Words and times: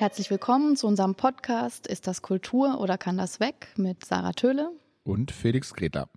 Herzlich 0.00 0.30
willkommen 0.30 0.76
zu 0.76 0.86
unserem 0.86 1.14
Podcast 1.14 1.86
Ist 1.86 2.06
das 2.06 2.22
Kultur 2.22 2.80
oder 2.80 2.96
kann 2.96 3.18
das 3.18 3.38
weg 3.38 3.68
mit 3.76 4.02
Sarah 4.02 4.32
Töhle 4.32 4.72
und 5.02 5.30
Felix 5.30 5.74
Greta. 5.74 6.08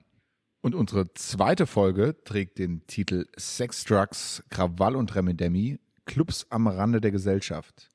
Und 0.61 0.73
unsere 0.73 1.13
zweite 1.15 1.67
Folge 1.67 2.15
trägt 2.23 2.59
den 2.59 2.87
Titel 2.87 3.25
Sex, 3.35 3.83
Drugs, 3.83 4.41
Krawall 4.49 4.95
und 4.95 5.13
Remedemi, 5.13 5.81
Clubs 6.05 6.47
am 6.49 6.67
Rande 6.67 7.01
der 7.01 7.11
Gesellschaft. 7.11 7.92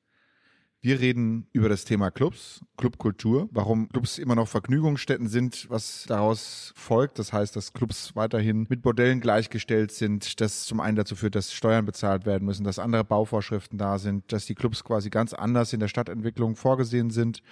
Wir 0.81 1.01
reden 1.01 1.45
über 1.51 1.67
das 1.67 1.83
Thema 1.83 2.09
Clubs, 2.09 2.61
Clubkultur, 2.77 3.49
warum 3.51 3.89
Clubs 3.89 4.17
immer 4.17 4.35
noch 4.35 4.47
Vergnügungsstätten 4.47 5.27
sind, 5.27 5.69
was 5.69 6.05
daraus 6.07 6.71
folgt. 6.73 7.19
Das 7.19 7.33
heißt, 7.33 7.53
dass 7.57 7.73
Clubs 7.73 8.15
weiterhin 8.15 8.65
mit 8.69 8.81
Bordellen 8.81 9.19
gleichgestellt 9.19 9.91
sind, 9.91 10.39
das 10.39 10.63
zum 10.63 10.79
einen 10.79 10.95
dazu 10.95 11.17
führt, 11.17 11.35
dass 11.35 11.51
Steuern 11.51 11.85
bezahlt 11.85 12.25
werden 12.25 12.45
müssen, 12.45 12.63
dass 12.63 12.79
andere 12.79 13.03
Bauvorschriften 13.03 13.77
da 13.77 13.99
sind, 13.99 14.31
dass 14.31 14.45
die 14.45 14.55
Clubs 14.55 14.85
quasi 14.85 15.09
ganz 15.09 15.33
anders 15.33 15.73
in 15.73 15.81
der 15.81 15.89
Stadtentwicklung 15.89 16.55
vorgesehen 16.55 17.09
sind. 17.09 17.43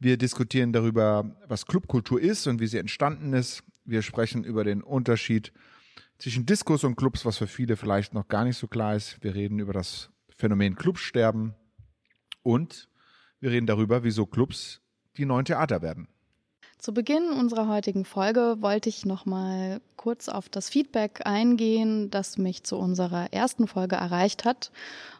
Wir 0.00 0.16
diskutieren 0.16 0.72
darüber, 0.72 1.36
was 1.46 1.66
Clubkultur 1.66 2.20
ist 2.20 2.48
und 2.48 2.58
wie 2.58 2.66
sie 2.66 2.78
entstanden 2.78 3.32
ist. 3.32 3.62
Wir 3.84 4.02
sprechen 4.02 4.42
über 4.42 4.64
den 4.64 4.82
Unterschied 4.82 5.52
zwischen 6.18 6.46
Diskos 6.46 6.82
und 6.82 6.96
Clubs, 6.96 7.24
was 7.24 7.38
für 7.38 7.46
viele 7.46 7.76
vielleicht 7.76 8.12
noch 8.12 8.26
gar 8.26 8.42
nicht 8.42 8.56
so 8.56 8.66
klar 8.66 8.96
ist. 8.96 9.22
Wir 9.22 9.36
reden 9.36 9.60
über 9.60 9.72
das 9.72 10.10
Phänomen 10.36 10.74
Clubsterben 10.74 11.54
und 12.46 12.88
wir 13.40 13.50
reden 13.50 13.66
darüber, 13.66 14.04
wieso 14.04 14.24
Clubs 14.24 14.80
die 15.16 15.26
neuen 15.26 15.44
Theater 15.44 15.82
werden. 15.82 16.08
Zu 16.78 16.94
Beginn 16.94 17.30
unserer 17.30 17.68
heutigen 17.68 18.04
Folge 18.04 18.58
wollte 18.60 18.88
ich 18.88 19.04
noch 19.04 19.26
mal 19.26 19.80
kurz 19.96 20.28
auf 20.28 20.48
das 20.48 20.68
Feedback 20.68 21.22
eingehen, 21.24 22.10
das 22.10 22.38
mich 22.38 22.62
zu 22.62 22.76
unserer 22.76 23.32
ersten 23.32 23.66
Folge 23.66 23.96
erreicht 23.96 24.44
hat 24.44 24.70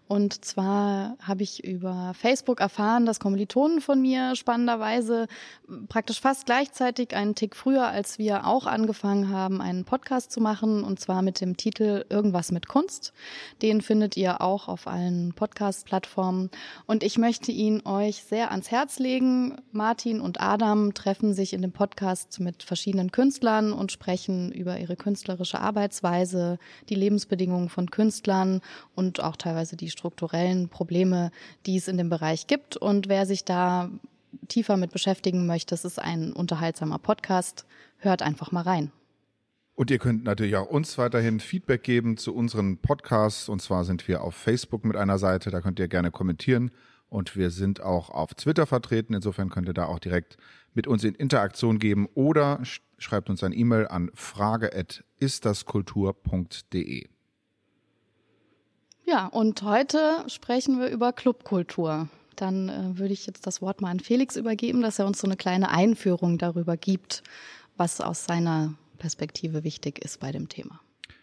und 0.08 0.44
zwar 0.44 1.16
habe 1.20 1.42
ich 1.42 1.64
über 1.64 2.12
Facebook 2.14 2.60
erfahren, 2.60 3.06
dass 3.06 3.18
Kommilitonen 3.18 3.80
von 3.80 4.00
mir 4.00 4.36
spannenderweise 4.36 5.26
praktisch 5.88 6.20
fast 6.20 6.46
gleichzeitig 6.46 7.16
einen 7.16 7.34
Tick 7.34 7.56
früher, 7.56 7.88
als 7.88 8.18
wir 8.18 8.46
auch 8.46 8.66
angefangen 8.66 9.30
haben, 9.30 9.60
einen 9.60 9.84
Podcast 9.84 10.30
zu 10.30 10.40
machen, 10.40 10.84
und 10.84 11.00
zwar 11.00 11.22
mit 11.22 11.40
dem 11.40 11.56
Titel 11.56 12.04
Irgendwas 12.08 12.52
mit 12.52 12.68
Kunst. 12.68 13.12
Den 13.62 13.80
findet 13.80 14.16
ihr 14.16 14.40
auch 14.40 14.68
auf 14.68 14.86
allen 14.86 15.32
Podcast-Plattformen. 15.32 16.50
Und 16.86 17.02
ich 17.02 17.18
möchte 17.18 17.50
ihn 17.50 17.84
euch 17.84 18.22
sehr 18.22 18.52
ans 18.52 18.70
Herz 18.70 19.00
legen. 19.00 19.56
Martin 19.72 20.20
und 20.20 20.40
Adam 20.40 20.94
treffen 20.94 21.34
sich 21.34 21.52
in 21.52 21.62
dem 21.62 21.72
Podcast 21.72 22.38
mit 22.38 22.62
verschiedenen 22.62 23.10
Künstlern 23.10 23.72
und 23.72 23.90
sprechen 23.90 24.52
über 24.52 24.78
ihre 24.78 24.94
künstlerische 24.94 25.60
Arbeitsweise, 25.60 26.58
die 26.88 26.94
Lebensbedingungen 26.94 27.68
von 27.68 27.90
Künstlern 27.90 28.60
und 28.94 29.20
auch 29.20 29.34
teilweise 29.34 29.76
die 29.76 29.95
strukturellen 29.96 30.68
Probleme, 30.68 31.30
die 31.66 31.76
es 31.76 31.88
in 31.88 31.96
dem 31.96 32.08
Bereich 32.08 32.46
gibt. 32.46 32.76
Und 32.76 33.08
wer 33.08 33.26
sich 33.26 33.44
da 33.44 33.90
tiefer 34.48 34.76
mit 34.76 34.92
beschäftigen 34.92 35.46
möchte, 35.46 35.74
es 35.74 35.84
ist 35.84 35.98
ein 35.98 36.32
unterhaltsamer 36.32 36.98
Podcast. 36.98 37.66
Hört 37.98 38.22
einfach 38.22 38.52
mal 38.52 38.62
rein. 38.62 38.92
Und 39.74 39.90
ihr 39.90 39.98
könnt 39.98 40.24
natürlich 40.24 40.56
auch 40.56 40.68
uns 40.68 40.96
weiterhin 40.96 41.38
Feedback 41.38 41.82
geben 41.82 42.16
zu 42.16 42.34
unseren 42.34 42.78
Podcasts. 42.78 43.50
Und 43.50 43.60
zwar 43.60 43.84
sind 43.84 44.08
wir 44.08 44.22
auf 44.22 44.34
Facebook 44.34 44.86
mit 44.86 44.96
einer 44.96 45.18
Seite, 45.18 45.50
da 45.50 45.60
könnt 45.60 45.78
ihr 45.78 45.88
gerne 45.88 46.10
kommentieren. 46.10 46.70
Und 47.08 47.36
wir 47.36 47.50
sind 47.50 47.82
auch 47.82 48.10
auf 48.10 48.34
Twitter 48.34 48.66
vertreten. 48.66 49.14
Insofern 49.14 49.50
könnt 49.50 49.68
ihr 49.68 49.74
da 49.74 49.84
auch 49.84 49.98
direkt 49.98 50.38
mit 50.74 50.86
uns 50.86 51.04
in 51.04 51.14
Interaktion 51.14 51.78
geben 51.78 52.08
oder 52.14 52.62
schreibt 52.98 53.30
uns 53.30 53.44
ein 53.44 53.52
E-Mail 53.52 53.86
an 53.86 54.10
frage.istdaskultur.de. 54.14 57.06
Ja, 59.06 59.26
und 59.26 59.62
heute 59.62 60.24
sprechen 60.26 60.80
wir 60.80 60.88
über 60.88 61.12
Clubkultur. 61.12 62.08
Dann 62.34 62.68
äh, 62.68 62.98
würde 62.98 63.12
ich 63.12 63.24
jetzt 63.24 63.46
das 63.46 63.62
Wort 63.62 63.80
mal 63.80 63.90
an 63.90 64.00
Felix 64.00 64.34
übergeben, 64.34 64.82
dass 64.82 64.98
er 64.98 65.06
uns 65.06 65.20
so 65.20 65.28
eine 65.28 65.36
kleine 65.36 65.70
Einführung 65.70 66.38
darüber 66.38 66.76
gibt, 66.76 67.22
was 67.76 68.00
aus 68.00 68.24
seiner 68.24 68.74
Perspektive 68.98 69.62
wichtig 69.62 70.04
ist 70.04 70.18
bei 70.18 70.32
dem 70.32 70.48
Thema. 70.48 70.80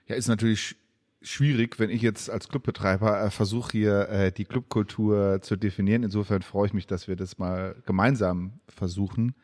Ja, 0.08 0.16
ist 0.16 0.30
natürlich 0.30 0.78
schwierig, 1.22 1.78
wenn 1.78 1.90
ich 1.90 2.02
jetzt 2.02 2.30
als 2.30 2.48
Clubbetreiber 2.48 3.22
äh, 3.22 3.30
versuche 3.30 3.74
hier 3.74 4.08
äh, 4.08 4.32
die 4.32 4.46
Clubkultur 4.46 5.42
zu 5.42 5.58
definieren. 5.58 6.04
Insofern 6.04 6.42
freue 6.42 6.68
ich 6.68 6.74
mich, 6.74 6.88
dass 6.88 7.10
wir 7.10 7.18
das 7.18 7.38
mal 7.38 7.76
gemeinsam 7.86 8.62
versuchen 8.70 9.36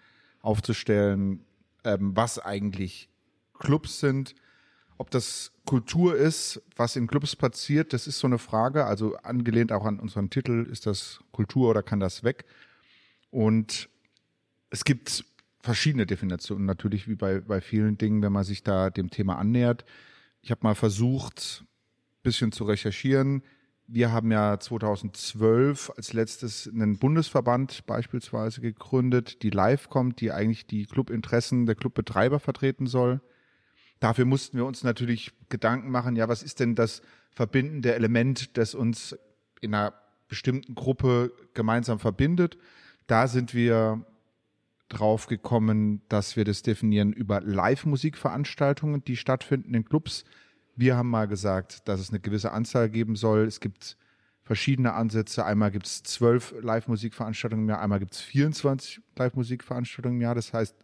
aufzustellen, 0.42 1.44
ähm, 1.84 2.16
was 2.16 2.40
eigentlich 2.40 3.10
Clubs 3.60 4.00
sind, 4.00 4.34
ob 5.00 5.10
das 5.10 5.54
Kultur 5.66 6.16
ist, 6.16 6.62
was 6.76 6.98
in 6.98 7.08
Clubs 7.08 7.36
passiert, 7.36 7.94
das 7.94 8.06
ist 8.06 8.20
so 8.20 8.28
eine 8.28 8.38
Frage. 8.38 8.86
Also 8.86 9.16
angelehnt 9.16 9.72
auch 9.72 9.86
an 9.86 9.98
unseren 9.98 10.30
Titel, 10.30 10.68
ist 10.70 10.86
das 10.86 11.22
Kultur 11.32 11.70
oder 11.70 11.82
kann 11.82 12.02
das 12.02 12.24
weg? 12.26 12.46
Und 13.32 13.90
es 14.70 14.84
gibt 14.84 15.24
verschiedene 15.62 16.06
Definitionen 16.06 16.66
natürlich, 16.66 17.08
wie 17.08 17.16
bei, 17.16 17.40
bei 17.40 17.62
vielen 17.62 17.98
Dingen, 17.98 18.22
wenn 18.22 18.34
man 18.34 18.44
sich 18.44 18.62
da 18.62 18.90
dem 18.90 19.10
Thema 19.10 19.38
annähert. 19.38 19.86
Ich 20.42 20.52
habe 20.52 20.62
mal 20.64 20.76
versucht, 20.76 21.64
bisschen 22.22 22.52
zu 22.52 22.66
recherchieren. 22.66 23.42
Wir 23.88 24.12
haben 24.12 24.32
ja 24.34 24.60
2012 24.60 25.94
als 25.96 26.12
letztes 26.12 26.68
einen 26.68 27.00
Bundesverband 27.00 27.86
beispielsweise 27.86 28.60
gegründet, 28.60 29.44
die 29.44 29.50
live 29.50 29.90
kommt, 29.90 30.20
die 30.20 30.34
eigentlich 30.34 30.68
die 30.68 30.86
Clubinteressen 30.86 31.66
der 31.66 31.76
Clubbetreiber 31.76 32.42
vertreten 32.42 32.86
soll. 32.86 33.22
Dafür 34.00 34.26
mussten 34.26 34.58
wir 34.58 34.66
uns 34.66 34.84
natürlich 34.84 35.32
Gedanken 35.50 35.92
machen, 35.92 36.16
ja, 36.16 36.30
was 36.30 36.44
ist 36.44 36.60
denn 36.60 36.76
das 36.76 37.02
verbindende 37.32 37.94
Element, 37.96 38.58
das 38.58 38.76
uns 38.76 39.18
in 39.62 39.74
einer 39.74 39.94
bestimmten 40.28 40.76
Gruppe 40.76 41.34
gemeinsam 41.54 42.00
verbindet? 42.00 42.58
Da 43.08 43.28
sind 43.28 43.54
wir 43.54 44.06
drauf 44.88 45.28
gekommen, 45.28 46.02
dass 46.10 46.36
wir 46.36 46.46
das 46.46 46.62
definieren 46.64 47.14
über 47.14 47.42
Live-Musikveranstaltungen, 47.42 49.04
die 49.04 49.18
stattfinden 49.18 49.74
in 49.74 49.86
Clubs. 49.86 50.24
Wir 50.76 50.96
haben 50.96 51.10
mal 51.10 51.28
gesagt, 51.28 51.88
dass 51.88 52.00
es 52.00 52.10
eine 52.10 52.20
gewisse 52.20 52.52
Anzahl 52.52 52.90
geben 52.90 53.16
soll. 53.16 53.42
Es 53.46 53.60
gibt 53.60 53.98
verschiedene 54.44 54.94
Ansätze. 54.94 55.46
Einmal 55.46 55.70
gibt 55.70 55.86
es 55.86 56.02
zwölf 56.04 56.56
Live-Musikveranstaltungen 56.60 57.66
im 57.66 57.70
Jahr, 57.70 57.82
einmal 57.82 58.00
gibt 58.00 58.14
es 58.14 58.22
24 58.22 59.02
Live-Musikveranstaltungen 59.16 60.18
im 60.18 60.22
Jahr. 60.22 60.34
Das 60.34 60.54
heißt, 60.54 60.76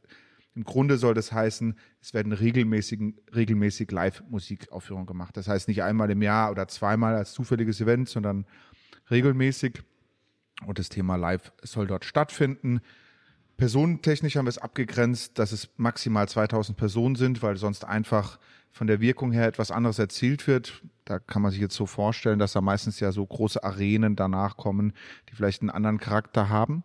im 0.55 0.63
Grunde 0.63 0.97
soll 0.97 1.13
das 1.13 1.33
heißen, 1.33 1.75
es 2.01 2.13
werden 2.13 2.31
regelmäßig, 2.31 3.01
regelmäßig 3.35 3.91
Live-Musikaufführungen 3.91 5.05
gemacht. 5.05 5.35
Das 5.35 5.49
heißt 5.49 5.67
nicht 5.67 5.83
einmal 5.83 6.09
im 6.09 6.21
Jahr 6.21 6.49
oder 6.49 6.67
zweimal 6.69 7.15
als 7.15 7.33
zufälliges 7.33 7.81
Event, 7.81 8.07
sondern 8.07 8.45
regelmäßig. 9.11 9.83
Und 10.65 10.79
das 10.79 10.87
Thema 10.87 11.17
Live 11.17 11.51
soll 11.61 11.87
dort 11.87 12.05
stattfinden. 12.05 12.79
Personentechnisch 13.57 14.37
haben 14.37 14.45
wir 14.45 14.49
es 14.49 14.57
abgegrenzt, 14.57 15.37
dass 15.39 15.51
es 15.51 15.69
maximal 15.75 16.27
2000 16.27 16.77
Personen 16.77 17.15
sind, 17.15 17.43
weil 17.43 17.57
sonst 17.57 17.83
einfach 17.83 18.39
von 18.71 18.87
der 18.87 19.01
Wirkung 19.01 19.33
her 19.33 19.47
etwas 19.47 19.71
anderes 19.71 19.99
erzielt 19.99 20.47
wird. 20.47 20.83
Da 21.03 21.19
kann 21.19 21.41
man 21.41 21.51
sich 21.51 21.61
jetzt 21.61 21.75
so 21.75 21.85
vorstellen, 21.85 22.39
dass 22.39 22.53
da 22.53 22.61
meistens 22.61 22.99
ja 23.01 23.11
so 23.11 23.25
große 23.25 23.61
Arenen 23.63 24.15
danach 24.15 24.55
kommen, 24.55 24.93
die 25.29 25.35
vielleicht 25.35 25.61
einen 25.61 25.69
anderen 25.69 25.97
Charakter 25.97 26.47
haben. 26.47 26.83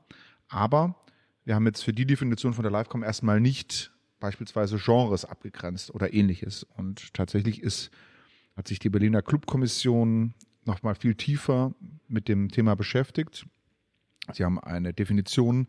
Aber 0.49 0.97
wir 1.45 1.55
haben 1.55 1.67
jetzt 1.67 1.83
für 1.83 1.93
die 1.93 2.07
Definition 2.07 2.55
von 2.55 2.63
der 2.63 2.73
Livecom 2.73 3.03
erstmal 3.03 3.41
nicht 3.41 3.93
beispielsweise 4.21 4.79
Genres 4.79 5.25
abgegrenzt 5.25 5.93
oder 5.93 6.13
ähnliches. 6.13 6.65
Und 6.77 7.13
tatsächlich 7.15 7.63
ist, 7.63 7.91
hat 8.57 8.69
sich 8.69 8.79
die 8.79 8.91
Berliner 8.91 9.23
Clubkommission 9.23 10.35
nochmal 10.65 10.95
viel 10.95 11.15
tiefer 11.15 11.75
mit 12.07 12.29
dem 12.29 12.51
Thema 12.51 12.77
beschäftigt. 12.77 13.47
Sie 14.33 14.45
haben 14.45 14.61
eine 14.61 14.93
Definition 14.93 15.67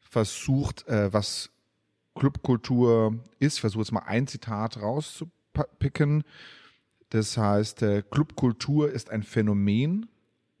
versucht, 0.00 0.86
äh, 0.88 1.12
was 1.12 1.50
Clubkultur 2.14 3.18
ist. 3.38 3.54
Ich 3.54 3.60
versuche 3.60 3.82
jetzt 3.82 3.92
mal 3.92 4.00
ein 4.00 4.26
Zitat 4.26 4.78
rauszupicken. 4.78 6.24
Das 7.10 7.36
heißt, 7.36 7.82
äh, 7.82 8.02
Clubkultur 8.02 8.90
ist 8.90 9.10
ein 9.10 9.22
Phänomen, 9.22 10.08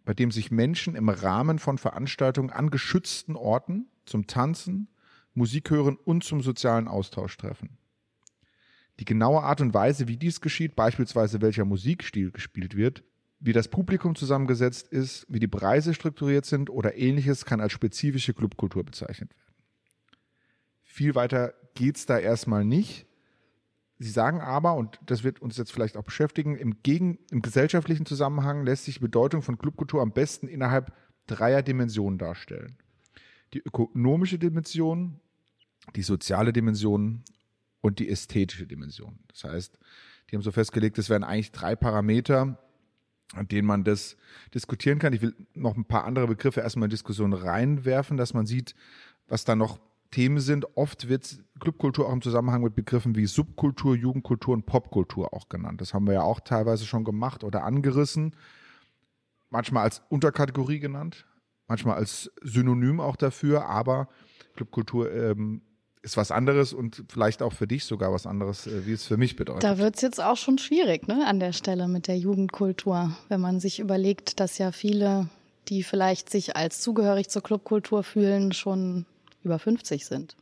bei 0.04 0.14
dem 0.14 0.30
sich 0.30 0.50
Menschen 0.50 0.94
im 0.94 1.08
Rahmen 1.08 1.58
von 1.58 1.78
Veranstaltungen 1.78 2.50
an 2.50 2.70
geschützten 2.70 3.36
Orten 3.36 3.86
zum 4.10 4.26
Tanzen, 4.26 4.88
Musik 5.32 5.70
hören 5.70 5.96
und 5.96 6.24
zum 6.24 6.42
sozialen 6.42 6.88
Austausch 6.88 7.36
treffen. 7.36 7.78
Die 8.98 9.04
genaue 9.04 9.42
Art 9.42 9.60
und 9.60 9.72
Weise, 9.72 10.08
wie 10.08 10.16
dies 10.16 10.40
geschieht, 10.40 10.76
beispielsweise 10.76 11.40
welcher 11.40 11.64
Musikstil 11.64 12.30
gespielt 12.30 12.76
wird, 12.76 13.02
wie 13.38 13.54
das 13.54 13.68
Publikum 13.68 14.14
zusammengesetzt 14.14 14.88
ist, 14.88 15.24
wie 15.30 15.40
die 15.40 15.48
Preise 15.48 15.94
strukturiert 15.94 16.44
sind 16.44 16.68
oder 16.68 16.96
ähnliches, 16.96 17.46
kann 17.46 17.60
als 17.60 17.72
spezifische 17.72 18.34
Clubkultur 18.34 18.84
bezeichnet 18.84 19.30
werden. 19.30 19.54
Viel 20.82 21.14
weiter 21.14 21.54
geht's 21.74 22.04
da 22.04 22.18
erstmal 22.18 22.64
nicht. 22.64 23.06
Sie 23.98 24.10
sagen 24.10 24.40
aber, 24.40 24.74
und 24.74 24.98
das 25.06 25.24
wird 25.24 25.40
uns 25.40 25.56
jetzt 25.56 25.72
vielleicht 25.72 25.96
auch 25.96 26.04
beschäftigen, 26.04 26.56
im, 26.56 26.82
Gegen, 26.82 27.18
im 27.30 27.40
gesellschaftlichen 27.40 28.04
Zusammenhang 28.04 28.64
lässt 28.64 28.84
sich 28.84 28.94
die 28.94 29.00
Bedeutung 29.00 29.40
von 29.40 29.56
Clubkultur 29.56 30.02
am 30.02 30.12
besten 30.12 30.48
innerhalb 30.48 30.92
dreier 31.26 31.62
Dimensionen 31.62 32.18
darstellen 32.18 32.76
die 33.54 33.60
ökonomische 33.60 34.38
Dimension, 34.38 35.20
die 35.96 36.02
soziale 36.02 36.52
Dimension 36.52 37.22
und 37.80 37.98
die 37.98 38.08
ästhetische 38.08 38.66
Dimension. 38.66 39.18
Das 39.28 39.44
heißt, 39.44 39.78
die 40.30 40.36
haben 40.36 40.42
so 40.42 40.52
festgelegt, 40.52 40.98
es 40.98 41.08
wären 41.08 41.24
eigentlich 41.24 41.52
drei 41.52 41.74
Parameter, 41.74 42.58
an 43.34 43.48
denen 43.48 43.66
man 43.66 43.84
das 43.84 44.16
diskutieren 44.54 44.98
kann. 44.98 45.12
Ich 45.12 45.22
will 45.22 45.34
noch 45.54 45.76
ein 45.76 45.84
paar 45.84 46.04
andere 46.04 46.26
Begriffe 46.26 46.60
erstmal 46.60 46.86
in 46.86 46.90
Diskussion 46.90 47.32
reinwerfen, 47.32 48.16
dass 48.16 48.34
man 48.34 48.46
sieht, 48.46 48.74
was 49.28 49.44
da 49.44 49.56
noch 49.56 49.78
Themen 50.10 50.40
sind. 50.40 50.76
Oft 50.76 51.08
wird 51.08 51.38
Clubkultur 51.60 52.08
auch 52.08 52.12
im 52.12 52.22
Zusammenhang 52.22 52.62
mit 52.62 52.74
Begriffen 52.74 53.14
wie 53.14 53.26
Subkultur, 53.26 53.94
Jugendkultur 53.94 54.54
und 54.54 54.66
Popkultur 54.66 55.32
auch 55.32 55.48
genannt. 55.48 55.80
Das 55.80 55.94
haben 55.94 56.06
wir 56.06 56.14
ja 56.14 56.22
auch 56.22 56.40
teilweise 56.40 56.84
schon 56.84 57.04
gemacht 57.04 57.44
oder 57.44 57.64
angerissen. 57.64 58.34
Manchmal 59.50 59.84
als 59.84 60.02
Unterkategorie 60.08 60.80
genannt, 60.80 61.26
manchmal 61.70 61.96
als 61.96 62.30
Synonym 62.42 63.00
auch 63.00 63.16
dafür, 63.16 63.66
aber 63.66 64.08
Clubkultur 64.56 65.10
ähm, 65.10 65.62
ist 66.02 66.16
was 66.16 66.30
anderes 66.30 66.72
und 66.72 67.04
vielleicht 67.08 67.42
auch 67.42 67.52
für 67.52 67.66
dich 67.66 67.84
sogar 67.84 68.12
was 68.12 68.26
anderes, 68.26 68.66
äh, 68.66 68.86
wie 68.86 68.92
es 68.92 69.06
für 69.06 69.16
mich 69.16 69.36
bedeutet. 69.36 69.64
Da 69.64 69.78
wird 69.78 69.96
es 69.96 70.02
jetzt 70.02 70.20
auch 70.20 70.36
schon 70.36 70.58
schwierig, 70.58 71.06
ne, 71.06 71.26
an 71.26 71.40
der 71.40 71.52
Stelle 71.52 71.88
mit 71.88 72.08
der 72.08 72.18
Jugendkultur, 72.18 73.16
wenn 73.28 73.40
man 73.40 73.60
sich 73.60 73.78
überlegt, 73.78 74.40
dass 74.40 74.58
ja 74.58 74.72
viele, 74.72 75.28
die 75.68 75.82
vielleicht 75.82 76.28
sich 76.28 76.56
als 76.56 76.80
zugehörig 76.80 77.28
zur 77.28 77.42
Clubkultur 77.42 78.02
fühlen, 78.02 78.52
schon 78.52 79.06
über 79.44 79.58
50 79.58 80.04
sind. 80.04 80.36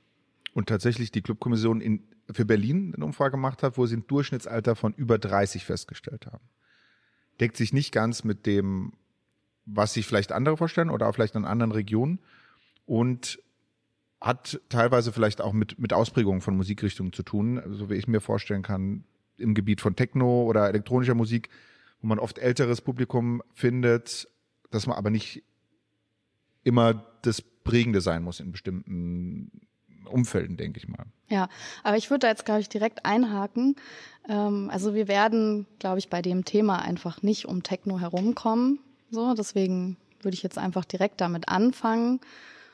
Und 0.55 0.69
tatsächlich 0.69 1.13
die 1.13 1.23
Clubkommission 1.23 1.83
in, 1.83 2.03
für 2.33 2.47
Berlin 2.47 2.95
eine 2.97 3.05
Umfrage 3.05 3.33
gemacht 3.33 3.63
hat, 3.63 3.77
wo 3.77 3.85
sie 3.85 3.97
ein 3.97 4.07
Durchschnittsalter 4.07 4.77
von 4.77 4.95
über 4.95 5.19
30 5.19 5.65
festgestellt 5.67 6.27
haben. 6.27 6.45
Deckt 7.39 7.57
sich 7.59 7.73
nicht 7.75 7.93
ganz 7.93 8.25
mit 8.25 8.47
dem, 8.47 8.93
was 9.71 9.93
sich 9.93 10.07
vielleicht 10.07 10.33
andere 10.33 10.57
vorstellen 10.57 10.91
oder 10.91 11.09
auch 11.09 11.15
vielleicht 11.15 11.35
in 11.35 11.45
anderen 11.45 11.73
Regionen. 11.73 12.19
Und 12.87 13.39
hat 14.21 14.61
teilweise 14.69 15.13
vielleicht 15.13 15.41
auch 15.41 15.53
mit, 15.53 15.79
mit 15.79 15.93
Ausprägungen 15.93 16.41
von 16.41 16.57
Musikrichtungen 16.57 17.13
zu 17.13 17.23
tun, 17.23 17.63
so 17.71 17.89
wie 17.91 17.95
ich 17.95 18.09
mir 18.09 18.21
vorstellen 18.21 18.63
kann, 18.63 19.05
im 19.37 19.55
Gebiet 19.55 19.81
von 19.81 19.95
Techno 19.95 20.43
oder 20.43 20.69
elektronischer 20.69 21.15
Musik, 21.15 21.51
wo 22.01 22.09
man 22.09 22.19
oft 22.19 22.39
älteres 22.39 22.81
Publikum 22.81 23.43
findet, 23.55 24.29
dass 24.71 24.87
man 24.87 24.97
aber 24.97 25.11
nicht 25.11 25.45
immer 26.65 27.07
das 27.23 27.41
Prägende 27.43 28.01
sein 28.01 28.23
muss 28.23 28.41
in 28.41 28.51
bestimmten 28.51 29.69
Umfelden, 30.05 30.57
denke 30.57 30.79
ich 30.79 30.89
mal. 30.89 31.07
Ja, 31.29 31.49
aber 31.85 31.97
ich 31.97 32.11
würde 32.11 32.21
da 32.21 32.29
jetzt, 32.29 32.45
glaube 32.45 32.61
ich, 32.61 32.69
direkt 32.69 33.05
einhaken. 33.05 33.77
Ähm, 34.29 34.71
also 34.73 34.95
wir 34.95 35.07
werden, 35.07 35.67
glaube 35.79 35.99
ich, 35.99 36.09
bei 36.09 36.23
dem 36.23 36.45
Thema 36.45 36.81
einfach 36.81 37.23
nicht 37.23 37.47
um 37.47 37.63
Techno 37.63 38.01
herumkommen. 38.01 38.81
So, 39.11 39.35
deswegen 39.35 39.97
würde 40.21 40.35
ich 40.35 40.43
jetzt 40.43 40.59
einfach 40.59 40.85
direkt 40.85 41.21
damit 41.21 41.49
anfangen 41.49 42.21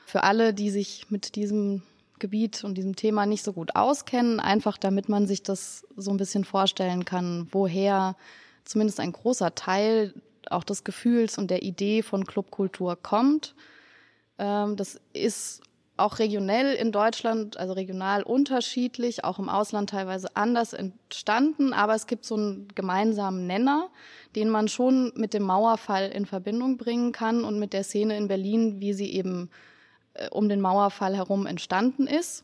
für 0.05 0.23
alle, 0.23 0.53
die 0.53 0.69
sich 0.69 1.09
mit 1.09 1.35
diesem 1.35 1.81
Gebiet 2.19 2.63
und 2.63 2.75
diesem 2.75 2.95
Thema 2.95 3.25
nicht 3.25 3.43
so 3.43 3.53
gut 3.53 3.75
auskennen, 3.75 4.39
einfach 4.39 4.77
damit 4.77 5.09
man 5.09 5.27
sich 5.27 5.43
das 5.43 5.85
so 5.95 6.11
ein 6.11 6.17
bisschen 6.17 6.45
vorstellen 6.45 7.05
kann, 7.05 7.47
woher 7.51 8.15
zumindest 8.63 8.99
ein 8.99 9.11
großer 9.11 9.55
Teil 9.55 10.13
auch 10.49 10.63
des 10.63 10.83
Gefühls 10.83 11.37
und 11.37 11.49
der 11.49 11.63
Idee 11.63 12.03
von 12.03 12.25
Clubkultur 12.25 12.95
kommt. 12.95 13.55
Ähm, 14.37 14.75
das 14.75 14.99
ist 15.13 15.61
auch 15.97 16.19
regionell 16.19 16.75
in 16.75 16.91
Deutschland, 16.91 17.57
also 17.57 17.73
regional 17.73 18.23
unterschiedlich, 18.23 19.23
auch 19.23 19.39
im 19.39 19.47
Ausland 19.47 19.91
teilweise 19.91 20.27
anders 20.35 20.73
entstanden, 20.73 21.71
aber 21.71 21.95
es 21.95 22.05
gibt 22.05 22.25
so 22.25 22.35
einen 22.35 22.67
gemeinsamen 22.75 23.47
Nenner, 23.47 23.89
den 24.35 24.49
man 24.49 24.67
schon 24.67 25.13
mit 25.15 25.33
dem 25.33 25.43
Mauerfall 25.43 26.09
in 26.09 26.25
Verbindung 26.25 26.77
bringen 26.77 27.13
kann 27.13 27.45
und 27.45 27.59
mit 27.59 27.71
der 27.71 27.83
Szene 27.83 28.17
in 28.17 28.27
Berlin, 28.27 28.81
wie 28.81 28.93
sie 28.93 29.13
eben 29.13 29.49
äh, 30.15 30.29
um 30.29 30.49
den 30.49 30.59
Mauerfall 30.59 31.15
herum 31.15 31.45
entstanden 31.45 32.07
ist. 32.07 32.43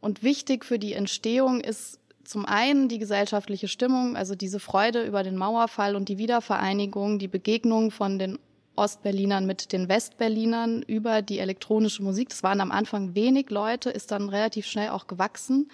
Und 0.00 0.22
wichtig 0.22 0.64
für 0.64 0.78
die 0.78 0.92
Entstehung 0.92 1.60
ist 1.60 1.98
zum 2.24 2.44
einen 2.44 2.88
die 2.88 2.98
gesellschaftliche 2.98 3.68
Stimmung, 3.68 4.14
also 4.14 4.34
diese 4.34 4.60
Freude 4.60 5.04
über 5.06 5.22
den 5.22 5.36
Mauerfall 5.36 5.96
und 5.96 6.10
die 6.10 6.18
Wiedervereinigung, 6.18 7.18
die 7.18 7.28
Begegnung 7.28 7.90
von 7.90 8.18
den 8.18 8.38
Ostberlinern 8.78 9.46
mit 9.46 9.72
den 9.72 9.88
Westberlinern 9.88 10.82
über 10.82 11.22
die 11.22 11.38
elektronische 11.38 12.02
Musik. 12.02 12.30
Das 12.30 12.42
waren 12.42 12.60
am 12.60 12.72
Anfang 12.72 13.14
wenig 13.14 13.50
Leute, 13.50 13.90
ist 13.90 14.10
dann 14.10 14.28
relativ 14.28 14.66
schnell 14.66 14.90
auch 14.90 15.06
gewachsen, 15.06 15.70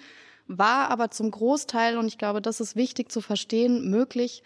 war 0.47 0.89
aber 0.89 1.09
zum 1.11 1.31
Großteil, 1.31 1.97
und 1.97 2.07
ich 2.07 2.17
glaube, 2.17 2.41
das 2.41 2.59
ist 2.59 2.75
wichtig 2.75 3.11
zu 3.11 3.21
verstehen, 3.21 3.89
möglich 3.89 4.43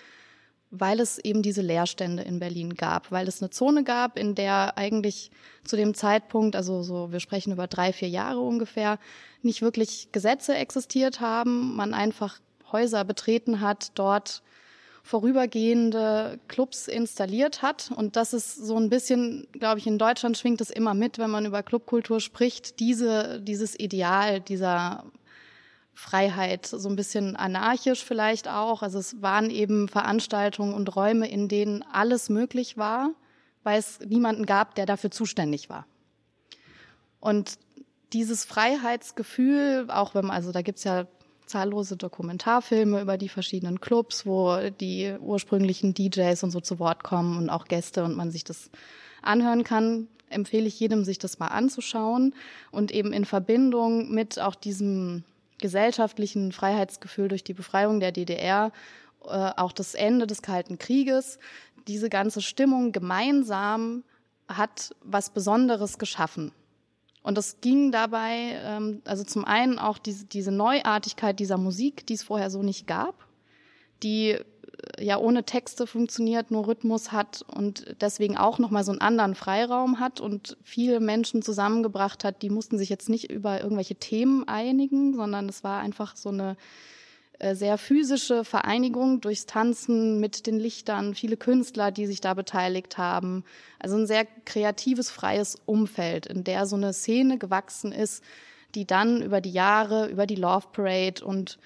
weil 0.72 1.00
es 1.00 1.18
eben 1.18 1.42
diese 1.42 1.62
Leerstände 1.62 2.24
in 2.24 2.40
Berlin 2.40 2.76
gab, 2.76 3.12
weil 3.12 3.28
es 3.28 3.42
eine 3.42 3.50
Zone 3.50 3.84
gab, 3.84 4.18
in 4.20 4.36
der 4.36 4.78
eigentlich 4.78 5.32
zu 5.64 5.76
dem 5.76 5.96
Zeitpunkt, 5.96 6.56
also 6.56 6.84
so, 6.84 7.12
wir 7.12 7.20
sprechen 7.20 7.52
über 7.52 7.68
drei, 7.68 7.92
vier 7.92 8.10
Jahre 8.10 8.40
ungefähr, 8.40 9.00
nicht 9.42 9.62
wirklich 9.62 10.12
Gesetze 10.12 10.56
existiert 10.56 11.22
haben, 11.22 11.76
man 11.76 11.94
einfach 11.94 12.40
Häuser 12.72 13.04
betreten 13.04 13.62
hat, 13.62 13.92
dort 13.96 14.44
vorübergehende 15.04 16.40
Clubs 16.48 16.88
installiert 16.88 17.62
hat. 17.62 17.92
Und 17.96 18.16
das 18.16 18.34
ist 18.34 18.56
so 18.56 18.78
ein 18.78 18.90
bisschen, 18.90 19.48
glaube 19.51 19.80
ich, 19.80 19.88
in 19.88 19.98
Deutschland 19.98 20.38
schwingt 20.38 20.62
es 20.62 20.69
immer 20.69 20.94
mit, 20.94 21.18
wenn 21.18 21.30
man 21.30 21.46
über 21.46 21.63
Clubkultur 21.63 22.19
spricht, 22.19 22.80
diese, 22.80 23.42
dieses 23.42 23.80
Ideal 23.80 24.40
dieser 24.40 25.06
Freiheit, 25.94 26.66
so 26.66 26.88
ein 26.88 26.96
bisschen 26.96 27.36
anarchisch 27.36 28.04
vielleicht 28.04 28.48
auch. 28.48 28.84
Also 28.84 29.00
es 29.00 29.22
waren 29.22 29.50
eben 29.50 29.90
Veranstaltungen 29.90 30.74
und 30.74 30.96
Räume, 30.96 31.30
in 31.30 31.50
denen 31.50 31.84
alles 31.92 32.30
möglich 32.30 32.78
war, 32.78 33.12
weil 33.63 33.80
es 33.80 34.00
niemanden 34.00 34.46
gab, 34.46 34.75
der 34.75 34.86
dafür 34.86 35.12
zuständig 35.12 35.69
war. 35.69 35.86
Und 37.19 37.57
dieses 38.13 38.46
Freiheitsgefühl, 38.46 39.88
auch 39.90 40.16
wenn 40.16 40.25
man, 40.25 40.36
also 40.36 40.51
da 40.51 40.62
gibt's 40.62 40.84
ja 40.84 41.06
zahllose 41.50 41.98
Dokumentarfilme 41.98 43.01
über 43.01 43.18
die 43.18 43.28
verschiedenen 43.28 43.81
Clubs, 43.81 44.25
wo 44.25 44.69
die 44.80 45.16
ursprünglichen 45.19 45.94
DJs 45.94 46.44
und 46.44 46.51
so 46.51 46.62
zu 46.62 46.80
Wort 46.80 47.04
kommen 47.04 47.38
und 47.38 47.50
auch 47.50 47.66
Gäste 47.66 48.04
und 48.04 48.16
man 48.16 48.31
sich 48.31 48.44
das 48.44 48.69
anhören 49.22 49.63
kann, 49.63 50.07
empfehle 50.30 50.68
ich 50.68 50.80
jedem, 50.80 51.04
sich 51.04 51.18
das 51.18 51.40
mal 51.40 51.48
anzuschauen 51.48 52.36
und 52.72 52.92
eben 52.92 53.12
in 53.13 53.25
Verbindung 53.25 54.12
mit 54.13 54.40
auch 54.40 54.56
diesem 54.56 55.24
gesellschaftlichen 55.60 56.51
Freiheitsgefühl 56.51 57.28
durch 57.28 57.44
die 57.44 57.56
Befreiung 57.56 58.00
der 58.00 58.12
DDR, 58.12 58.72
äh, 59.25 59.51
auch 59.57 59.72
das 59.72 59.96
Ende 59.96 60.28
des 60.28 60.44
Kalten 60.44 60.78
Krieges, 60.78 61.40
diese 61.88 62.10
ganze 62.10 62.42
Stimmung 62.42 62.92
gemeinsam 62.92 64.04
hat 64.48 64.96
was 65.04 65.31
Besonderes 65.31 65.98
geschaffen. 65.98 66.51
Und 67.21 67.38
es 67.38 67.62
ging 67.62 67.92
dabei, 67.92 68.60
ähm, 68.63 69.01
also 69.06 69.24
zum 69.24 69.45
einen 69.45 69.77
auch 69.77 69.98
diese, 69.98 70.25
diese 70.25 70.51
Neuartigkeit 70.51 71.39
dieser 71.39 71.57
Musik, 71.57 72.06
die 72.07 72.13
es 72.13 72.24
vorher 72.24 72.50
so 72.50 72.63
nicht 72.63 72.88
gab, 72.88 73.27
die 74.04 74.38
ja 74.98 75.18
ohne 75.18 75.44
Texte 75.44 75.88
funktioniert, 75.88 76.51
nur 76.51 76.68
Rhythmus 76.68 77.12
hat 77.12 77.44
und 77.48 77.95
deswegen 78.00 78.38
auch 78.38 78.60
nochmal 78.60 78.86
so 78.86 78.91
einen 78.91 79.01
anderen 79.01 79.36
Freiraum 79.36 80.00
hat 80.00 80.22
und 80.22 80.58
viele 80.63 81.01
Menschen 81.01 81.41
zusammengebracht 81.41 82.24
hat, 82.24 82.41
die 82.41 82.50
mussten 82.50 82.77
sich 82.77 82.88
jetzt 82.88 83.10
nicht 83.10 83.29
über 83.29 83.62
irgendwelche 83.62 83.96
Themen 83.96 84.48
einigen, 84.48 85.15
sondern 85.15 85.50
es 85.50 85.63
war 85.63 85.82
einfach 85.82 86.15
so 86.15 86.29
eine 86.29 86.51
äh, 86.51 86.55
sehr 87.53 87.77
physische 87.77 88.43
Vereinigung 88.43 89.22
durchs 89.22 89.46
Tanzen 89.46 90.19
mit 90.19 90.46
den 90.46 90.60
Lichtern, 90.60 91.15
viele 91.15 91.38
Künstler, 91.38 91.91
die 91.91 92.05
sich 92.05 92.19
da 92.19 92.34
beteiligt 92.34 92.98
haben. 92.98 93.46
Also 93.79 93.96
ein 93.96 94.08
sehr 94.08 94.25
kreatives, 94.46 95.10
freies 95.10 95.58
Umfeld, 95.65 96.25
in 96.25 96.43
der 96.43 96.65
so 96.65 96.75
eine 96.75 96.91
Szene 96.91 97.38
gewachsen 97.38 97.91
ist, 97.93 98.24
die 98.75 98.86
dann 98.86 99.22
über 99.22 99.39
die 99.39 99.51
Jahre, 99.51 100.08
über 100.08 100.25
die 100.25 100.36
Love 100.36 100.67
Parade 100.74 101.24
und 101.24 101.60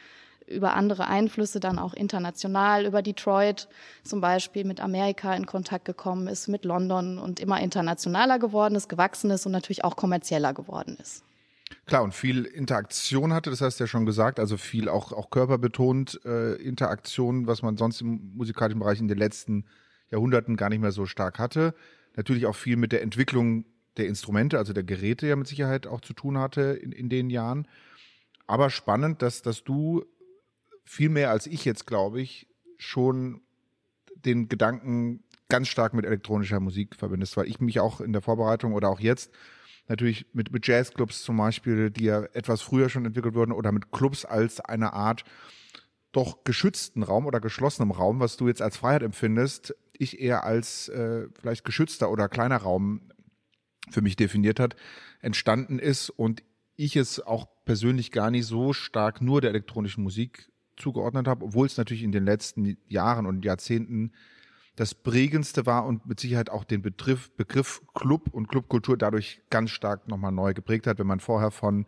über 0.47 0.75
andere 0.75 1.07
Einflüsse 1.07 1.59
dann 1.59 1.79
auch 1.79 1.93
international, 1.93 2.85
über 2.85 3.01
Detroit 3.01 3.67
zum 4.03 4.21
Beispiel 4.21 4.65
mit 4.65 4.79
Amerika 4.79 5.33
in 5.33 5.45
Kontakt 5.45 5.85
gekommen 5.85 6.27
ist, 6.27 6.47
mit 6.47 6.65
London 6.65 7.17
und 7.17 7.39
immer 7.39 7.59
internationaler 7.61 8.39
geworden 8.39 8.75
ist, 8.75 8.89
gewachsen 8.89 9.31
ist 9.31 9.45
und 9.45 9.53
natürlich 9.53 9.83
auch 9.83 9.95
kommerzieller 9.95 10.53
geworden 10.53 10.97
ist. 11.01 11.23
Klar, 11.85 12.03
und 12.03 12.13
viel 12.13 12.45
Interaktion 12.45 13.33
hatte, 13.33 13.49
das 13.49 13.59
hast 13.59 13.79
du 13.79 13.83
ja 13.83 13.87
schon 13.87 14.05
gesagt, 14.05 14.39
also 14.39 14.55
viel 14.55 14.87
auch, 14.87 15.11
auch 15.11 15.29
körperbetont 15.29 16.21
äh, 16.23 16.53
Interaktion, 16.55 17.45
was 17.45 17.61
man 17.61 17.75
sonst 17.75 17.99
im 17.99 18.31
musikalischen 18.35 18.79
Bereich 18.79 18.99
in 18.99 19.09
den 19.09 19.17
letzten 19.17 19.65
Jahrhunderten 20.09 20.55
gar 20.55 20.69
nicht 20.69 20.79
mehr 20.79 20.93
so 20.93 21.05
stark 21.05 21.39
hatte. 21.39 21.73
Natürlich 22.15 22.45
auch 22.45 22.55
viel 22.55 22.77
mit 22.77 22.93
der 22.93 23.01
Entwicklung 23.01 23.65
der 23.97 24.07
Instrumente, 24.07 24.57
also 24.57 24.71
der 24.71 24.83
Geräte 24.83 25.27
ja 25.27 25.35
mit 25.35 25.47
Sicherheit 25.47 25.85
auch 25.85 25.99
zu 25.99 26.13
tun 26.13 26.37
hatte 26.37 26.61
in, 26.61 26.93
in 26.93 27.09
den 27.09 27.29
Jahren. 27.29 27.67
Aber 28.47 28.69
spannend, 28.69 29.21
dass, 29.21 29.41
dass 29.41 29.63
du 29.63 30.05
viel 30.85 31.09
mehr 31.09 31.31
als 31.31 31.47
ich 31.47 31.65
jetzt, 31.65 31.85
glaube 31.85 32.21
ich, 32.21 32.47
schon 32.77 33.41
den 34.15 34.47
Gedanken 34.47 35.23
ganz 35.49 35.67
stark 35.67 35.93
mit 35.93 36.05
elektronischer 36.05 36.59
Musik 36.59 36.95
verbindest, 36.95 37.35
weil 37.37 37.47
ich 37.47 37.59
mich 37.59 37.79
auch 37.79 38.01
in 38.01 38.13
der 38.13 38.21
Vorbereitung 38.21 38.73
oder 38.73 38.89
auch 38.89 38.99
jetzt 38.99 39.31
natürlich 39.87 40.25
mit, 40.33 40.51
mit 40.51 40.67
Jazzclubs 40.67 41.23
zum 41.23 41.37
Beispiel, 41.37 41.89
die 41.91 42.05
ja 42.05 42.23
etwas 42.33 42.61
früher 42.61 42.89
schon 42.89 43.05
entwickelt 43.05 43.35
wurden, 43.35 43.51
oder 43.51 43.71
mit 43.71 43.91
Clubs 43.91 44.25
als 44.25 44.59
eine 44.59 44.93
Art 44.93 45.23
doch 46.11 46.43
geschützten 46.43 47.03
Raum 47.03 47.25
oder 47.25 47.39
geschlossenem 47.39 47.91
Raum, 47.91 48.19
was 48.19 48.37
du 48.37 48.47
jetzt 48.47 48.61
als 48.61 48.77
Freiheit 48.77 49.03
empfindest, 49.03 49.75
ich 49.93 50.19
eher 50.19 50.43
als 50.43 50.87
äh, 50.89 51.27
vielleicht 51.33 51.65
geschützter 51.65 52.11
oder 52.11 52.29
kleiner 52.29 52.57
Raum 52.57 53.09
für 53.89 54.01
mich 54.01 54.15
definiert 54.15 54.59
hat, 54.59 54.75
entstanden 55.21 55.79
ist 55.79 56.09
und 56.09 56.43
ich 56.75 56.95
es 56.95 57.19
auch 57.19 57.47
persönlich 57.65 58.11
gar 58.11 58.31
nicht 58.31 58.45
so 58.45 58.73
stark 58.73 59.21
nur 59.21 59.41
der 59.41 59.49
elektronischen 59.49 60.03
Musik 60.03 60.51
zugeordnet 60.77 61.27
habe, 61.27 61.45
obwohl 61.45 61.67
es 61.67 61.77
natürlich 61.77 62.03
in 62.03 62.11
den 62.11 62.25
letzten 62.25 62.77
Jahren 62.87 63.25
und 63.25 63.45
Jahrzehnten 63.45 64.11
das 64.75 64.95
prägendste 64.95 65.65
war 65.65 65.85
und 65.85 66.05
mit 66.07 66.19
Sicherheit 66.19 66.49
auch 66.49 66.63
den 66.63 66.81
Begriff, 66.81 67.31
Begriff 67.35 67.81
Club 67.93 68.29
und 68.31 68.47
Clubkultur 68.47 68.97
dadurch 68.97 69.41
ganz 69.49 69.69
stark 69.69 70.07
nochmal 70.07 70.31
neu 70.31 70.53
geprägt 70.53 70.87
hat. 70.87 70.97
Wenn 70.97 71.07
man 71.07 71.19
vorher 71.19 71.51
von 71.51 71.85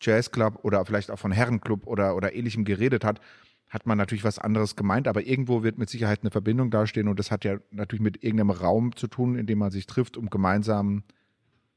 Jazzclub 0.00 0.62
oder 0.62 0.84
vielleicht 0.84 1.10
auch 1.10 1.18
von 1.18 1.32
Herrenclub 1.32 1.86
oder, 1.86 2.14
oder 2.14 2.34
ähnlichem 2.34 2.64
geredet 2.64 3.04
hat, 3.04 3.20
hat 3.68 3.86
man 3.86 3.98
natürlich 3.98 4.24
was 4.24 4.38
anderes 4.38 4.76
gemeint, 4.76 5.08
aber 5.08 5.26
irgendwo 5.26 5.62
wird 5.62 5.78
mit 5.78 5.90
Sicherheit 5.90 6.20
eine 6.20 6.30
Verbindung 6.30 6.70
dastehen 6.70 7.08
und 7.08 7.18
das 7.18 7.30
hat 7.30 7.44
ja 7.44 7.56
natürlich 7.70 8.02
mit 8.02 8.22
irgendeinem 8.22 8.50
Raum 8.50 8.94
zu 8.94 9.08
tun, 9.08 9.36
in 9.36 9.46
dem 9.46 9.58
man 9.58 9.70
sich 9.70 9.86
trifft, 9.86 10.16
um 10.16 10.30
gemeinsam 10.30 11.02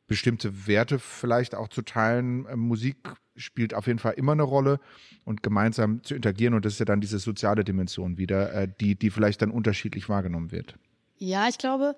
bestimmte 0.10 0.68
Werte 0.68 1.00
vielleicht 1.00 1.56
auch 1.56 1.70
zu 1.70 1.82
teilen. 1.84 2.46
Ähm, 2.52 2.60
Musik 2.60 2.98
spielt 3.38 3.74
auf 3.74 3.88
jeden 3.88 4.00
Fall 4.00 4.16
immer 4.18 4.34
eine 4.34 4.44
Rolle 4.44 4.82
und 5.24 5.42
gemeinsam 5.42 6.04
zu 6.04 6.16
interagieren 6.16 6.54
und 6.54 6.66
das 6.66 6.74
ist 6.74 6.80
ja 6.80 6.86
dann 6.86 7.00
diese 7.00 7.20
soziale 7.20 7.64
Dimension 7.64 8.18
wieder, 8.18 8.54
äh, 8.54 8.68
die, 8.82 8.96
die 8.96 9.12
vielleicht 9.12 9.42
dann 9.42 9.52
unterschiedlich 9.52 10.10
wahrgenommen 10.10 10.52
wird. 10.52 10.76
Ja, 11.20 11.48
ich 11.48 11.58
glaube, 11.58 11.96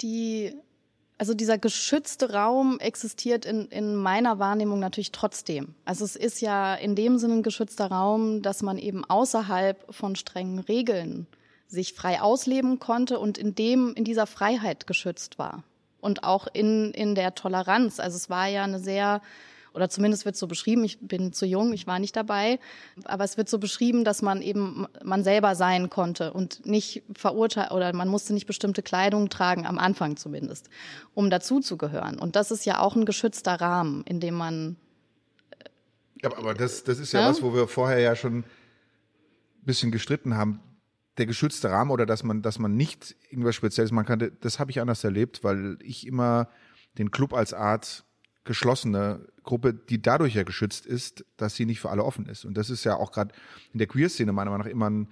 die, 0.00 0.52
also 1.18 1.34
dieser 1.34 1.58
geschützte 1.58 2.32
Raum 2.32 2.80
existiert 2.80 3.44
in, 3.44 3.68
in 3.68 3.94
meiner 3.94 4.38
Wahrnehmung 4.38 4.80
natürlich 4.80 5.12
trotzdem. 5.12 5.74
Also 5.84 6.04
es 6.04 6.16
ist 6.16 6.40
ja 6.40 6.74
in 6.74 6.94
dem 6.96 7.18
Sinne 7.18 7.34
ein 7.34 7.42
geschützter 7.42 7.86
Raum, 7.86 8.42
dass 8.42 8.62
man 8.62 8.78
eben 8.78 9.04
außerhalb 9.04 9.94
von 9.94 10.16
strengen 10.16 10.58
Regeln 10.60 11.26
sich 11.68 11.92
frei 11.92 12.20
ausleben 12.20 12.80
konnte 12.80 13.20
und 13.20 13.38
in 13.38 13.54
dem, 13.54 13.92
in 13.94 14.04
dieser 14.04 14.26
Freiheit 14.26 14.88
geschützt 14.88 15.38
war 15.38 15.62
und 16.00 16.24
auch 16.24 16.46
in, 16.52 16.92
in 16.92 17.14
der 17.14 17.34
Toleranz. 17.34 18.00
Also 18.00 18.16
es 18.16 18.30
war 18.30 18.46
ja 18.46 18.64
eine 18.64 18.78
sehr, 18.78 19.20
oder 19.72 19.88
zumindest 19.88 20.24
wird 20.24 20.36
so 20.36 20.46
beschrieben, 20.46 20.84
ich 20.84 20.98
bin 21.00 21.32
zu 21.32 21.46
jung, 21.46 21.72
ich 21.72 21.86
war 21.86 21.98
nicht 21.98 22.16
dabei, 22.16 22.58
aber 23.04 23.24
es 23.24 23.36
wird 23.36 23.48
so 23.48 23.58
beschrieben, 23.58 24.04
dass 24.04 24.22
man 24.22 24.42
eben 24.42 24.86
man 25.02 25.24
selber 25.24 25.54
sein 25.54 25.90
konnte 25.90 26.32
und 26.32 26.66
nicht 26.66 27.02
verurteilt 27.16 27.70
oder 27.70 27.92
man 27.92 28.08
musste 28.08 28.34
nicht 28.34 28.46
bestimmte 28.46 28.82
Kleidung 28.82 29.28
tragen, 29.28 29.66
am 29.66 29.78
Anfang 29.78 30.16
zumindest, 30.16 30.68
um 31.14 31.30
dazuzugehören. 31.30 32.18
Und 32.18 32.36
das 32.36 32.50
ist 32.50 32.64
ja 32.64 32.80
auch 32.80 32.96
ein 32.96 33.04
geschützter 33.04 33.60
Rahmen, 33.60 34.02
in 34.04 34.20
dem 34.20 34.34
man. 34.34 34.76
Ja, 36.22 36.36
aber 36.36 36.54
das, 36.54 36.84
das 36.84 36.98
ist 36.98 37.12
ja, 37.12 37.20
ja 37.20 37.28
was, 37.28 37.42
wo 37.42 37.54
wir 37.54 37.66
vorher 37.66 38.00
ja 38.00 38.14
schon 38.14 38.38
ein 38.38 38.44
bisschen 39.64 39.90
gestritten 39.90 40.36
haben 40.36 40.60
der 41.20 41.26
geschützte 41.26 41.70
Rahmen 41.70 41.90
oder 41.90 42.06
dass 42.06 42.24
man, 42.24 42.40
dass 42.40 42.58
man 42.58 42.74
nicht 42.74 43.14
irgendwas 43.28 43.54
Spezielles 43.54 43.92
machen 43.92 44.06
kann, 44.06 44.32
das 44.40 44.58
habe 44.58 44.70
ich 44.70 44.80
anders 44.80 45.04
erlebt, 45.04 45.44
weil 45.44 45.76
ich 45.82 46.06
immer 46.06 46.48
den 46.96 47.10
Club 47.10 47.34
als 47.34 47.52
Art 47.52 48.04
geschlossene 48.44 49.28
Gruppe, 49.44 49.74
die 49.74 50.00
dadurch 50.00 50.34
ja 50.34 50.44
geschützt 50.44 50.86
ist, 50.86 51.26
dass 51.36 51.54
sie 51.54 51.66
nicht 51.66 51.78
für 51.78 51.90
alle 51.90 52.04
offen 52.04 52.24
ist. 52.26 52.46
Und 52.46 52.54
das 52.54 52.70
ist 52.70 52.84
ja 52.84 52.96
auch 52.96 53.12
gerade 53.12 53.34
in 53.74 53.78
der 53.78 53.86
Queer-Szene 53.86 54.32
meiner 54.32 54.50
Meinung 54.50 54.66
nach 54.66 54.72
immer 54.72 54.88
ein 54.88 55.08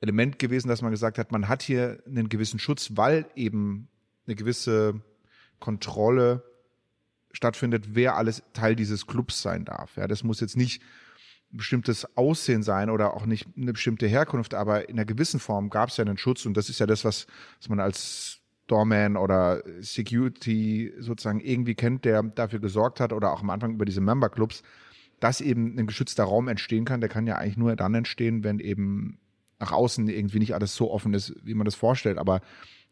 Element 0.00 0.38
gewesen, 0.38 0.68
dass 0.68 0.82
man 0.82 0.90
gesagt 0.90 1.16
hat, 1.16 1.32
man 1.32 1.48
hat 1.48 1.62
hier 1.62 2.02
einen 2.06 2.28
gewissen 2.28 2.60
Schutz, 2.60 2.90
weil 2.94 3.26
eben 3.34 3.88
eine 4.26 4.36
gewisse 4.36 5.00
Kontrolle 5.60 6.44
stattfindet, 7.32 7.94
wer 7.94 8.16
alles 8.16 8.42
Teil 8.52 8.76
dieses 8.76 9.06
Clubs 9.06 9.40
sein 9.40 9.64
darf. 9.64 9.96
Ja, 9.96 10.06
das 10.06 10.22
muss 10.24 10.40
jetzt 10.40 10.56
nicht 10.56 10.82
bestimmtes 11.50 12.16
Aussehen 12.16 12.62
sein 12.62 12.90
oder 12.90 13.14
auch 13.14 13.26
nicht 13.26 13.46
eine 13.56 13.72
bestimmte 13.72 14.06
Herkunft, 14.06 14.54
aber 14.54 14.88
in 14.88 14.96
einer 14.96 15.06
gewissen 15.06 15.40
Form 15.40 15.70
gab 15.70 15.88
es 15.88 15.96
ja 15.96 16.04
einen 16.04 16.18
Schutz 16.18 16.44
und 16.46 16.56
das 16.56 16.68
ist 16.68 16.78
ja 16.78 16.86
das, 16.86 17.04
was, 17.04 17.26
was 17.58 17.68
man 17.68 17.80
als 17.80 18.40
Doorman 18.66 19.16
oder 19.16 19.62
Security 19.80 20.92
sozusagen 20.98 21.40
irgendwie 21.40 21.74
kennt, 21.74 22.04
der 22.04 22.22
dafür 22.22 22.60
gesorgt 22.60 23.00
hat 23.00 23.12
oder 23.12 23.32
auch 23.32 23.40
am 23.40 23.50
Anfang 23.50 23.72
über 23.72 23.86
diese 23.86 24.02
Member-Clubs, 24.02 24.62
dass 25.20 25.40
eben 25.40 25.78
ein 25.78 25.86
geschützter 25.86 26.24
Raum 26.24 26.48
entstehen 26.48 26.84
kann. 26.84 27.00
Der 27.00 27.08
kann 27.08 27.26
ja 27.26 27.36
eigentlich 27.36 27.56
nur 27.56 27.74
dann 27.76 27.94
entstehen, 27.94 28.44
wenn 28.44 28.60
eben 28.60 29.18
nach 29.58 29.72
außen 29.72 30.08
irgendwie 30.08 30.38
nicht 30.38 30.54
alles 30.54 30.76
so 30.76 30.90
offen 30.90 31.14
ist, 31.14 31.34
wie 31.42 31.54
man 31.54 31.64
das 31.64 31.74
vorstellt. 31.74 32.18
Aber 32.18 32.40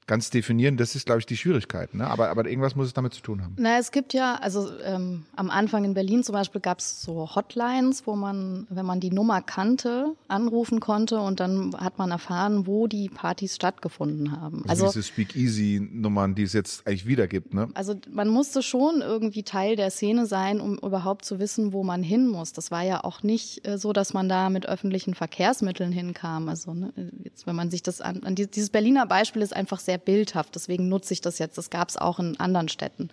ganz 0.06 0.30
definieren, 0.30 0.76
das 0.76 0.94
ist, 0.94 1.06
glaube 1.06 1.20
ich, 1.20 1.26
die 1.26 1.36
Schwierigkeit. 1.36 1.94
Ne? 1.94 2.06
Aber, 2.06 2.30
aber 2.30 2.48
irgendwas 2.48 2.76
muss 2.76 2.86
es 2.86 2.94
damit 2.94 3.12
zu 3.12 3.22
tun 3.22 3.42
haben. 3.42 3.56
Na, 3.58 3.78
es 3.78 3.90
gibt 3.90 4.12
ja, 4.12 4.36
also 4.36 4.68
ähm, 4.84 5.24
am 5.34 5.50
Anfang 5.50 5.84
in 5.84 5.94
Berlin 5.94 6.22
zum 6.22 6.32
Beispiel 6.32 6.60
gab 6.60 6.78
es 6.78 7.02
so 7.02 7.34
Hotlines, 7.34 8.06
wo 8.06 8.14
man, 8.14 8.66
wenn 8.70 8.86
man 8.86 9.00
die 9.00 9.10
Nummer 9.10 9.42
kannte, 9.42 10.14
anrufen 10.28 10.78
konnte 10.78 11.18
und 11.18 11.40
dann 11.40 11.74
hat 11.76 11.98
man 11.98 12.12
erfahren, 12.12 12.66
wo 12.66 12.86
die 12.86 13.08
Partys 13.08 13.56
stattgefunden 13.56 14.30
haben. 14.40 14.62
Also, 14.68 14.86
also 14.86 14.98
diese 14.98 15.02
Speakeasy-Nummern, 15.08 16.36
die 16.36 16.44
es 16.44 16.52
jetzt 16.52 16.86
eigentlich 16.86 17.06
wieder 17.06 17.26
gibt. 17.26 17.52
Ne? 17.52 17.68
Also 17.74 17.96
man 18.10 18.28
musste 18.28 18.62
schon 18.62 19.00
irgendwie 19.00 19.42
Teil 19.42 19.74
der 19.74 19.90
Szene 19.90 20.26
sein, 20.26 20.60
um 20.60 20.78
überhaupt 20.78 21.24
zu 21.24 21.40
wissen, 21.40 21.72
wo 21.72 21.82
man 21.82 22.04
hin 22.04 22.28
muss. 22.28 22.52
Das 22.52 22.70
war 22.70 22.82
ja 22.82 23.02
auch 23.02 23.24
nicht 23.24 23.66
äh, 23.66 23.76
so, 23.76 23.92
dass 23.92 24.14
man 24.14 24.28
da 24.28 24.50
mit 24.50 24.66
öffentlichen 24.66 25.14
Verkehrsmitteln 25.14 25.90
hinkam. 25.90 26.48
Also 26.48 26.74
ne, 26.74 26.92
jetzt, 27.24 27.48
wenn 27.48 27.56
man 27.56 27.70
sich 27.70 27.82
das 27.82 28.00
an, 28.00 28.22
an 28.22 28.36
dieses 28.36 28.70
Berliner 28.70 29.06
Beispiel 29.06 29.42
ist 29.42 29.54
einfach 29.54 29.80
sehr 29.80 29.95
sehr 29.96 29.98
bildhaft. 29.98 30.54
Deswegen 30.54 30.88
nutze 30.88 31.14
ich 31.14 31.20
das 31.20 31.38
jetzt. 31.38 31.58
Das 31.58 31.70
gab 31.70 31.88
es 31.88 31.96
auch 31.96 32.18
in 32.18 32.38
anderen 32.38 32.68
Städten. 32.68 33.08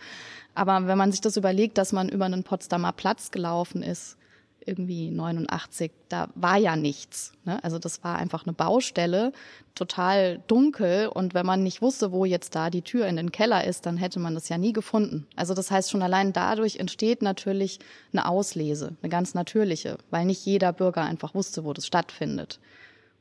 Aber 0.55 0.87
wenn 0.87 0.97
man 0.97 1.11
sich 1.11 1.21
das 1.21 1.37
überlegt, 1.37 1.77
dass 1.77 1.91
man 1.91 2.09
über 2.09 2.25
einen 2.25 2.43
Potsdamer 2.43 2.91
Platz 2.91 3.31
gelaufen 3.31 3.81
ist, 3.81 4.17
irgendwie 4.65 5.11
89, 5.11 5.91
da 6.07 6.29
war 6.35 6.57
ja 6.57 6.77
nichts. 6.77 7.33
Ne? 7.43 7.61
Also 7.65 7.79
das 7.79 8.01
war 8.01 8.17
einfach 8.17 8.45
eine 8.45 8.53
Baustelle, 8.53 9.33
total 9.75 10.39
dunkel. 10.47 11.07
Und 11.07 11.33
wenn 11.33 11.45
man 11.45 11.63
nicht 11.63 11.81
wusste, 11.81 12.13
wo 12.13 12.23
jetzt 12.23 12.55
da 12.55 12.69
die 12.69 12.81
Tür 12.81 13.07
in 13.07 13.17
den 13.17 13.33
Keller 13.33 13.65
ist, 13.65 13.85
dann 13.85 13.97
hätte 13.97 14.19
man 14.19 14.35
das 14.35 14.47
ja 14.47 14.57
nie 14.57 14.71
gefunden. 14.71 15.27
Also 15.35 15.53
das 15.53 15.69
heißt, 15.69 15.91
schon 15.91 16.01
allein 16.01 16.31
dadurch 16.31 16.77
entsteht 16.77 17.21
natürlich 17.21 17.79
eine 18.13 18.25
Auslese, 18.27 18.95
eine 19.01 19.09
ganz 19.09 19.33
natürliche, 19.33 19.97
weil 20.11 20.25
nicht 20.25 20.45
jeder 20.45 20.71
Bürger 20.71 21.01
einfach 21.01 21.35
wusste, 21.35 21.65
wo 21.65 21.73
das 21.73 21.85
stattfindet. 21.85 22.59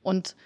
Und 0.04 0.36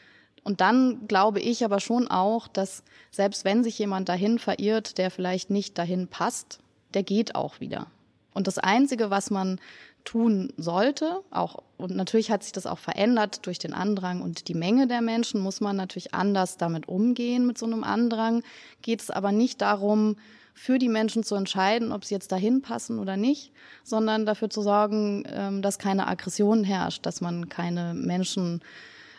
und 0.47 0.61
dann 0.61 1.09
glaube 1.09 1.41
ich 1.41 1.65
aber 1.65 1.81
schon 1.81 2.07
auch, 2.07 2.47
dass 2.47 2.85
selbst 3.11 3.45
wenn 3.45 3.65
sich 3.65 3.81
jemand 3.81 4.09
dahin 4.09 4.39
verirrt, 4.39 4.97
der 4.97 5.11
vielleicht 5.11 5.51
nicht 5.51 5.77
dahin 5.77 6.07
passt, 6.07 6.61
der 6.95 7.03
geht 7.03 7.35
auch 7.35 7.59
wieder. 7.59 7.89
Und 8.33 8.47
das 8.47 8.59
Einzige, 8.59 9.11
was 9.11 9.31
man 9.31 9.59
tun 10.05 10.53
sollte, 10.57 11.23
auch, 11.33 11.65
und 11.79 11.97
natürlich 11.97 12.31
hat 12.31 12.45
sich 12.45 12.53
das 12.53 12.65
auch 12.65 12.79
verändert 12.79 13.45
durch 13.45 13.59
den 13.59 13.75
Andrang 13.75 14.23
und 14.23 14.47
die 14.47 14.55
Menge 14.55 14.87
der 14.87 15.03
Menschen, 15.03 15.41
muss 15.41 15.61
man 15.61 15.75
natürlich 15.75 16.15
anders 16.15 16.59
damit 16.59 16.87
umgehen 16.87 17.45
mit 17.45 17.59
so 17.59 17.67
einem 17.67 17.83
Andrang. 17.83 18.45
Geht 18.83 19.01
es 19.01 19.11
aber 19.11 19.33
nicht 19.33 19.61
darum, 19.61 20.15
für 20.55 20.79
die 20.79 20.89
Menschen 20.89 21.25
zu 21.25 21.35
entscheiden, 21.35 21.91
ob 21.91 22.05
sie 22.05 22.15
jetzt 22.15 22.31
dahin 22.31 22.63
passen 22.63 23.01
oder 23.01 23.17
nicht, 23.17 23.51
sondern 23.83 24.27
dafür 24.27 24.49
zu 24.49 24.63
sorgen, 24.63 25.25
ähm, 25.27 25.61
dass 25.61 25.81
keine 25.81 26.07
Aggression 26.07 26.63
herrscht, 26.63 27.05
dass 27.05 27.21
man 27.21 27.49
keine 27.49 27.95
Menschen 27.95 28.61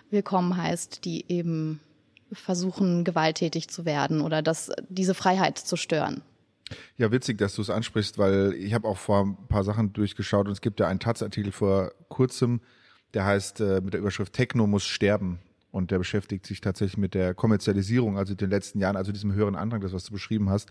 willkommen 0.09 0.57
heißt, 0.57 1.05
die 1.05 1.25
eben 1.29 1.79
versuchen, 2.31 3.03
gewalttätig 3.03 3.69
zu 3.69 3.85
werden 3.85 4.21
oder 4.21 4.41
das, 4.41 4.71
diese 4.89 5.13
Freiheit 5.13 5.57
zu 5.57 5.77
stören. 5.77 6.21
Ja, 6.97 7.11
witzig, 7.11 7.37
dass 7.37 7.55
du 7.55 7.61
es 7.61 7.69
ansprichst, 7.69 8.17
weil 8.17 8.53
ich 8.53 8.73
habe 8.73 8.87
auch 8.87 8.97
vor 8.97 9.23
ein 9.23 9.47
paar 9.47 9.63
Sachen 9.63 9.93
durchgeschaut 9.93 10.47
und 10.47 10.51
es 10.51 10.61
gibt 10.61 10.79
ja 10.79 10.87
einen 10.87 10.99
Taz-Artikel 10.99 11.51
vor 11.51 11.93
kurzem, 12.09 12.59
der 13.13 13.25
heißt 13.25 13.61
äh, 13.61 13.81
mit 13.81 13.93
der 13.93 14.01
Überschrift 14.01 14.33
Techno 14.33 14.67
muss 14.67 14.85
sterben. 14.85 15.39
Und 15.71 15.91
der 15.91 15.99
beschäftigt 15.99 16.45
sich 16.45 16.61
tatsächlich 16.61 16.97
mit 16.97 17.13
der 17.13 17.33
Kommerzialisierung, 17.33 18.17
also 18.17 18.31
in 18.31 18.37
den 18.37 18.49
letzten 18.49 18.79
Jahren, 18.79 18.95
also 18.95 19.11
diesem 19.11 19.33
höheren 19.33 19.55
Andrang, 19.55 19.81
das 19.81 19.93
was 19.93 20.05
du 20.05 20.13
beschrieben 20.13 20.49
hast, 20.49 20.69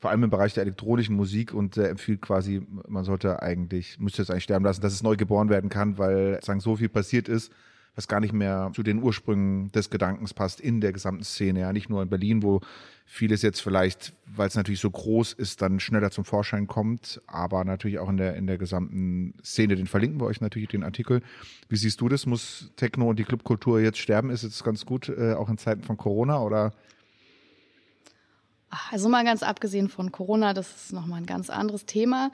vor 0.00 0.10
allem 0.10 0.24
im 0.24 0.30
Bereich 0.30 0.54
der 0.54 0.62
elektronischen 0.64 1.14
Musik 1.14 1.54
und 1.54 1.76
äh, 1.76 1.88
empfiehlt 1.88 2.20
quasi, 2.20 2.66
man 2.88 3.04
sollte 3.04 3.42
eigentlich, 3.42 3.98
müsste 3.98 4.22
es 4.22 4.30
eigentlich 4.30 4.44
sterben 4.44 4.64
lassen, 4.64 4.80
dass 4.80 4.92
es 4.92 5.02
neu 5.02 5.16
geboren 5.16 5.50
werden 5.50 5.70
kann, 5.70 5.98
weil 5.98 6.40
sagen 6.42 6.60
so 6.60 6.76
viel 6.76 6.88
passiert 6.88 7.28
ist, 7.28 7.52
was 7.94 8.08
gar 8.08 8.20
nicht 8.20 8.32
mehr 8.32 8.72
zu 8.74 8.82
den 8.82 9.02
Ursprüngen 9.02 9.70
des 9.72 9.90
Gedankens 9.90 10.34
passt 10.34 10.60
in 10.60 10.80
der 10.80 10.92
gesamten 10.92 11.24
Szene. 11.24 11.60
Ja, 11.60 11.72
nicht 11.72 11.88
nur 11.88 12.02
in 12.02 12.08
Berlin, 12.08 12.42
wo 12.42 12.60
vieles 13.06 13.42
jetzt 13.42 13.60
vielleicht, 13.60 14.14
weil 14.26 14.48
es 14.48 14.56
natürlich 14.56 14.80
so 14.80 14.90
groß 14.90 15.34
ist, 15.34 15.62
dann 15.62 15.78
schneller 15.78 16.10
zum 16.10 16.24
Vorschein 16.24 16.66
kommt, 16.66 17.20
aber 17.26 17.64
natürlich 17.64 17.98
auch 17.98 18.08
in 18.08 18.16
der, 18.16 18.34
in 18.34 18.46
der 18.46 18.58
gesamten 18.58 19.34
Szene. 19.44 19.76
Den 19.76 19.86
verlinken 19.86 20.20
wir 20.20 20.26
euch 20.26 20.40
natürlich, 20.40 20.68
den 20.68 20.82
Artikel. 20.82 21.22
Wie 21.68 21.76
siehst 21.76 22.00
du 22.00 22.08
das? 22.08 22.26
Muss 22.26 22.72
Techno 22.76 23.08
und 23.10 23.18
die 23.18 23.24
Clubkultur 23.24 23.80
jetzt 23.80 23.98
sterben? 23.98 24.30
Ist 24.30 24.42
es 24.42 24.64
ganz 24.64 24.84
gut, 24.86 25.08
äh, 25.08 25.34
auch 25.34 25.48
in 25.48 25.58
Zeiten 25.58 25.82
von 25.82 25.96
Corona 25.96 26.40
oder? 26.40 26.72
Also 28.90 29.08
mal 29.08 29.24
ganz 29.24 29.44
abgesehen 29.44 29.88
von 29.88 30.10
Corona, 30.10 30.52
das 30.52 30.86
ist 30.86 30.92
nochmal 30.92 31.20
ein 31.20 31.26
ganz 31.26 31.48
anderes 31.48 31.86
Thema 31.86 32.32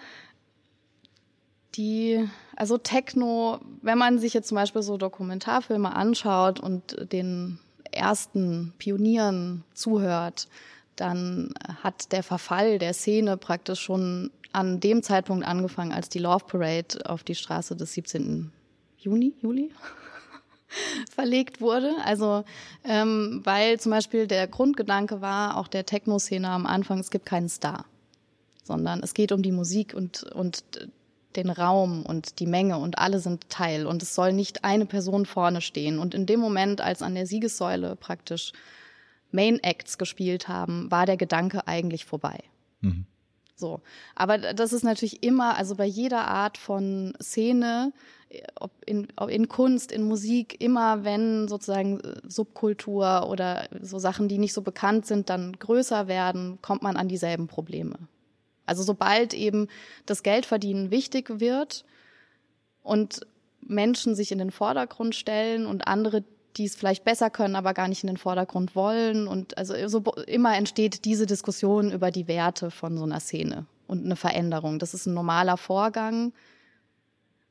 die, 1.74 2.28
also 2.56 2.78
Techno, 2.78 3.60
wenn 3.82 3.98
man 3.98 4.18
sich 4.18 4.34
jetzt 4.34 4.48
zum 4.48 4.56
Beispiel 4.56 4.82
so 4.82 4.96
Dokumentarfilme 4.96 5.94
anschaut 5.94 6.60
und 6.60 7.12
den 7.12 7.58
ersten 7.92 8.72
Pionieren 8.78 9.64
zuhört, 9.74 10.48
dann 10.96 11.54
hat 11.82 12.12
der 12.12 12.22
Verfall 12.22 12.78
der 12.78 12.92
Szene 12.92 13.36
praktisch 13.36 13.80
schon 13.80 14.30
an 14.52 14.80
dem 14.80 15.02
Zeitpunkt 15.02 15.46
angefangen, 15.46 15.92
als 15.92 16.08
die 16.08 16.18
Love 16.18 16.44
Parade 16.46 16.98
auf 17.04 17.22
die 17.22 17.34
Straße 17.34 17.76
des 17.76 17.94
17. 17.94 18.52
Juni, 18.98 19.32
Juli 19.40 19.70
verlegt 21.14 21.60
wurde. 21.60 21.94
Also 22.04 22.44
ähm, 22.84 23.40
weil 23.44 23.78
zum 23.80 23.90
Beispiel 23.90 24.26
der 24.26 24.46
Grundgedanke 24.46 25.20
war, 25.20 25.56
auch 25.56 25.68
der 25.68 25.86
Techno-Szene 25.86 26.48
am 26.48 26.66
Anfang, 26.66 26.98
es 26.98 27.10
gibt 27.10 27.26
keinen 27.26 27.48
Star, 27.48 27.86
sondern 28.64 29.02
es 29.02 29.14
geht 29.14 29.32
um 29.32 29.42
die 29.42 29.52
Musik 29.52 29.94
und, 29.94 30.24
und 30.24 30.64
den 31.36 31.50
Raum 31.50 32.04
und 32.04 32.40
die 32.40 32.46
Menge 32.46 32.78
und 32.78 32.98
alle 32.98 33.20
sind 33.20 33.48
Teil 33.48 33.86
und 33.86 34.02
es 34.02 34.14
soll 34.14 34.32
nicht 34.32 34.64
eine 34.64 34.86
Person 34.86 35.26
vorne 35.26 35.60
stehen. 35.60 35.98
Und 35.98 36.14
in 36.14 36.26
dem 36.26 36.40
Moment, 36.40 36.80
als 36.80 37.02
an 37.02 37.14
der 37.14 37.26
Siegessäule 37.26 37.96
praktisch 37.96 38.52
Main 39.30 39.60
Acts 39.62 39.98
gespielt 39.98 40.48
haben, 40.48 40.90
war 40.90 41.06
der 41.06 41.16
Gedanke 41.16 41.66
eigentlich 41.66 42.04
vorbei. 42.04 42.38
Mhm. 42.80 43.06
So. 43.54 43.80
Aber 44.14 44.38
das 44.38 44.72
ist 44.72 44.82
natürlich 44.82 45.22
immer, 45.22 45.56
also 45.56 45.76
bei 45.76 45.84
jeder 45.84 46.26
Art 46.26 46.58
von 46.58 47.12
Szene, 47.22 47.92
ob 48.58 48.72
in, 48.86 49.08
ob 49.16 49.28
in 49.28 49.48
Kunst, 49.48 49.92
in 49.92 50.02
Musik, 50.02 50.60
immer 50.60 51.04
wenn 51.04 51.48
sozusagen 51.48 52.00
äh, 52.00 52.20
Subkultur 52.26 53.28
oder 53.28 53.68
so 53.80 53.98
Sachen, 53.98 54.28
die 54.28 54.38
nicht 54.38 54.54
so 54.54 54.62
bekannt 54.62 55.06
sind, 55.06 55.30
dann 55.30 55.52
größer 55.52 56.08
werden, 56.08 56.58
kommt 56.62 56.82
man 56.82 56.96
an 56.96 57.08
dieselben 57.08 57.48
Probleme. 57.48 57.98
Also 58.70 58.84
sobald 58.84 59.34
eben 59.34 59.66
das 60.06 60.22
Geldverdienen 60.22 60.92
wichtig 60.92 61.40
wird 61.40 61.84
und 62.84 63.26
Menschen 63.60 64.14
sich 64.14 64.30
in 64.30 64.38
den 64.38 64.52
Vordergrund 64.52 65.16
stellen 65.16 65.66
und 65.66 65.88
andere, 65.88 66.22
die 66.56 66.66
es 66.66 66.76
vielleicht 66.76 67.04
besser 67.04 67.30
können, 67.30 67.56
aber 67.56 67.74
gar 67.74 67.88
nicht 67.88 68.04
in 68.04 68.06
den 68.06 68.16
Vordergrund 68.16 68.76
wollen. 68.76 69.26
Und 69.26 69.58
also 69.58 69.74
so 69.88 70.02
immer 70.26 70.56
entsteht 70.56 71.04
diese 71.04 71.26
Diskussion 71.26 71.90
über 71.90 72.12
die 72.12 72.28
Werte 72.28 72.70
von 72.70 72.96
so 72.96 73.02
einer 73.02 73.18
Szene 73.18 73.66
und 73.88 74.04
eine 74.04 74.14
Veränderung. 74.14 74.78
Das 74.78 74.94
ist 74.94 75.06
ein 75.06 75.14
normaler 75.14 75.56
Vorgang. 75.56 76.32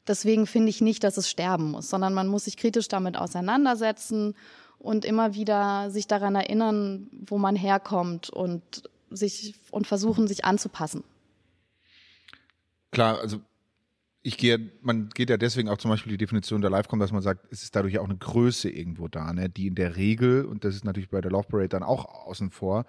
Deswegen 0.07 0.47
finde 0.47 0.69
ich 0.69 0.79
nicht, 0.79 1.03
dass 1.03 1.17
es 1.17 1.29
sterben 1.29 1.71
muss, 1.71 1.89
sondern 1.89 2.13
man 2.13 2.29
muss 2.29 2.45
sich 2.45 2.55
kritisch 2.55 2.87
damit 2.87 3.17
auseinandersetzen 3.17 4.35
und 4.79 5.03
immer 5.03 5.33
wieder 5.33 5.91
sich 5.91 6.07
daran 6.07 6.35
erinnern, 6.35 7.09
wo 7.11 7.37
man 7.37 7.57
herkommt 7.57 8.29
und 8.29 8.89
sich 9.11 9.55
und 9.71 9.87
versuchen, 9.87 10.27
sich 10.27 10.45
anzupassen. 10.45 11.03
Klar, 12.91 13.19
also 13.19 13.39
ich 14.21 14.37
gehe, 14.37 14.71
man 14.81 15.09
geht 15.09 15.29
ja 15.29 15.37
deswegen 15.37 15.69
auch 15.69 15.77
zum 15.77 15.91
Beispiel 15.91 16.11
die 16.11 16.17
Definition 16.17 16.61
der 16.61 16.69
Livecom, 16.69 16.99
dass 16.99 17.11
man 17.11 17.21
sagt, 17.21 17.47
es 17.51 17.63
ist 17.63 17.75
dadurch 17.75 17.99
auch 17.99 18.05
eine 18.05 18.17
Größe 18.17 18.69
irgendwo 18.69 19.07
da, 19.07 19.31
ne, 19.33 19.49
die 19.49 19.67
in 19.67 19.75
der 19.75 19.95
Regel, 19.95 20.45
und 20.45 20.65
das 20.65 20.75
ist 20.75 20.83
natürlich 20.83 21.09
bei 21.09 21.21
der 21.21 21.31
Love 21.31 21.47
Parade 21.47 21.69
dann 21.69 21.83
auch 21.83 22.05
außen 22.27 22.51
vor, 22.51 22.85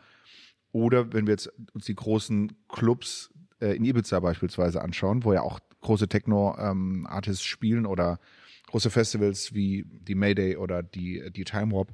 oder 0.73 1.13
wenn 1.13 1.27
wir 1.27 1.33
jetzt 1.33 1.53
uns 1.73 1.85
die 1.85 1.95
großen 1.95 2.53
Clubs 2.69 3.31
äh, 3.61 3.77
in 3.77 3.85
Ibiza 3.85 4.21
beispielsweise 4.21 4.83
anschauen, 4.83 5.25
wo 5.25 5.33
ja 5.33 5.43
auch 5.43 5.61
große 5.81 6.09
Techno-Artists 6.09 7.45
ähm, 7.45 7.49
spielen 7.49 7.87
oder 7.87 8.19
große 8.67 8.91
Festivals 8.91 9.55
wie 9.55 9.85
die 9.89 10.15
Mayday 10.15 10.57
oder 10.57 10.83
die, 10.83 11.31
die 11.33 11.45
Time 11.45 11.73
Warp, 11.73 11.93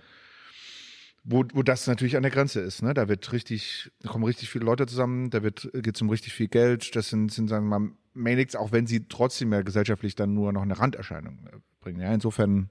wo, 1.28 1.44
wo 1.52 1.62
das 1.62 1.86
natürlich 1.88 2.16
an 2.16 2.22
der 2.22 2.30
Grenze 2.30 2.60
ist. 2.60 2.82
Ne? 2.82 2.94
Da 2.94 3.08
wird 3.08 3.32
richtig, 3.32 3.90
da 4.00 4.10
kommen 4.10 4.24
richtig 4.24 4.48
viele 4.48 4.64
Leute 4.64 4.86
zusammen, 4.86 5.30
da 5.30 5.42
wird 5.42 5.68
geht 5.74 5.96
es 5.96 6.02
um 6.02 6.08
richtig 6.08 6.32
viel 6.32 6.46
Geld. 6.46 6.94
Das 6.94 7.08
sind, 7.08 7.32
sind 7.32 7.48
sagen 7.48 7.68
wir 7.68 7.80
mal, 7.80 7.90
Manics, 8.14 8.54
auch 8.54 8.70
wenn 8.70 8.86
sie 8.86 9.08
trotzdem 9.08 9.52
ja 9.52 9.62
gesellschaftlich 9.62 10.14
dann 10.14 10.34
nur 10.34 10.52
noch 10.52 10.62
eine 10.62 10.78
Randerscheinung 10.78 11.46
äh, 11.46 11.58
bringen. 11.80 12.00
Ja, 12.00 12.14
insofern, 12.14 12.70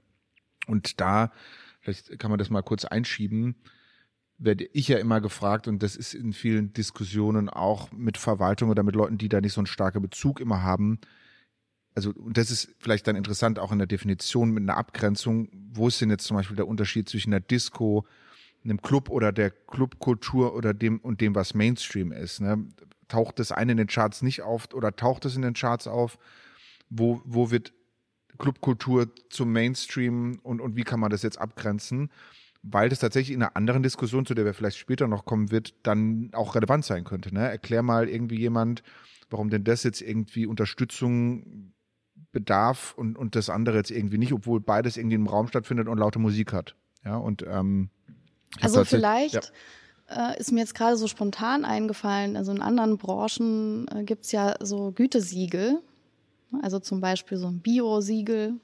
und 0.66 1.00
da, 1.00 1.32
vielleicht 1.80 2.18
kann 2.18 2.30
man 2.30 2.38
das 2.38 2.48
mal 2.48 2.62
kurz 2.62 2.86
einschieben, 2.86 3.56
werde 4.38 4.64
ich 4.72 4.88
ja 4.88 4.98
immer 4.98 5.20
gefragt, 5.20 5.68
und 5.68 5.82
das 5.82 5.94
ist 5.94 6.14
in 6.14 6.32
vielen 6.32 6.72
Diskussionen 6.72 7.48
auch 7.50 7.92
mit 7.92 8.16
Verwaltung 8.16 8.70
oder 8.70 8.82
mit 8.82 8.94
Leuten, 8.94 9.18
die 9.18 9.28
da 9.28 9.40
nicht 9.40 9.52
so 9.52 9.60
einen 9.60 9.66
starken 9.66 10.00
Bezug 10.00 10.40
immer 10.40 10.62
haben. 10.62 10.98
Also, 11.94 12.10
und 12.10 12.36
das 12.36 12.50
ist 12.50 12.74
vielleicht 12.78 13.06
dann 13.06 13.16
interessant 13.16 13.58
auch 13.58 13.72
in 13.72 13.78
der 13.78 13.86
Definition 13.86 14.50
mit 14.50 14.62
einer 14.62 14.76
Abgrenzung. 14.76 15.48
Wo 15.72 15.88
ist 15.88 16.00
denn 16.00 16.10
jetzt 16.10 16.24
zum 16.24 16.36
Beispiel 16.36 16.56
der 16.56 16.68
Unterschied 16.68 17.08
zwischen 17.08 17.32
einer 17.32 17.40
Disco, 17.40 18.06
einem 18.70 18.82
Club 18.82 19.08
oder 19.10 19.32
der 19.32 19.50
Clubkultur 19.50 20.54
oder 20.54 20.74
dem 20.74 20.98
und 20.98 21.20
dem, 21.20 21.34
was 21.34 21.54
Mainstream 21.54 22.12
ist. 22.12 22.40
Ne? 22.40 22.66
Taucht 23.08 23.38
das 23.38 23.52
eine 23.52 23.72
in 23.72 23.78
den 23.78 23.86
Charts 23.86 24.22
nicht 24.22 24.42
auf 24.42 24.72
oder 24.74 24.94
taucht 24.94 25.24
es 25.24 25.36
in 25.36 25.42
den 25.42 25.54
Charts 25.54 25.86
auf? 25.86 26.18
Wo, 26.88 27.20
wo 27.24 27.50
wird 27.50 27.72
Clubkultur 28.38 29.10
zum 29.30 29.52
Mainstream 29.52 30.38
und, 30.42 30.60
und 30.60 30.76
wie 30.76 30.84
kann 30.84 31.00
man 31.00 31.10
das 31.10 31.22
jetzt 31.22 31.40
abgrenzen? 31.40 32.10
Weil 32.62 32.88
das 32.88 32.98
tatsächlich 32.98 33.34
in 33.34 33.42
einer 33.42 33.56
anderen 33.56 33.82
Diskussion, 33.82 34.26
zu 34.26 34.34
der 34.34 34.44
wir 34.44 34.54
vielleicht 34.54 34.78
später 34.78 35.06
noch 35.06 35.24
kommen 35.24 35.50
wird, 35.50 35.74
dann 35.84 36.30
auch 36.32 36.54
relevant 36.54 36.84
sein 36.84 37.04
könnte. 37.04 37.32
Ne? 37.32 37.48
Erklär 37.48 37.82
mal 37.82 38.08
irgendwie 38.08 38.38
jemand, 38.38 38.82
warum 39.30 39.50
denn 39.50 39.64
das 39.64 39.84
jetzt 39.84 40.02
irgendwie 40.02 40.46
Unterstützung 40.46 41.72
bedarf 42.32 42.94
und, 42.96 43.16
und 43.16 43.36
das 43.36 43.50
andere 43.50 43.76
jetzt 43.76 43.90
irgendwie 43.90 44.18
nicht, 44.18 44.32
obwohl 44.32 44.60
beides 44.60 44.96
irgendwie 44.96 45.16
im 45.16 45.26
Raum 45.26 45.48
stattfindet 45.48 45.88
und 45.88 45.98
laute 45.98 46.18
Musik 46.18 46.52
hat. 46.52 46.76
Ja, 47.04 47.16
und 47.16 47.44
ähm, 47.48 47.90
also 48.60 48.84
vielleicht 48.84 49.52
ja. 50.08 50.32
äh, 50.32 50.40
ist 50.40 50.52
mir 50.52 50.60
jetzt 50.60 50.74
gerade 50.74 50.96
so 50.96 51.06
spontan 51.06 51.64
eingefallen, 51.64 52.36
also 52.36 52.52
in 52.52 52.62
anderen 52.62 52.98
Branchen 52.98 53.88
äh, 53.88 54.04
gibt's 54.04 54.32
ja 54.32 54.54
so 54.60 54.92
Gütesiegel, 54.92 55.82
also 56.62 56.78
zum 56.78 57.00
Beispiel 57.00 57.38
so 57.38 57.48
ein 57.48 57.60
Bio-Siegel. 57.60 58.54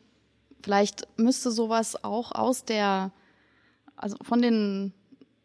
Vielleicht 0.63 1.07
müsste 1.19 1.51
sowas 1.51 2.05
auch 2.05 2.33
aus 2.33 2.65
der, 2.65 3.11
also 3.97 4.17
von 4.23 4.41
den 4.41 4.93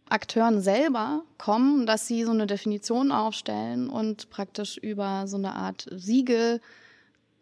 Akteuren 0.10 0.62
selber 0.62 1.23
kommen, 1.38 1.86
dass 1.86 2.07
sie 2.07 2.23
so 2.23 2.31
eine 2.31 2.47
Definition 2.47 3.12
aufstellen 3.12 3.89
und 3.89 4.29
praktisch 4.29 4.77
über 4.77 5.27
so 5.27 5.38
eine 5.38 5.53
Art 5.53 5.88
Siegel 5.91 6.62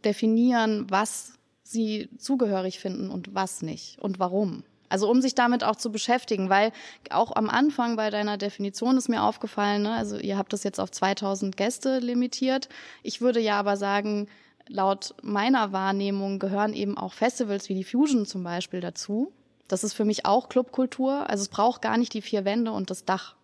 definieren, 0.03 0.89
was 0.89 1.33
sie 1.63 2.09
zugehörig 2.17 2.79
finden 2.79 3.09
und 3.09 3.33
was 3.35 3.61
nicht 3.61 3.99
und 3.99 4.19
warum. 4.19 4.63
Also 4.89 5.09
um 5.09 5.21
sich 5.21 5.35
damit 5.35 5.63
auch 5.63 5.75
zu 5.75 5.91
beschäftigen, 5.91 6.49
weil 6.49 6.71
auch 7.09 7.35
am 7.35 7.49
Anfang 7.49 7.95
bei 7.95 8.09
deiner 8.09 8.37
Definition 8.37 8.97
ist 8.97 9.09
mir 9.09 9.23
aufgefallen, 9.23 9.83
ne, 9.83 9.93
also 9.93 10.17
ihr 10.17 10.37
habt 10.37 10.53
das 10.53 10.63
jetzt 10.63 10.79
auf 10.79 10.91
2000 10.91 11.57
Gäste 11.57 11.99
limitiert. 11.99 12.69
Ich 13.03 13.21
würde 13.21 13.39
ja 13.39 13.59
aber 13.59 13.77
sagen, 13.77 14.27
laut 14.67 15.15
meiner 15.21 15.71
Wahrnehmung 15.71 16.39
gehören 16.39 16.73
eben 16.73 16.97
auch 16.97 17.13
Festivals 17.13 17.69
wie 17.69 17.75
die 17.75 17.83
Fusion 17.83 18.25
zum 18.25 18.43
Beispiel 18.43 18.81
dazu. 18.81 19.31
Das 19.67 19.83
ist 19.83 19.93
für 19.93 20.05
mich 20.05 20.25
auch 20.25 20.49
Clubkultur. 20.49 21.29
Also 21.29 21.41
es 21.41 21.49
braucht 21.49 21.81
gar 21.81 21.97
nicht 21.97 22.13
die 22.13 22.21
vier 22.21 22.45
Wände 22.45 22.71
und 22.71 22.89
das 22.89 23.05
Dach. 23.05 23.35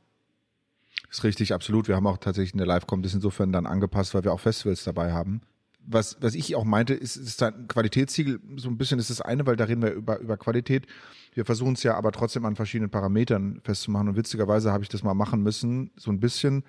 Ist 1.10 1.24
richtig, 1.24 1.54
absolut. 1.54 1.88
Wir 1.88 1.96
haben 1.96 2.08
auch 2.08 2.18
tatsächlich 2.18 2.54
eine 2.54 2.66
Live-Com 2.66 3.02
das 3.02 3.14
insofern 3.14 3.52
dann 3.52 3.66
angepasst, 3.66 4.14
weil 4.14 4.24
wir 4.24 4.32
auch 4.32 4.40
Festivals 4.40 4.84
dabei 4.84 5.12
haben 5.12 5.42
was, 5.86 6.18
was 6.22 6.36
ich 6.36 6.56
auch 6.56 6.64
meinte, 6.64 6.94
ist, 6.94 7.16
ist 7.16 7.42
ein 7.44 7.68
Qualitätssiegel, 7.68 8.40
so 8.58 8.70
ein 8.70 8.78
bisschen 8.78 9.00
ist 9.00 9.10
das 9.10 9.22
eine, 9.22 9.46
weil 9.46 9.56
da 9.56 9.66
reden 9.66 9.82
wir 9.82 9.92
über, 9.92 10.20
über 10.20 10.38
Qualität. 10.38 10.88
Wir 11.34 11.46
versuchen 11.46 11.74
es 11.74 11.84
ja 11.84 11.96
aber 11.96 12.12
trotzdem 12.12 12.46
an 12.46 12.56
verschiedenen 12.56 12.92
Parametern 12.92 13.62
festzumachen. 13.64 14.10
Und 14.10 14.16
witzigerweise 14.16 14.72
habe 14.72 14.84
ich 14.84 14.90
das 14.90 15.04
mal 15.04 15.14
machen 15.14 15.42
müssen, 15.42 15.92
so 15.96 16.12
ein 16.12 16.20
bisschen. 16.20 16.64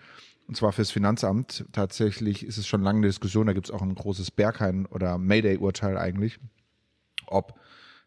Und 0.48 0.57
zwar 0.57 0.72
fürs 0.72 0.90
Finanzamt. 0.90 1.64
Tatsächlich 1.72 2.44
ist 2.44 2.59
es 2.59 2.66
schon 2.66 2.83
lange 2.83 2.98
eine 2.98 3.07
Diskussion, 3.07 3.46
da 3.46 3.53
gibt 3.53 3.66
es 3.66 3.70
auch 3.70 3.83
ein 3.83 3.94
großes 3.94 4.31
Berghain- 4.31 4.87
oder 4.87 5.18
Mayday-Urteil 5.18 5.96
eigentlich. 5.98 6.38
Ob, 7.27 7.59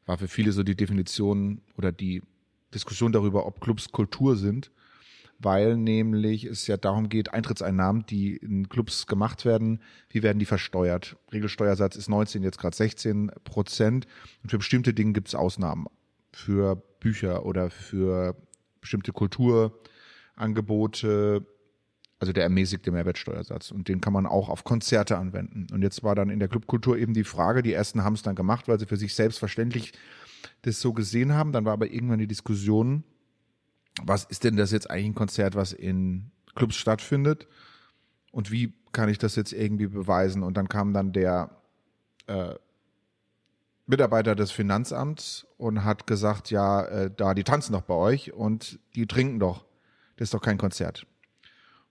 war 0.06 0.18
für 0.18 0.28
viele 0.28 0.52
so 0.52 0.64
die 0.64 0.76
Definition 0.76 1.62
oder 1.78 1.92
die 1.92 2.22
Diskussion 2.74 3.12
darüber, 3.12 3.46
ob 3.46 3.62
Clubs 3.62 3.92
Kultur 3.92 4.36
sind 4.36 4.72
weil 5.40 5.78
nämlich 5.78 6.46
es 6.46 6.68
ja 6.68 6.78
darum 6.78 7.10
geht, 7.10 7.34
Eintrittseinnahmen, 7.34 8.06
die 8.06 8.38
in 8.38 8.70
Clubs 8.70 9.08
gemacht 9.08 9.46
werden, 9.46 9.82
wie 10.10 10.24
werden 10.24 10.40
die 10.40 10.46
versteuert? 10.46 11.18
Regelsteuersatz 11.32 11.96
ist 11.96 12.10
19, 12.10 12.44
jetzt 12.44 12.58
gerade 12.58 12.76
16 12.76 13.32
Prozent. 13.44 14.08
Und 14.44 14.50
für 14.50 14.58
bestimmte 14.58 14.94
Dinge 14.94 15.14
gibt 15.14 15.28
es 15.28 15.36
Ausnahmen. 15.36 15.88
Für 16.32 16.76
Bücher 17.00 17.46
oder 17.46 17.70
für 17.70 18.36
bestimmte 18.82 19.12
Kulturangebote, 19.12 21.46
also 22.20 22.34
der 22.34 22.44
ermäßigte 22.44 22.92
Mehrwertsteuersatz. 22.92 23.72
Und 23.72 23.88
den 23.88 24.02
kann 24.02 24.14
man 24.14 24.26
auch 24.26 24.50
auf 24.50 24.64
Konzerte 24.64 25.18
anwenden. 25.18 25.68
Und 25.72 25.82
jetzt 25.82 26.04
war 26.04 26.16
dann 26.16 26.30
in 26.30 26.40
der 26.40 26.48
Clubkultur 26.48 26.98
eben 26.98 27.14
die 27.14 27.24
Frage, 27.24 27.62
die 27.62 27.74
ersten 27.74 28.04
haben 28.04 28.14
es 28.14 28.22
dann 28.22 28.36
gemacht, 28.36 28.68
weil 28.68 28.80
sie 28.80 28.86
für 28.86 28.98
sich 28.98 29.14
selbstverständlich 29.14 29.94
das 30.62 30.80
so 30.80 30.94
gesehen 30.94 31.34
haben. 31.34 31.52
Dann 31.52 31.66
war 31.66 31.74
aber 31.74 31.92
irgendwann 31.92 32.20
die 32.20 32.28
Diskussion, 32.28 33.04
was 34.04 34.26
ist 34.26 34.44
denn 34.44 34.58
das 34.58 34.72
jetzt 34.72 34.90
eigentlich 34.90 35.08
ein 35.08 35.16
Konzert, 35.16 35.56
was 35.56 35.74
in 35.74 36.32
Clubs 36.56 36.76
stattfindet? 36.76 37.48
Und 38.32 38.52
wie 38.52 38.74
kann 38.92 39.10
ich 39.10 39.18
das 39.18 39.36
jetzt 39.36 39.54
irgendwie 39.54 39.88
beweisen? 39.88 40.44
Und 40.44 40.58
dann 40.58 40.68
kam 40.68 40.94
dann 40.94 41.14
der 41.14 41.50
äh, 42.28 42.56
Mitarbeiter 43.88 44.36
des 44.36 44.52
Finanzamts 44.52 45.48
und 45.58 45.84
hat 45.84 46.08
gesagt, 46.08 46.52
ja, 46.52 46.84
äh, 46.86 47.12
da, 47.16 47.34
die 47.34 47.44
tanzen 47.44 47.74
doch 47.74 47.84
bei 47.84 47.94
euch 47.94 48.34
und 48.34 48.80
die 48.96 49.08
trinken 49.08 49.40
doch. 49.40 49.66
Das 50.18 50.28
ist 50.28 50.34
doch 50.34 50.42
kein 50.42 50.58
Konzert. 50.58 51.06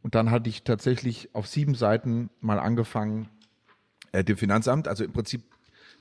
Und 0.03 0.15
dann 0.15 0.31
hatte 0.31 0.51
ich 0.51 0.65
tatsächlich 0.65 1.35
auf 1.35 1.47
sieben 1.47 1.75
Seiten 1.75 2.31
mal 2.41 2.59
angefangen, 2.59 3.29
äh, 4.13 4.25
dem 4.25 4.37
Finanzamt, 4.37 4.89
also 4.89 5.05
im 5.05 5.13
Prinzip 5.13 5.43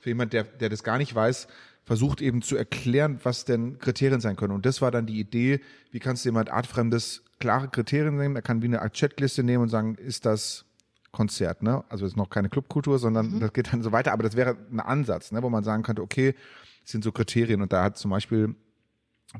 für 0.00 0.10
jemand, 0.10 0.32
der, 0.32 0.44
der 0.44 0.68
das 0.68 0.82
gar 0.82 0.98
nicht 0.98 1.14
weiß, 1.14 1.48
versucht 1.84 2.20
eben 2.20 2.42
zu 2.42 2.56
erklären, 2.56 3.20
was 3.22 3.44
denn 3.44 3.78
Kriterien 3.78 4.20
sein 4.20 4.36
können. 4.36 4.54
Und 4.54 4.66
das 4.66 4.80
war 4.80 4.90
dann 4.90 5.06
die 5.06 5.20
Idee, 5.20 5.60
wie 5.90 6.00
kannst 6.00 6.24
du 6.24 6.28
jemand 6.28 6.50
artfremdes, 6.50 7.22
klare 7.38 7.68
Kriterien 7.68 8.16
nehmen? 8.16 8.36
Er 8.36 8.42
kann 8.42 8.62
wie 8.62 8.66
eine 8.66 8.82
Art 8.82 8.94
Checkliste 8.94 9.42
nehmen 9.42 9.64
und 9.64 9.68
sagen, 9.68 9.96
ist 9.96 10.24
das 10.24 10.64
Konzert, 11.12 11.62
ne? 11.62 11.84
Also 11.88 12.06
ist 12.06 12.16
noch 12.16 12.28
keine 12.28 12.48
Clubkultur, 12.48 12.98
sondern 12.98 13.36
mhm. 13.36 13.40
das 13.40 13.52
geht 13.52 13.72
dann 13.72 13.82
so 13.82 13.92
weiter. 13.92 14.12
Aber 14.12 14.22
das 14.22 14.34
wäre 14.34 14.56
ein 14.70 14.80
Ansatz, 14.80 15.30
ne? 15.30 15.42
wo 15.42 15.50
man 15.50 15.62
sagen 15.62 15.82
könnte, 15.82 16.02
okay, 16.02 16.34
das 16.82 16.92
sind 16.92 17.04
so 17.04 17.12
Kriterien. 17.12 17.62
Und 17.62 17.72
da 17.72 17.84
hat 17.84 17.98
zum 17.98 18.10
Beispiel 18.10 18.54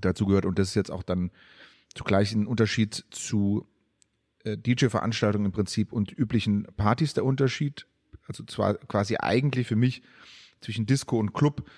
dazu 0.01 0.27
gehört, 0.27 0.45
und 0.45 0.59
das 0.59 0.69
ist 0.69 0.75
jetzt 0.75 0.91
auch 0.91 1.03
dann 1.03 1.31
zugleich 1.95 2.33
ein 2.33 2.47
Unterschied 2.47 3.05
zu 3.11 3.67
äh, 4.45 4.57
DJ-Veranstaltungen 4.57 5.47
im 5.47 5.53
Prinzip 5.53 5.93
und 5.93 6.13
üblichen 6.17 6.65
Partys 6.77 7.15
der 7.15 7.25
Unterschied. 7.25 7.87
Also 8.27 8.45
zwar 8.45 8.75
quasi 8.75 9.17
eigentlich 9.19 9.67
für 9.67 9.77
mich 9.77 10.03
zwischen 10.61 10.87
Disco 10.87 11.19
und 11.19 11.35
Club 11.35 11.69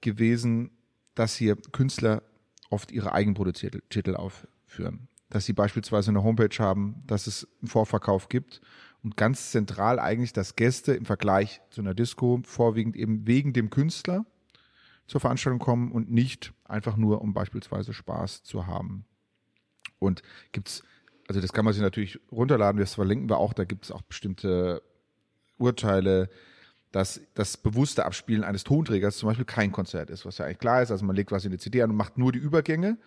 gewesen, 0.00 0.70
dass 1.14 1.36
hier 1.36 1.56
Künstler 1.56 2.22
oft 2.70 2.92
ihre 2.92 3.12
eigenproduzierten 3.12 3.82
Titel 3.88 4.14
aufführen. 4.16 4.50
führen. 4.70 5.08
Dass 5.28 5.44
sie 5.44 5.52
beispielsweise 5.52 6.10
eine 6.10 6.22
Homepage 6.22 6.56
haben, 6.58 7.02
dass 7.06 7.26
es 7.26 7.46
einen 7.60 7.68
Vorverkauf 7.68 8.28
gibt 8.28 8.60
und 9.02 9.16
ganz 9.16 9.50
zentral 9.50 9.98
eigentlich, 9.98 10.32
dass 10.32 10.56
Gäste 10.56 10.94
im 10.94 11.04
Vergleich 11.04 11.60
zu 11.70 11.80
einer 11.80 11.94
Disco 11.94 12.40
vorwiegend 12.44 12.96
eben 12.96 13.26
wegen 13.26 13.52
dem 13.52 13.70
Künstler 13.70 14.24
zur 15.06 15.20
Veranstaltung 15.20 15.58
kommen 15.58 15.92
und 15.92 16.10
nicht 16.10 16.52
einfach 16.64 16.96
nur, 16.96 17.20
um 17.20 17.34
beispielsweise 17.34 17.92
Spaß 17.92 18.42
zu 18.44 18.66
haben. 18.66 19.04
Und 19.98 20.22
gibt's, 20.52 20.82
also 21.28 21.40
das 21.40 21.52
kann 21.52 21.64
man 21.64 21.74
sich 21.74 21.82
natürlich 21.82 22.18
runterladen, 22.30 22.80
das 22.80 22.94
verlinken 22.94 23.28
wir 23.28 23.38
auch, 23.38 23.52
da 23.52 23.64
gibt 23.64 23.84
es 23.84 23.90
auch 23.90 24.02
bestimmte 24.02 24.82
Urteile, 25.58 26.30
dass 26.92 27.20
das 27.34 27.56
bewusste 27.56 28.04
Abspielen 28.04 28.44
eines 28.44 28.64
Tonträgers 28.64 29.16
zum 29.16 29.28
Beispiel 29.28 29.44
kein 29.44 29.72
Konzert 29.72 30.10
ist, 30.10 30.26
was 30.26 30.38
ja 30.38 30.46
eigentlich 30.46 30.58
klar 30.58 30.82
ist. 30.82 30.90
Also 30.90 31.04
man 31.04 31.16
legt 31.16 31.30
was 31.30 31.44
in 31.44 31.50
die 31.50 31.58
CD 31.58 31.82
an 31.82 31.90
und 31.90 31.96
macht 31.96 32.18
nur 32.18 32.32
die 32.32 32.38
Übergänge, 32.38 32.98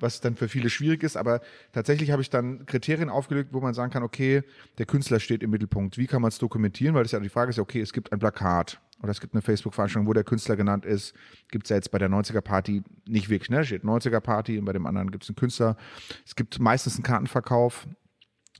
was 0.00 0.20
dann 0.20 0.36
für 0.36 0.48
viele 0.48 0.70
schwierig 0.70 1.02
ist. 1.02 1.16
Aber 1.16 1.40
tatsächlich 1.72 2.10
habe 2.10 2.22
ich 2.22 2.30
dann 2.30 2.64
Kriterien 2.66 3.10
aufgelegt, 3.10 3.50
wo 3.52 3.60
man 3.60 3.74
sagen 3.74 3.92
kann, 3.92 4.02
okay, 4.02 4.42
der 4.78 4.86
Künstler 4.86 5.20
steht 5.20 5.42
im 5.42 5.50
Mittelpunkt. 5.50 5.98
Wie 5.98 6.06
kann 6.06 6.22
man 6.22 6.30
es 6.30 6.38
dokumentieren? 6.38 6.94
Weil 6.94 7.02
das 7.02 7.12
ja 7.12 7.20
die 7.20 7.28
Frage 7.28 7.50
ist 7.50 7.58
okay, 7.58 7.80
es 7.80 7.92
gibt 7.92 8.12
ein 8.12 8.18
Plakat 8.18 8.80
oder 9.02 9.10
es 9.10 9.20
gibt 9.20 9.34
eine 9.34 9.42
Facebook-Veranstaltung, 9.42 10.08
wo 10.08 10.12
der 10.12 10.24
Künstler 10.24 10.56
genannt 10.56 10.84
ist. 10.84 11.14
Gibt 11.50 11.66
es 11.66 11.70
ja 11.70 11.76
jetzt 11.76 11.90
bei 11.90 11.98
der 11.98 12.08
90er-Party 12.08 12.82
nicht 13.06 13.28
wirklich, 13.28 13.50
ne? 13.50 13.64
Steht 13.64 13.84
90er-Party 13.84 14.58
und 14.58 14.64
bei 14.64 14.72
dem 14.72 14.86
anderen 14.86 15.10
gibt 15.10 15.24
es 15.24 15.30
einen 15.30 15.36
Künstler. 15.36 15.76
Es 16.26 16.34
gibt 16.34 16.58
meistens 16.58 16.94
einen 16.96 17.04
Kartenverkauf 17.04 17.86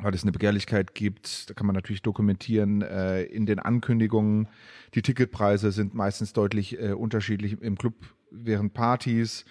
weil 0.01 0.15
es 0.15 0.23
eine 0.23 0.33
Begehrlichkeit 0.33 0.95
gibt. 0.95 1.51
Da 1.51 1.55
kann 1.55 1.67
man 1.67 1.75
natürlich 1.75 2.03
dokumentieren 2.03 2.83
äh, 2.83 3.25
in 3.25 3.47
den 3.47 3.59
Ankündigungen. 3.59 4.49
Die 4.95 5.03
Ticketpreise 5.03 5.73
sind 5.73 5.95
meistens 5.95 6.33
deutlich 6.33 6.81
äh, 6.81 6.93
unterschiedlich 6.93 7.61
im 7.61 7.77
Club 7.77 7.95
während 8.31 8.75
Partys. 8.75 9.45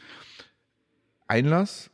Einlass 1.27 1.91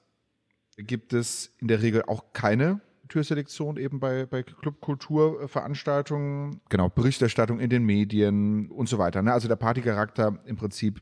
gibt 0.78 1.14
es 1.14 1.52
in 1.60 1.68
der 1.68 1.82
Regel 1.82 2.04
auch 2.04 2.34
keine 2.34 2.82
Türselektion 3.10 3.78
eben 3.78 4.00
bei, 4.00 4.26
bei 4.26 4.44
Clubkulturveranstaltungen. 4.44 6.62
Genau, 6.70 6.90
Berichterstattung 6.90 7.60
in 7.60 7.70
den 7.70 7.84
Medien 7.84 8.72
und 8.72 8.90
so 8.90 8.98
weiter. 8.98 9.22
Ne? 9.22 9.34
Also 9.34 9.48
der 9.48 9.56
Partycharakter 9.56 10.40
im 10.46 10.56
Prinzip, 10.56 11.02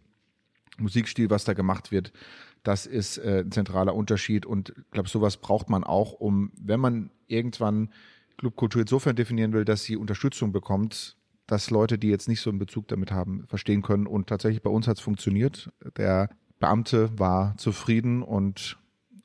Musikstil, 0.78 1.30
was 1.30 1.44
da 1.44 1.54
gemacht 1.54 1.92
wird, 1.92 2.12
das 2.64 2.86
ist 2.86 3.18
äh, 3.18 3.44
ein 3.46 3.52
zentraler 3.52 3.96
Unterschied 3.96 4.46
und 4.46 4.70
ich 4.70 4.92
glaube, 4.92 5.10
sowas 5.10 5.38
braucht 5.38 5.70
man 5.70 5.84
auch, 5.84 6.14
um, 6.14 6.52
wenn 6.56 6.80
man 6.80 7.12
irgendwann 7.28 7.90
Clubkultur 8.38 8.82
insofern 8.82 9.16
definieren 9.16 9.54
will, 9.54 9.66
dass 9.66 9.84
sie 9.84 9.98
Unterstützung 9.98 10.52
bekommt, 10.52 11.18
dass 11.48 11.70
Leute, 11.70 11.98
die 11.98 12.10
jetzt 12.10 12.28
nicht 12.28 12.42
so 12.42 12.50
einen 12.50 12.60
Bezug 12.60 12.88
damit 12.88 13.12
haben, 13.12 13.46
verstehen 13.48 13.82
können. 13.82 14.08
Und 14.08 14.28
tatsächlich 14.28 14.64
bei 14.64 14.70
uns 14.70 14.88
hat 14.88 14.98
es 14.98 15.04
funktioniert. 15.04 15.72
Der 15.98 16.30
Beamte 16.60 17.18
war 17.20 17.58
zufrieden 17.58 18.24
und 18.24 18.78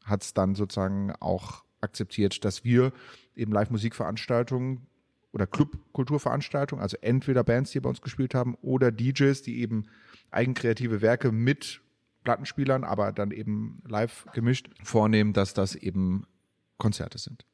hat 0.05 0.23
es 0.23 0.35
dann 0.35 0.55
sozusagen 0.55 1.13
auch 1.21 1.65
akzeptiert, 1.81 2.45
dass 2.45 2.65
wir 2.65 2.93
eben 3.35 3.53
Live-Musikveranstaltungen 3.53 4.87
oder 5.33 5.47
Clubkulturveranstaltungen, 5.47 6.83
also 6.83 6.97
entweder 7.01 7.45
Bands, 7.45 7.71
die 7.71 7.81
bei 7.81 7.89
uns 7.89 8.01
gespielt 8.01 8.35
haben, 8.35 8.57
oder 8.63 8.91
DJs, 8.91 9.43
die 9.43 9.61
eben 9.61 9.85
eigenkreative 10.31 11.03
Werke 11.03 11.31
mit 11.31 11.83
Plattenspielern, 12.27 12.85
aber 12.85 13.13
dann 13.13 13.31
eben 13.31 13.83
live 13.89 14.27
gemischt 14.35 14.69
vornehmen, 14.83 15.33
dass 15.33 15.55
das 15.55 15.75
eben 15.75 16.27
Konzerte 16.77 17.19
sind. 17.19 17.47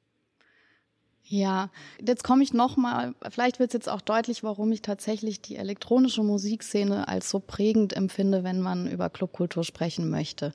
Ja, 1.24 1.70
jetzt 2.04 2.24
komme 2.24 2.42
ich 2.42 2.52
nochmal, 2.52 3.14
vielleicht 3.30 3.60
wird 3.60 3.70
es 3.70 3.74
jetzt 3.74 3.88
auch 3.88 4.00
deutlich, 4.00 4.42
warum 4.42 4.72
ich 4.72 4.82
tatsächlich 4.82 5.40
die 5.40 5.56
elektronische 5.56 6.22
Musikszene 6.22 7.06
als 7.06 7.30
so 7.30 7.38
prägend 7.38 7.92
empfinde, 7.92 8.42
wenn 8.42 8.60
man 8.60 8.90
über 8.90 9.08
Clubkultur 9.08 9.62
sprechen 9.62 10.10
möchte. 10.10 10.52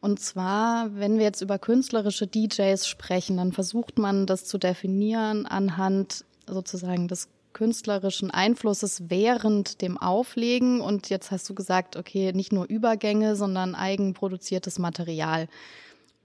Und 0.00 0.18
zwar, 0.18 0.96
wenn 0.96 1.18
wir 1.18 1.24
jetzt 1.24 1.42
über 1.42 1.58
künstlerische 1.58 2.26
DJs 2.26 2.88
sprechen, 2.88 3.36
dann 3.36 3.52
versucht 3.52 3.98
man 3.98 4.26
das 4.26 4.46
zu 4.46 4.58
definieren 4.58 5.46
anhand 5.46 6.24
sozusagen 6.46 7.06
des 7.06 7.28
künstlerischen 7.52 8.30
Einflusses 8.30 9.10
während 9.10 9.82
dem 9.82 9.98
Auflegen. 9.98 10.80
Und 10.80 11.10
jetzt 11.10 11.30
hast 11.30 11.48
du 11.48 11.54
gesagt, 11.54 11.96
okay, 11.96 12.32
nicht 12.32 12.52
nur 12.52 12.66
Übergänge, 12.66 13.36
sondern 13.36 13.74
eigenproduziertes 13.74 14.78
Material. 14.78 15.48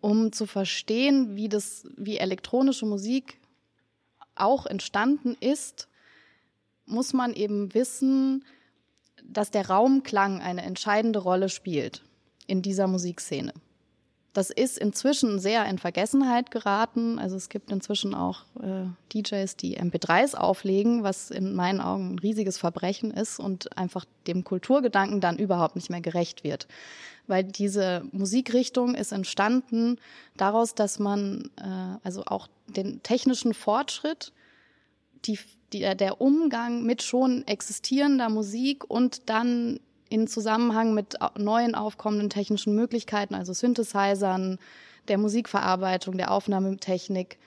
Um 0.01 0.31
zu 0.31 0.45
verstehen, 0.45 1.35
wie 1.35 1.49
das, 1.49 1.87
wie 1.97 2.17
elektronische 2.17 2.85
Musik 2.85 3.39
auch 4.35 4.65
entstanden 4.65 5.35
ist, 5.39 5.87
muss 6.85 7.13
man 7.13 7.33
eben 7.33 7.73
wissen, 7.73 8.45
dass 9.23 9.49
der 9.49 9.67
Raumklang 9.69 10.41
eine 10.41 10.61
entscheidende 10.61 11.19
Rolle 11.19 11.49
spielt 11.49 12.03
in 12.47 12.61
dieser 12.61 12.87
Musikszene. 12.87 13.53
Das 14.35 14.49
ist 14.49 14.77
inzwischen 14.77 15.39
sehr 15.39 15.65
in 15.65 15.77
Vergessenheit 15.77 16.51
geraten. 16.51 17.19
Also 17.19 17.37
es 17.37 17.47
gibt 17.47 17.71
inzwischen 17.71 18.13
auch 18.13 18.41
äh, 18.61 18.87
DJs, 19.13 19.55
die 19.55 19.79
MP3s 19.79 20.35
auflegen, 20.35 21.03
was 21.03 21.31
in 21.31 21.55
meinen 21.55 21.79
Augen 21.79 22.15
ein 22.15 22.19
riesiges 22.19 22.57
Verbrechen 22.57 23.11
ist 23.11 23.39
und 23.39 23.77
einfach 23.77 24.03
dem 24.27 24.43
Kulturgedanken 24.43 25.21
dann 25.21 25.37
überhaupt 25.37 25.77
nicht 25.77 25.89
mehr 25.89 26.01
gerecht 26.01 26.43
wird. 26.43 26.67
Weil 27.27 27.45
diese 27.45 28.03
Musikrichtung 28.11 28.93
ist 28.93 29.13
entstanden 29.13 29.99
daraus, 30.35 30.75
dass 30.75 30.99
man 30.99 31.49
äh, 31.55 31.97
also 32.03 32.25
auch 32.25 32.49
den 32.67 33.01
technischen 33.03 33.53
Fortschritt, 33.53 34.33
die, 35.23 35.39
die, 35.71 35.95
der 35.95 36.19
Umgang 36.19 36.83
mit 36.83 37.03
schon 37.03 37.47
existierender 37.47 38.27
Musik 38.27 38.83
und 38.89 39.29
dann 39.29 39.79
in 40.09 40.27
Zusammenhang 40.27 40.93
mit 40.93 41.15
neuen 41.37 41.75
aufkommenden 41.75 42.29
technischen 42.29 42.75
Möglichkeiten, 42.75 43.35
also 43.35 43.53
Synthesizern, 43.53 44.59
der 45.07 45.17
Musikverarbeitung, 45.17 46.17
der 46.17 46.31
Aufnahmetechnik. 46.31 47.37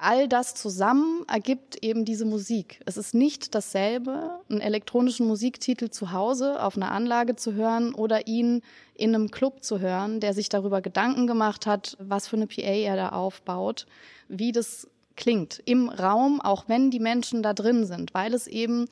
All 0.00 0.26
das 0.26 0.54
zusammen 0.54 1.24
ergibt 1.28 1.76
eben 1.84 2.04
diese 2.04 2.24
Musik. 2.24 2.80
Es 2.86 2.96
ist 2.96 3.14
nicht 3.14 3.54
dasselbe, 3.54 4.40
einen 4.48 4.60
elektronischen 4.60 5.28
Musiktitel 5.28 5.90
zu 5.90 6.10
Hause 6.10 6.60
auf 6.60 6.76
einer 6.76 6.90
Anlage 6.90 7.36
zu 7.36 7.54
hören 7.54 7.94
oder 7.94 8.26
ihn 8.26 8.62
in 8.94 9.14
einem 9.14 9.30
Club 9.30 9.62
zu 9.62 9.78
hören, 9.78 10.18
der 10.18 10.34
sich 10.34 10.48
darüber 10.48 10.80
Gedanken 10.80 11.28
gemacht 11.28 11.66
hat, 11.66 11.96
was 12.00 12.26
für 12.26 12.34
eine 12.36 12.48
PA 12.48 12.62
er 12.62 12.96
da 12.96 13.08
aufbaut, 13.10 13.86
wie 14.28 14.50
das 14.50 14.88
klingt 15.14 15.62
im 15.66 15.88
Raum, 15.88 16.40
auch 16.40 16.64
wenn 16.66 16.90
die 16.90 16.98
Menschen 16.98 17.44
da 17.44 17.52
drin 17.52 17.86
sind, 17.86 18.12
weil 18.12 18.34
es 18.34 18.48
eben 18.48 18.88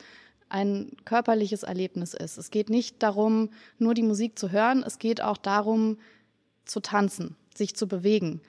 ein 0.51 0.91
körperliches 1.05 1.63
Erlebnis 1.63 2.13
ist. 2.13 2.37
Es 2.37 2.51
geht 2.51 2.69
nicht 2.69 3.01
darum, 3.01 3.49
nur 3.77 3.93
die 3.93 4.03
Musik 4.03 4.37
zu 4.37 4.51
hören, 4.51 4.83
es 4.85 4.99
geht 4.99 5.21
auch 5.21 5.37
darum, 5.37 5.97
zu 6.65 6.79
tanzen, 6.79 7.35
sich 7.55 7.75
zu 7.75 7.87
bewegen. 7.87 8.41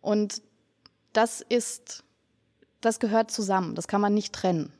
Und 0.00 0.42
das 1.12 1.40
ist, 1.40 2.04
das 2.80 3.00
gehört 3.00 3.30
zusammen, 3.30 3.74
das 3.74 3.86
kann 3.86 4.00
man 4.00 4.14
nicht 4.14 4.32
trennen. 4.32 4.72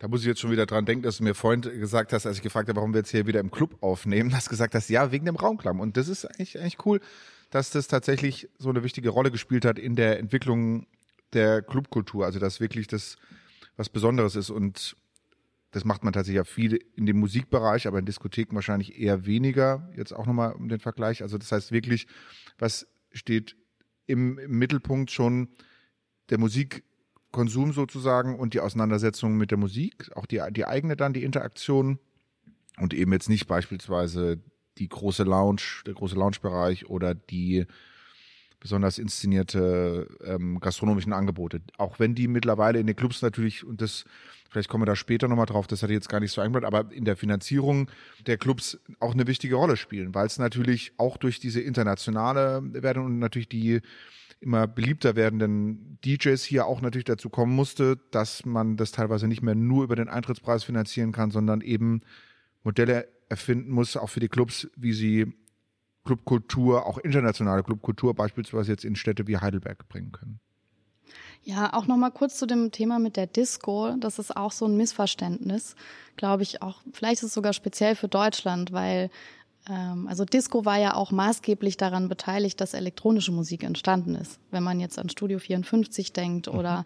Da 0.00 0.08
muss 0.08 0.20
ich 0.20 0.26
jetzt 0.26 0.40
schon 0.40 0.50
wieder 0.50 0.66
dran 0.66 0.84
denken, 0.84 1.04
dass 1.04 1.18
du 1.18 1.24
mir 1.24 1.34
vorhin 1.34 1.62
gesagt 1.62 2.12
hast, 2.12 2.26
als 2.26 2.36
ich 2.36 2.42
gefragt 2.42 2.68
habe, 2.68 2.76
warum 2.76 2.92
wir 2.92 2.98
jetzt 2.98 3.10
hier 3.10 3.26
wieder 3.26 3.40
im 3.40 3.50
Club 3.50 3.76
aufnehmen, 3.80 4.32
hast 4.36 4.50
gesagt 4.50 4.74
hast, 4.74 4.90
ja, 4.90 5.12
wegen 5.12 5.24
dem 5.24 5.36
Raumklang. 5.36 5.78
Und 5.78 5.96
das 5.96 6.08
ist 6.08 6.26
eigentlich, 6.26 6.58
eigentlich 6.58 6.84
cool, 6.84 7.00
dass 7.50 7.70
das 7.70 7.88
tatsächlich 7.88 8.48
so 8.58 8.68
eine 8.68 8.82
wichtige 8.82 9.10
Rolle 9.10 9.30
gespielt 9.30 9.64
hat 9.64 9.78
in 9.78 9.96
der 9.96 10.18
Entwicklung 10.18 10.86
der 11.32 11.62
Clubkultur. 11.62 12.26
Also, 12.26 12.38
dass 12.38 12.60
wirklich 12.60 12.88
das 12.88 13.16
was 13.76 13.88
Besonderes 13.88 14.36
ist. 14.36 14.50
Und 14.50 14.96
das 15.74 15.84
macht 15.84 16.04
man 16.04 16.12
tatsächlich 16.12 16.36
ja 16.36 16.44
viel 16.44 16.78
in 16.94 17.04
dem 17.04 17.18
Musikbereich, 17.18 17.88
aber 17.88 17.98
in 17.98 18.06
Diskotheken 18.06 18.54
wahrscheinlich 18.54 18.96
eher 18.96 19.26
weniger. 19.26 19.90
Jetzt 19.96 20.12
auch 20.12 20.24
nochmal 20.24 20.52
um 20.52 20.68
den 20.68 20.78
Vergleich. 20.78 21.20
Also 21.20 21.36
das 21.36 21.50
heißt 21.50 21.72
wirklich, 21.72 22.06
was 22.58 22.86
steht 23.10 23.56
im, 24.06 24.38
im 24.38 24.56
Mittelpunkt 24.56 25.10
schon 25.10 25.48
der 26.30 26.38
Musikkonsum 26.38 27.72
sozusagen 27.72 28.38
und 28.38 28.54
die 28.54 28.60
Auseinandersetzung 28.60 29.36
mit 29.36 29.50
der 29.50 29.58
Musik, 29.58 30.12
auch 30.14 30.26
die, 30.26 30.40
die 30.52 30.64
eigene 30.64 30.94
dann, 30.94 31.12
die 31.12 31.24
Interaktion 31.24 31.98
und 32.78 32.94
eben 32.94 33.12
jetzt 33.12 33.28
nicht 33.28 33.48
beispielsweise 33.48 34.40
die 34.78 34.88
große 34.88 35.24
Lounge, 35.24 35.82
der 35.86 35.94
große 35.94 36.14
Loungebereich 36.14 36.88
oder 36.88 37.16
die 37.16 37.66
besonders 38.60 38.98
inszenierte 38.98 40.06
ähm, 40.24 40.60
gastronomischen 40.60 41.12
Angebote. 41.12 41.62
Auch 41.78 41.98
wenn 41.98 42.14
die 42.14 42.28
mittlerweile 42.28 42.78
in 42.78 42.86
den 42.86 42.94
Clubs 42.94 43.22
natürlich, 43.22 43.64
und 43.64 43.80
das 43.80 44.04
vielleicht 44.54 44.68
kommen 44.68 44.82
wir 44.82 44.86
da 44.86 44.94
später 44.94 45.26
nochmal 45.26 45.46
drauf, 45.46 45.66
das 45.66 45.82
hatte 45.82 45.92
ich 45.92 45.96
jetzt 45.96 46.08
gar 46.08 46.20
nicht 46.20 46.30
so 46.30 46.40
eingebaut, 46.40 46.64
aber 46.64 46.92
in 46.92 47.04
der 47.04 47.16
Finanzierung 47.16 47.90
der 48.28 48.38
Clubs 48.38 48.78
auch 49.00 49.12
eine 49.12 49.26
wichtige 49.26 49.56
Rolle 49.56 49.76
spielen, 49.76 50.14
weil 50.14 50.28
es 50.28 50.38
natürlich 50.38 50.92
auch 50.96 51.16
durch 51.16 51.40
diese 51.40 51.60
internationale 51.60 52.62
werden 52.72 53.04
und 53.04 53.18
natürlich 53.18 53.48
die 53.48 53.80
immer 54.38 54.68
beliebter 54.68 55.16
werdenden 55.16 55.98
DJs 56.04 56.40
hier 56.44 56.66
auch 56.66 56.82
natürlich 56.82 57.04
dazu 57.04 57.30
kommen 57.30 57.52
musste, 57.52 57.98
dass 58.12 58.46
man 58.46 58.76
das 58.76 58.92
teilweise 58.92 59.26
nicht 59.26 59.42
mehr 59.42 59.56
nur 59.56 59.82
über 59.82 59.96
den 59.96 60.08
Eintrittspreis 60.08 60.62
finanzieren 60.62 61.10
kann, 61.10 61.32
sondern 61.32 61.60
eben 61.60 62.02
Modelle 62.62 63.08
erfinden 63.28 63.72
muss, 63.72 63.96
auch 63.96 64.10
für 64.10 64.20
die 64.20 64.28
Clubs, 64.28 64.68
wie 64.76 64.92
sie 64.92 65.32
Clubkultur, 66.04 66.86
auch 66.86 66.98
internationale 66.98 67.64
Clubkultur 67.64 68.14
beispielsweise 68.14 68.70
jetzt 68.70 68.84
in 68.84 68.94
Städte 68.94 69.26
wie 69.26 69.38
Heidelberg 69.38 69.88
bringen 69.88 70.12
können. 70.12 70.38
Ja, 71.44 71.74
auch 71.74 71.86
noch 71.86 71.98
mal 71.98 72.10
kurz 72.10 72.38
zu 72.38 72.46
dem 72.46 72.72
Thema 72.72 72.98
mit 72.98 73.16
der 73.16 73.26
Disco. 73.26 73.94
Das 73.98 74.18
ist 74.18 74.34
auch 74.34 74.50
so 74.50 74.64
ein 74.64 74.76
Missverständnis, 74.76 75.76
glaube 76.16 76.42
ich 76.42 76.62
auch. 76.62 76.80
Vielleicht 76.92 77.22
ist 77.22 77.28
es 77.28 77.34
sogar 77.34 77.52
speziell 77.52 77.96
für 77.96 78.08
Deutschland, 78.08 78.72
weil 78.72 79.10
ähm, 79.68 80.08
also 80.08 80.24
Disco 80.24 80.64
war 80.64 80.78
ja 80.78 80.94
auch 80.94 81.10
maßgeblich 81.10 81.76
daran 81.76 82.08
beteiligt, 82.08 82.60
dass 82.60 82.72
elektronische 82.72 83.32
Musik 83.32 83.62
entstanden 83.62 84.14
ist. 84.14 84.38
Wenn 84.50 84.62
man 84.62 84.80
jetzt 84.80 84.98
an 84.98 85.10
Studio 85.10 85.38
54 85.38 86.14
denkt 86.14 86.48
oder 86.48 86.78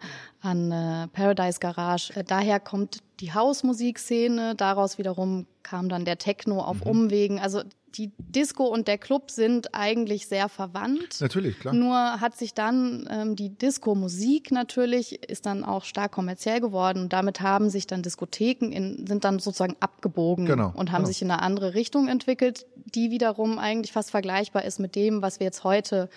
mhm. 0.43 0.49
an 0.49 0.71
äh, 0.71 1.07
Paradise 1.07 1.59
Garage. 1.59 2.13
Äh, 2.15 2.25
daher 2.25 2.59
kommt 2.59 2.99
die 3.19 3.33
Hausmusikszene, 3.33 4.55
daraus 4.55 4.97
wiederum 4.97 5.45
kam 5.63 5.89
dann 5.89 6.05
der 6.05 6.17
Techno 6.17 6.61
auf 6.61 6.85
mhm. 6.85 6.91
Umwegen. 6.91 7.39
Also 7.39 7.63
die 7.95 8.11
Disco 8.17 8.65
und 8.65 8.87
der 8.87 8.97
Club 8.97 9.31
sind 9.31 9.73
eigentlich 9.73 10.27
sehr 10.27 10.47
verwandt. 10.47 11.19
Natürlich, 11.19 11.59
klar. 11.59 11.73
Nur 11.73 11.95
hat 11.95 12.37
sich 12.37 12.53
dann 12.53 13.07
ähm, 13.11 13.35
die 13.35 13.49
Disco-Musik 13.49 14.51
natürlich 14.51 15.23
ist 15.29 15.45
dann 15.45 15.63
auch 15.63 15.83
stark 15.83 16.11
kommerziell 16.11 16.61
geworden 16.61 17.03
und 17.03 17.13
damit 17.13 17.41
haben 17.41 17.69
sich 17.69 17.87
dann 17.87 18.03
Diskotheken 18.03 18.71
in, 18.71 19.07
sind 19.07 19.23
dann 19.23 19.39
sozusagen 19.39 19.75
abgebogen 19.79 20.45
genau, 20.45 20.71
und 20.75 20.91
haben 20.91 21.03
genau. 21.03 21.07
sich 21.07 21.21
in 21.21 21.31
eine 21.31 21.41
andere 21.41 21.73
Richtung 21.73 22.07
entwickelt, 22.07 22.67
die 22.75 23.11
wiederum 23.11 23.59
eigentlich 23.59 23.91
fast 23.91 24.11
vergleichbar 24.11 24.65
ist 24.65 24.79
mit 24.79 24.95
dem, 24.95 25.21
was 25.21 25.39
wir 25.39 25.45
jetzt 25.45 25.63
heute 25.63 26.09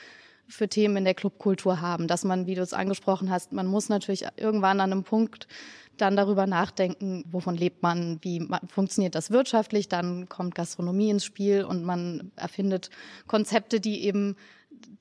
für 0.48 0.68
Themen 0.68 0.98
in 0.98 1.04
der 1.04 1.14
Clubkultur 1.14 1.80
haben. 1.80 2.08
Dass 2.08 2.24
man, 2.24 2.46
wie 2.46 2.54
du 2.54 2.62
es 2.62 2.74
angesprochen 2.74 3.30
hast, 3.30 3.52
man 3.52 3.66
muss 3.66 3.88
natürlich 3.88 4.26
irgendwann 4.36 4.80
an 4.80 4.92
einem 4.92 5.04
Punkt 5.04 5.46
dann 5.96 6.16
darüber 6.16 6.46
nachdenken, 6.46 7.24
wovon 7.30 7.56
lebt 7.56 7.82
man, 7.82 8.18
wie 8.22 8.48
funktioniert 8.68 9.14
das 9.14 9.30
wirtschaftlich, 9.30 9.88
dann 9.88 10.28
kommt 10.28 10.54
Gastronomie 10.54 11.10
ins 11.10 11.24
Spiel 11.24 11.64
und 11.64 11.84
man 11.84 12.32
erfindet 12.36 12.90
Konzepte, 13.26 13.80
die 13.80 14.04
eben 14.04 14.36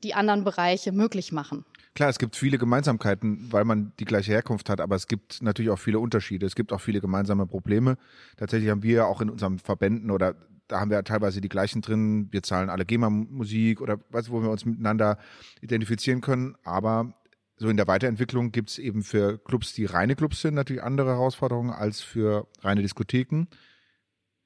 die 0.04 0.13
anderen 0.13 0.43
Bereiche 0.43 0.91
möglich 0.91 1.32
machen. 1.32 1.65
Klar, 1.93 2.10
es 2.10 2.19
gibt 2.19 2.36
viele 2.36 2.58
Gemeinsamkeiten, 2.58 3.51
weil 3.51 3.65
man 3.65 3.91
die 3.99 4.06
gleiche 4.06 4.32
Herkunft 4.32 4.69
hat, 4.69 4.80
aber 4.80 4.95
es 4.95 5.08
gibt 5.08 5.41
natürlich 5.41 5.71
auch 5.71 5.80
viele 5.80 5.99
Unterschiede. 5.99 6.45
Es 6.45 6.56
gibt 6.56 6.71
auch 6.71 6.80
viele 6.80 7.01
gemeinsame 7.01 7.45
Probleme. 7.45 7.97
Tatsächlich 8.38 8.69
haben 8.69 8.84
wir 8.84 8.95
ja 8.95 9.06
auch 9.06 9.21
in 9.21 9.30
unseren 9.30 9.60
Verbänden 9.60 10.10
oder 10.10 10.36
da 10.69 10.80
haben 10.80 10.89
wir 10.89 11.04
teilweise 11.04 11.41
die 11.41 11.49
gleichen 11.49 11.82
drin. 11.82 12.30
Wir 12.32 12.43
zahlen 12.43 12.69
alle 12.69 12.86
GEMA-Musik 12.86 13.82
oder 13.82 13.99
was, 14.10 14.32
wo 14.32 14.41
wir 14.41 14.49
uns 14.49 14.63
miteinander 14.63 15.17
identifizieren 15.62 16.21
können. 16.21 16.56
Aber 16.63 17.13
so 17.62 17.69
in 17.69 17.78
der 17.78 17.86
Weiterentwicklung 17.86 18.52
gibt 18.52 18.71
es 18.71 18.80
eben 18.80 19.04
für 19.04 19.38
Clubs, 19.38 19.74
die 19.74 19.86
reine 19.86 20.15
Clubs 20.15 20.41
sind, 20.41 20.56
natürlich 20.56 20.82
andere 20.82 21.12
Herausforderungen 21.12 21.69
als 21.69 22.02
für 22.02 22.47
reine 22.62 22.82
Diskotheken. 22.82 23.45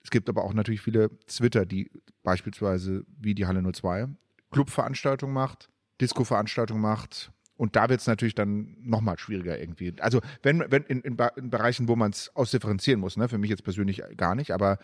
Es 0.04 0.10
gibt 0.10 0.28
aber 0.28 0.44
auch 0.44 0.54
natürlich 0.54 0.82
viele 0.82 1.18
Twitter, 1.26 1.66
die 1.66 1.90
beispielsweise 2.24 3.06
wie 3.18 3.34
die 3.34 3.46
Halle 3.46 3.64
02 3.72 4.10
Clubveranstaltungen 4.52 5.34
macht, 5.34 5.70
Disco-Veranstaltungen 6.02 6.82
macht. 6.82 7.32
Und 7.56 7.78
da 7.78 7.88
wird 7.88 8.02
es 8.02 8.08
natürlich 8.08 8.36
dann 8.36 8.76
nochmal 8.82 9.18
schwieriger 9.18 9.58
irgendwie. 9.58 9.94
Also 10.02 10.20
wenn, 10.44 10.66
wenn 10.68 10.84
in, 10.84 11.00
in, 11.00 11.18
in 11.38 11.50
Bereichen, 11.50 11.88
wo 11.88 11.96
man 11.96 12.12
es 12.12 12.36
ausdifferenzieren 12.36 13.00
muss, 13.00 13.16
ne, 13.16 13.30
für 13.30 13.38
mich 13.38 13.50
jetzt 13.50 13.64
persönlich 13.64 14.04
gar 14.18 14.36
nicht, 14.36 14.52
aber 14.52 14.78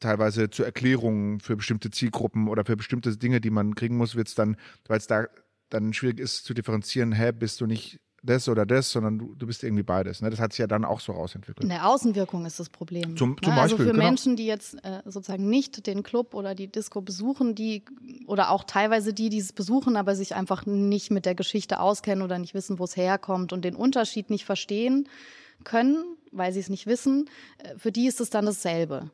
teilweise 0.00 0.50
zur 0.50 0.66
Erklärung 0.66 1.38
für 1.38 1.54
bestimmte 1.54 1.92
Zielgruppen 1.92 2.48
oder 2.48 2.64
für 2.64 2.76
bestimmte 2.76 3.16
Dinge, 3.16 3.40
die 3.40 3.50
man 3.50 3.76
kriegen 3.76 3.96
muss, 3.96 4.16
wird 4.16 4.26
es 4.26 4.34
dann, 4.34 4.56
weil 4.88 4.98
es 4.98 5.06
da 5.06 5.28
dann 5.72 5.92
schwierig 5.92 6.20
ist 6.20 6.44
zu 6.44 6.54
differenzieren, 6.54 7.12
hä, 7.12 7.32
bist 7.32 7.60
du 7.60 7.66
nicht 7.66 7.98
das 8.22 8.48
oder 8.48 8.64
das, 8.64 8.90
sondern 8.90 9.18
du, 9.18 9.34
du 9.34 9.46
bist 9.46 9.64
irgendwie 9.64 9.82
beides. 9.82 10.22
Ne? 10.22 10.30
Das 10.30 10.38
hat 10.38 10.52
sich 10.52 10.60
ja 10.60 10.66
dann 10.66 10.84
auch 10.84 11.00
so 11.00 11.12
rausentwickelt. 11.12 11.64
In 11.64 11.70
der 11.70 11.88
Außenwirkung 11.88 12.46
ist 12.46 12.60
das 12.60 12.68
Problem. 12.68 13.16
Zum, 13.16 13.36
zum 13.42 13.52
ne? 13.52 13.60
Beispiel, 13.60 13.60
Also 13.60 13.76
für 13.78 13.84
genau. 13.84 14.04
Menschen, 14.04 14.36
die 14.36 14.46
jetzt 14.46 14.74
äh, 14.84 15.02
sozusagen 15.04 15.48
nicht 15.48 15.86
den 15.86 16.02
Club 16.02 16.34
oder 16.34 16.54
die 16.54 16.68
Disco 16.68 17.00
besuchen, 17.00 17.54
die 17.54 17.84
oder 18.26 18.50
auch 18.50 18.64
teilweise 18.64 19.12
die, 19.12 19.28
die 19.28 19.38
es 19.38 19.52
besuchen, 19.52 19.96
aber 19.96 20.14
sich 20.14 20.36
einfach 20.36 20.66
nicht 20.66 21.10
mit 21.10 21.26
der 21.26 21.34
Geschichte 21.34 21.80
auskennen 21.80 22.22
oder 22.22 22.38
nicht 22.38 22.54
wissen, 22.54 22.78
wo 22.78 22.84
es 22.84 22.96
herkommt 22.96 23.52
und 23.52 23.64
den 23.64 23.74
Unterschied 23.74 24.30
nicht 24.30 24.44
verstehen 24.44 25.08
können, 25.64 26.04
weil 26.30 26.52
sie 26.52 26.60
es 26.60 26.70
nicht 26.70 26.86
wissen, 26.86 27.28
äh, 27.58 27.76
für 27.76 27.90
die 27.90 28.06
ist 28.06 28.20
es 28.20 28.30
dann 28.30 28.46
dasselbe. 28.46 29.10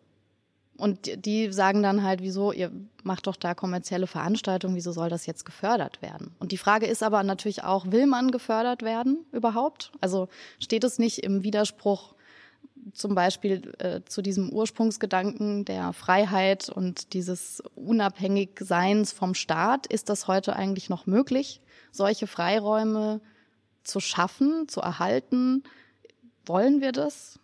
Und 0.79 1.27
die 1.27 1.53
sagen 1.53 1.83
dann 1.83 2.05
halt, 2.05 2.23
wieso, 2.23 2.53
ihr 2.53 2.71
macht 3.03 3.27
doch 3.27 3.35
da 3.35 3.53
kommerzielle 3.53 4.07
Veranstaltungen, 4.07 4.77
wieso 4.77 4.93
soll 4.93 5.09
das 5.09 5.27
jetzt 5.27 5.45
gefördert 5.45 6.01
werden? 6.03 6.31
Und 6.39 6.53
die 6.53 6.57
Frage 6.57 6.87
ist 6.87 7.03
aber 7.03 7.25
natürlich 7.25 7.65
auch, 7.65 7.91
will 7.91 8.07
man 8.07 8.31
gefördert 8.31 8.83
werden 8.83 9.27
überhaupt? 9.33 9.91
Also 10.01 10.29
steht 10.61 10.85
es 10.85 11.01
nicht 11.01 11.19
im 11.19 11.43
Widerspruch 11.43 12.15
zum 12.93 13.17
Beispiel 13.17 13.75
äh, 13.79 14.03
zu 14.07 14.23
diesem 14.23 14.51
Ursprungsgedanken 14.51 15.65
der 15.65 15.93
Freiheit 15.93 16.69
und 16.69 17.13
dieses 17.13 17.61
Unabhängigseins 17.75 19.11
vom 19.11 19.35
Staat? 19.35 19.89
Ist 19.89 20.09
das 20.09 20.29
heute 20.29 20.55
eigentlich 20.55 20.89
noch 20.89 21.07
möglich, 21.07 21.61
solche 21.91 22.29
Freiräume 22.29 23.21
zu 23.83 23.99
schaffen, 23.99 24.69
zu 24.69 24.81
erhalten? 24.81 25.65
Wollen 26.47 26.81
wir 26.81 26.93
das? 26.93 27.41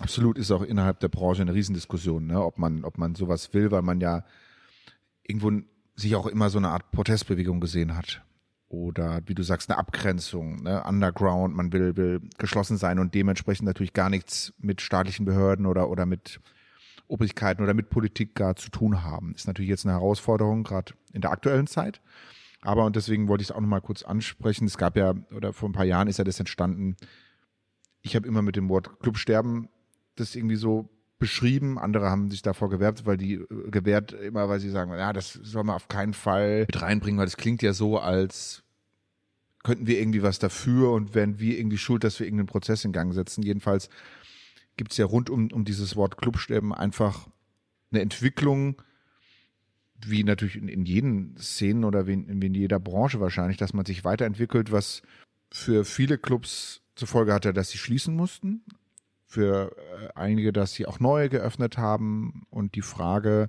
Absolut 0.00 0.38
ist 0.38 0.50
auch 0.50 0.62
innerhalb 0.62 1.00
der 1.00 1.08
Branche 1.08 1.42
eine 1.42 1.54
Riesendiskussion, 1.54 2.26
ne? 2.26 2.42
ob 2.42 2.58
man, 2.58 2.84
ob 2.84 2.98
man 2.98 3.14
sowas 3.14 3.52
will, 3.52 3.70
weil 3.70 3.82
man 3.82 4.00
ja 4.00 4.24
irgendwo 5.22 5.52
sich 5.94 6.16
auch 6.16 6.26
immer 6.26 6.48
so 6.50 6.58
eine 6.58 6.70
Art 6.70 6.90
Protestbewegung 6.90 7.60
gesehen 7.60 7.96
hat. 7.96 8.22
Oder 8.68 9.20
wie 9.26 9.34
du 9.34 9.42
sagst, 9.42 9.68
eine 9.68 9.78
Abgrenzung, 9.78 10.62
ne? 10.62 10.84
Underground, 10.84 11.56
man 11.56 11.72
will, 11.72 11.96
will 11.96 12.20
geschlossen 12.38 12.76
sein 12.76 13.00
und 13.00 13.14
dementsprechend 13.14 13.66
natürlich 13.66 13.92
gar 13.92 14.08
nichts 14.08 14.52
mit 14.58 14.80
staatlichen 14.80 15.26
Behörden 15.26 15.66
oder, 15.66 15.90
oder 15.90 16.06
mit 16.06 16.40
Obrigkeiten 17.08 17.62
oder 17.62 17.74
mit 17.74 17.90
Politik 17.90 18.36
gar 18.36 18.54
zu 18.54 18.70
tun 18.70 19.02
haben. 19.02 19.34
Ist 19.34 19.48
natürlich 19.48 19.68
jetzt 19.68 19.84
eine 19.84 19.94
Herausforderung, 19.94 20.62
gerade 20.62 20.94
in 21.12 21.20
der 21.20 21.32
aktuellen 21.32 21.66
Zeit. 21.66 22.00
Aber, 22.62 22.84
und 22.84 22.94
deswegen 22.94 23.26
wollte 23.26 23.42
ich 23.42 23.50
es 23.50 23.54
auch 23.54 23.60
nochmal 23.60 23.80
kurz 23.80 24.04
ansprechen, 24.04 24.66
es 24.66 24.78
gab 24.78 24.96
ja, 24.96 25.14
oder 25.34 25.52
vor 25.52 25.68
ein 25.68 25.72
paar 25.72 25.84
Jahren 25.84 26.08
ist 26.08 26.18
ja 26.18 26.24
das 26.24 26.38
entstanden, 26.38 26.96
ich 28.02 28.14
habe 28.14 28.28
immer 28.28 28.40
mit 28.40 28.54
dem 28.54 28.68
Wort 28.68 29.00
Clubsterben 29.00 29.68
das 30.20 30.34
irgendwie 30.34 30.56
so 30.56 30.88
beschrieben. 31.18 31.78
Andere 31.78 32.08
haben 32.10 32.30
sich 32.30 32.42
davor 32.42 32.70
gewerbt, 32.70 33.06
weil 33.06 33.16
die 33.16 33.34
äh, 33.34 33.70
gewehrt 33.70 34.12
immer, 34.12 34.48
weil 34.48 34.58
sie 34.58 34.70
sagen, 34.70 34.92
ja, 34.92 35.12
das 35.12 35.34
soll 35.34 35.64
man 35.64 35.76
auf 35.76 35.88
keinen 35.88 36.14
Fall 36.14 36.60
mit 36.60 36.82
reinbringen, 36.82 37.18
weil 37.18 37.26
das 37.26 37.36
klingt 37.36 37.62
ja 37.62 37.72
so, 37.72 37.98
als 37.98 38.64
könnten 39.62 39.86
wir 39.86 40.00
irgendwie 40.00 40.22
was 40.22 40.38
dafür 40.38 40.92
und 40.92 41.14
wären 41.14 41.38
wir 41.38 41.58
irgendwie 41.58 41.78
schuld, 41.78 42.02
dass 42.02 42.18
wir 42.18 42.26
irgendeinen 42.26 42.46
Prozess 42.46 42.84
in 42.84 42.92
Gang 42.92 43.12
setzen. 43.12 43.42
Jedenfalls 43.42 43.90
gibt 44.76 44.92
es 44.92 44.96
ja 44.96 45.04
rund 45.04 45.28
um, 45.28 45.52
um 45.52 45.64
dieses 45.64 45.96
Wort 45.96 46.16
Clubsterben 46.16 46.72
einfach 46.72 47.28
eine 47.92 48.00
Entwicklung, 48.00 48.80
wie 50.06 50.24
natürlich 50.24 50.56
in, 50.56 50.68
in 50.68 50.86
jeden 50.86 51.36
Szenen 51.36 51.84
oder 51.84 52.06
wie 52.06 52.14
in, 52.14 52.40
in 52.40 52.54
jeder 52.54 52.80
Branche 52.80 53.20
wahrscheinlich, 53.20 53.58
dass 53.58 53.74
man 53.74 53.84
sich 53.84 54.04
weiterentwickelt, 54.04 54.72
was 54.72 55.02
für 55.52 55.84
viele 55.84 56.16
Clubs 56.16 56.80
zur 56.94 57.08
Folge 57.08 57.34
hatte, 57.34 57.52
dass 57.52 57.68
sie 57.68 57.78
schließen 57.78 58.14
mussten, 58.14 58.62
für 59.30 59.76
äh, 59.76 60.08
einige, 60.16 60.52
dass 60.52 60.74
sie 60.74 60.86
auch 60.86 60.98
neue 60.98 61.28
geöffnet 61.28 61.78
haben 61.78 62.46
und 62.50 62.74
die 62.74 62.82
Frage, 62.82 63.48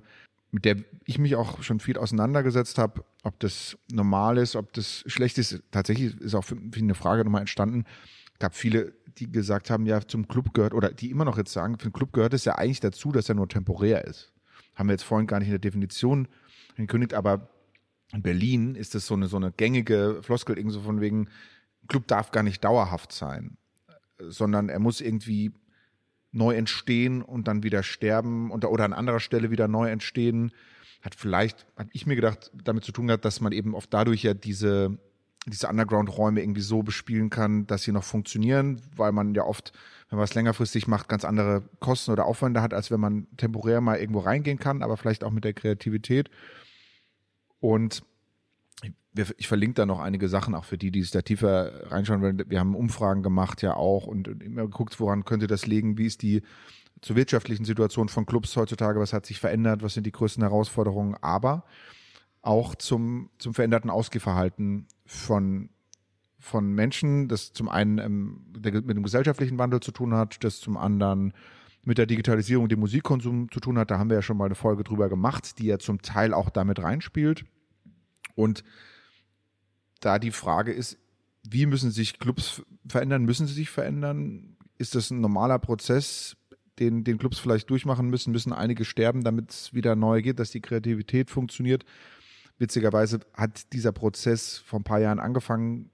mit 0.52 0.64
der 0.64 0.76
ich 1.04 1.18
mich 1.18 1.34
auch 1.34 1.62
schon 1.64 1.80
viel 1.80 1.98
auseinandergesetzt 1.98 2.78
habe, 2.78 3.04
ob 3.24 3.40
das 3.40 3.76
normal 3.90 4.38
ist, 4.38 4.54
ob 4.54 4.72
das 4.74 5.02
schlecht 5.06 5.38
ist. 5.38 5.60
Tatsächlich 5.72 6.20
ist 6.20 6.36
auch 6.36 6.44
für 6.44 6.56
eine 6.76 6.94
Frage 6.94 7.24
nochmal 7.24 7.40
entstanden. 7.40 7.84
Gab 8.38 8.54
viele, 8.54 8.92
die 9.18 9.30
gesagt 9.30 9.70
haben, 9.70 9.84
ja, 9.84 10.00
zum 10.06 10.28
Club 10.28 10.54
gehört, 10.54 10.72
oder 10.72 10.92
die 10.92 11.10
immer 11.10 11.24
noch 11.24 11.36
jetzt 11.36 11.52
sagen, 11.52 11.78
für 11.78 11.88
den 11.88 11.92
Club 11.92 12.12
gehört 12.12 12.32
es 12.32 12.44
ja 12.44 12.54
eigentlich 12.54 12.80
dazu, 12.80 13.10
dass 13.10 13.28
er 13.28 13.34
nur 13.34 13.48
temporär 13.48 14.04
ist. 14.04 14.32
Haben 14.76 14.88
wir 14.88 14.92
jetzt 14.92 15.04
vorhin 15.04 15.26
gar 15.26 15.40
nicht 15.40 15.48
in 15.48 15.54
der 15.54 15.58
Definition 15.58 16.28
angekündigt, 16.76 17.14
aber 17.14 17.48
in 18.12 18.22
Berlin 18.22 18.76
ist 18.76 18.94
das 18.94 19.06
so 19.06 19.14
eine, 19.14 19.26
so 19.26 19.36
eine 19.36 19.50
gängige 19.50 20.20
Floskel, 20.22 20.58
irgendwie 20.58 20.74
so 20.74 20.82
von 20.82 21.00
wegen, 21.00 21.28
Club 21.88 22.06
darf 22.06 22.30
gar 22.30 22.44
nicht 22.44 22.62
dauerhaft 22.62 23.10
sein, 23.10 23.56
sondern 24.18 24.68
er 24.68 24.78
muss 24.78 25.00
irgendwie 25.00 25.52
neu 26.32 26.54
entstehen 26.54 27.22
und 27.22 27.46
dann 27.46 27.62
wieder 27.62 27.82
sterben 27.82 28.50
und, 28.50 28.64
oder 28.64 28.84
an 28.84 28.92
anderer 28.92 29.20
Stelle 29.20 29.50
wieder 29.50 29.68
neu 29.68 29.90
entstehen. 29.90 30.52
Hat 31.02 31.14
vielleicht, 31.14 31.66
habe 31.76 31.90
ich 31.92 32.06
mir 32.06 32.16
gedacht, 32.16 32.50
damit 32.54 32.84
zu 32.84 32.92
tun 32.92 33.06
gehabt, 33.06 33.24
dass 33.24 33.40
man 33.40 33.52
eben 33.52 33.74
oft 33.74 33.92
dadurch 33.92 34.22
ja 34.22 34.34
diese, 34.34 34.98
diese 35.46 35.68
Underground-Räume 35.68 36.40
irgendwie 36.40 36.60
so 36.62 36.82
bespielen 36.82 37.28
kann, 37.28 37.66
dass 37.66 37.82
sie 37.82 37.92
noch 37.92 38.04
funktionieren, 38.04 38.80
weil 38.96 39.12
man 39.12 39.34
ja 39.34 39.42
oft, 39.42 39.72
wenn 40.08 40.16
man 40.16 40.24
es 40.24 40.34
längerfristig 40.34 40.86
macht, 40.86 41.08
ganz 41.08 41.24
andere 41.24 41.62
Kosten 41.80 42.12
oder 42.12 42.24
Aufwände 42.24 42.62
hat, 42.62 42.72
als 42.72 42.90
wenn 42.90 43.00
man 43.00 43.26
temporär 43.36 43.80
mal 43.80 43.98
irgendwo 43.98 44.20
reingehen 44.20 44.58
kann, 44.58 44.82
aber 44.82 44.96
vielleicht 44.96 45.24
auch 45.24 45.32
mit 45.32 45.44
der 45.44 45.54
Kreativität. 45.54 46.30
Und 47.60 48.02
ich 49.14 49.48
verlinke 49.48 49.74
da 49.74 49.86
noch 49.86 50.00
einige 50.00 50.28
Sachen, 50.28 50.54
auch 50.54 50.64
für 50.64 50.78
die, 50.78 50.90
die 50.90 51.02
sich 51.02 51.10
da 51.10 51.22
tiefer 51.22 51.90
reinschauen 51.90 52.22
wollen. 52.22 52.42
Wir 52.48 52.60
haben 52.60 52.74
Umfragen 52.74 53.22
gemacht 53.22 53.62
ja 53.62 53.74
auch 53.74 54.06
und 54.06 54.28
immer 54.28 54.62
geguckt, 54.62 54.98
woran 55.00 55.24
könnte 55.24 55.46
das 55.46 55.66
liegen, 55.66 55.98
wie 55.98 56.06
ist 56.06 56.22
die 56.22 56.42
zur 57.02 57.16
wirtschaftlichen 57.16 57.64
Situation 57.64 58.08
von 58.08 58.26
Clubs 58.26 58.56
heutzutage, 58.56 59.00
was 59.00 59.12
hat 59.12 59.26
sich 59.26 59.40
verändert, 59.40 59.82
was 59.82 59.94
sind 59.94 60.06
die 60.06 60.12
größten 60.12 60.42
Herausforderungen, 60.42 61.16
aber 61.20 61.64
auch 62.40 62.74
zum, 62.74 63.30
zum 63.38 63.54
veränderten 63.54 63.90
Ausgehverhalten 63.90 64.86
von, 65.04 65.68
von 66.38 66.72
Menschen, 66.72 67.28
das 67.28 67.52
zum 67.52 67.68
einen 67.68 67.98
ähm, 67.98 68.46
der, 68.56 68.72
mit 68.82 68.96
dem 68.96 69.02
gesellschaftlichen 69.02 69.58
Wandel 69.58 69.80
zu 69.80 69.92
tun 69.92 70.14
hat, 70.14 70.42
das 70.42 70.60
zum 70.60 70.76
anderen 70.76 71.34
mit 71.84 71.98
der 71.98 72.06
Digitalisierung, 72.06 72.68
dem 72.68 72.80
Musikkonsum 72.80 73.50
zu 73.50 73.60
tun 73.60 73.78
hat. 73.78 73.90
Da 73.90 73.98
haben 73.98 74.10
wir 74.10 74.16
ja 74.16 74.22
schon 74.22 74.36
mal 74.36 74.46
eine 74.46 74.54
Folge 74.54 74.84
drüber 74.84 75.08
gemacht, 75.08 75.58
die 75.58 75.66
ja 75.66 75.78
zum 75.78 76.00
Teil 76.02 76.32
auch 76.32 76.50
damit 76.50 76.80
reinspielt. 76.80 77.44
Und 78.34 78.62
da 80.04 80.18
die 80.18 80.30
Frage 80.30 80.72
ist, 80.72 80.98
wie 81.48 81.66
müssen 81.66 81.90
sich 81.90 82.18
Clubs 82.18 82.62
verändern? 82.86 83.24
Müssen 83.24 83.46
sie 83.46 83.54
sich 83.54 83.70
verändern? 83.70 84.56
Ist 84.78 84.94
das 84.94 85.10
ein 85.10 85.20
normaler 85.20 85.58
Prozess, 85.58 86.36
den, 86.78 87.04
den 87.04 87.18
Clubs 87.18 87.38
vielleicht 87.38 87.70
durchmachen 87.70 88.08
müssen, 88.08 88.32
müssen 88.32 88.52
einige 88.52 88.84
sterben, 88.84 89.24
damit 89.24 89.50
es 89.50 89.74
wieder 89.74 89.96
neu 89.96 90.22
geht, 90.22 90.38
dass 90.38 90.50
die 90.50 90.60
Kreativität 90.60 91.30
funktioniert. 91.30 91.84
Witzigerweise 92.58 93.20
hat 93.34 93.72
dieser 93.72 93.92
Prozess 93.92 94.58
vor 94.58 94.80
ein 94.80 94.84
paar 94.84 95.00
Jahren 95.00 95.18
angefangen. 95.18 95.90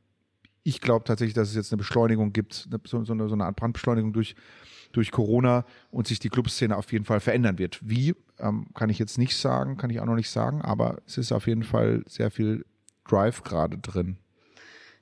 Ich 0.62 0.80
glaube 0.80 1.04
tatsächlich, 1.04 1.34
dass 1.34 1.48
es 1.48 1.54
jetzt 1.54 1.72
eine 1.72 1.78
Beschleunigung 1.78 2.32
gibt, 2.32 2.68
so, 2.84 3.04
so, 3.04 3.12
eine, 3.12 3.28
so 3.28 3.34
eine 3.34 3.44
Art 3.44 3.56
Brandbeschleunigung 3.56 4.12
durch, 4.12 4.34
durch 4.92 5.10
Corona 5.10 5.64
und 5.90 6.06
sich 6.06 6.18
die 6.18 6.28
Clubszene 6.28 6.76
auf 6.76 6.92
jeden 6.92 7.04
Fall 7.04 7.20
verändern 7.20 7.58
wird. 7.58 7.80
Wie, 7.82 8.14
ähm, 8.38 8.66
kann 8.74 8.90
ich 8.90 8.98
jetzt 8.98 9.18
nicht 9.18 9.36
sagen, 9.36 9.76
kann 9.76 9.90
ich 9.90 10.00
auch 10.00 10.06
noch 10.06 10.14
nicht 10.14 10.30
sagen, 10.30 10.62
aber 10.62 10.98
es 11.06 11.18
ist 11.18 11.32
auf 11.32 11.46
jeden 11.46 11.62
Fall 11.62 12.04
sehr 12.06 12.30
viel 12.30 12.64
Drive 13.08 13.42
gerade 13.42 13.78
drin. 13.78 14.16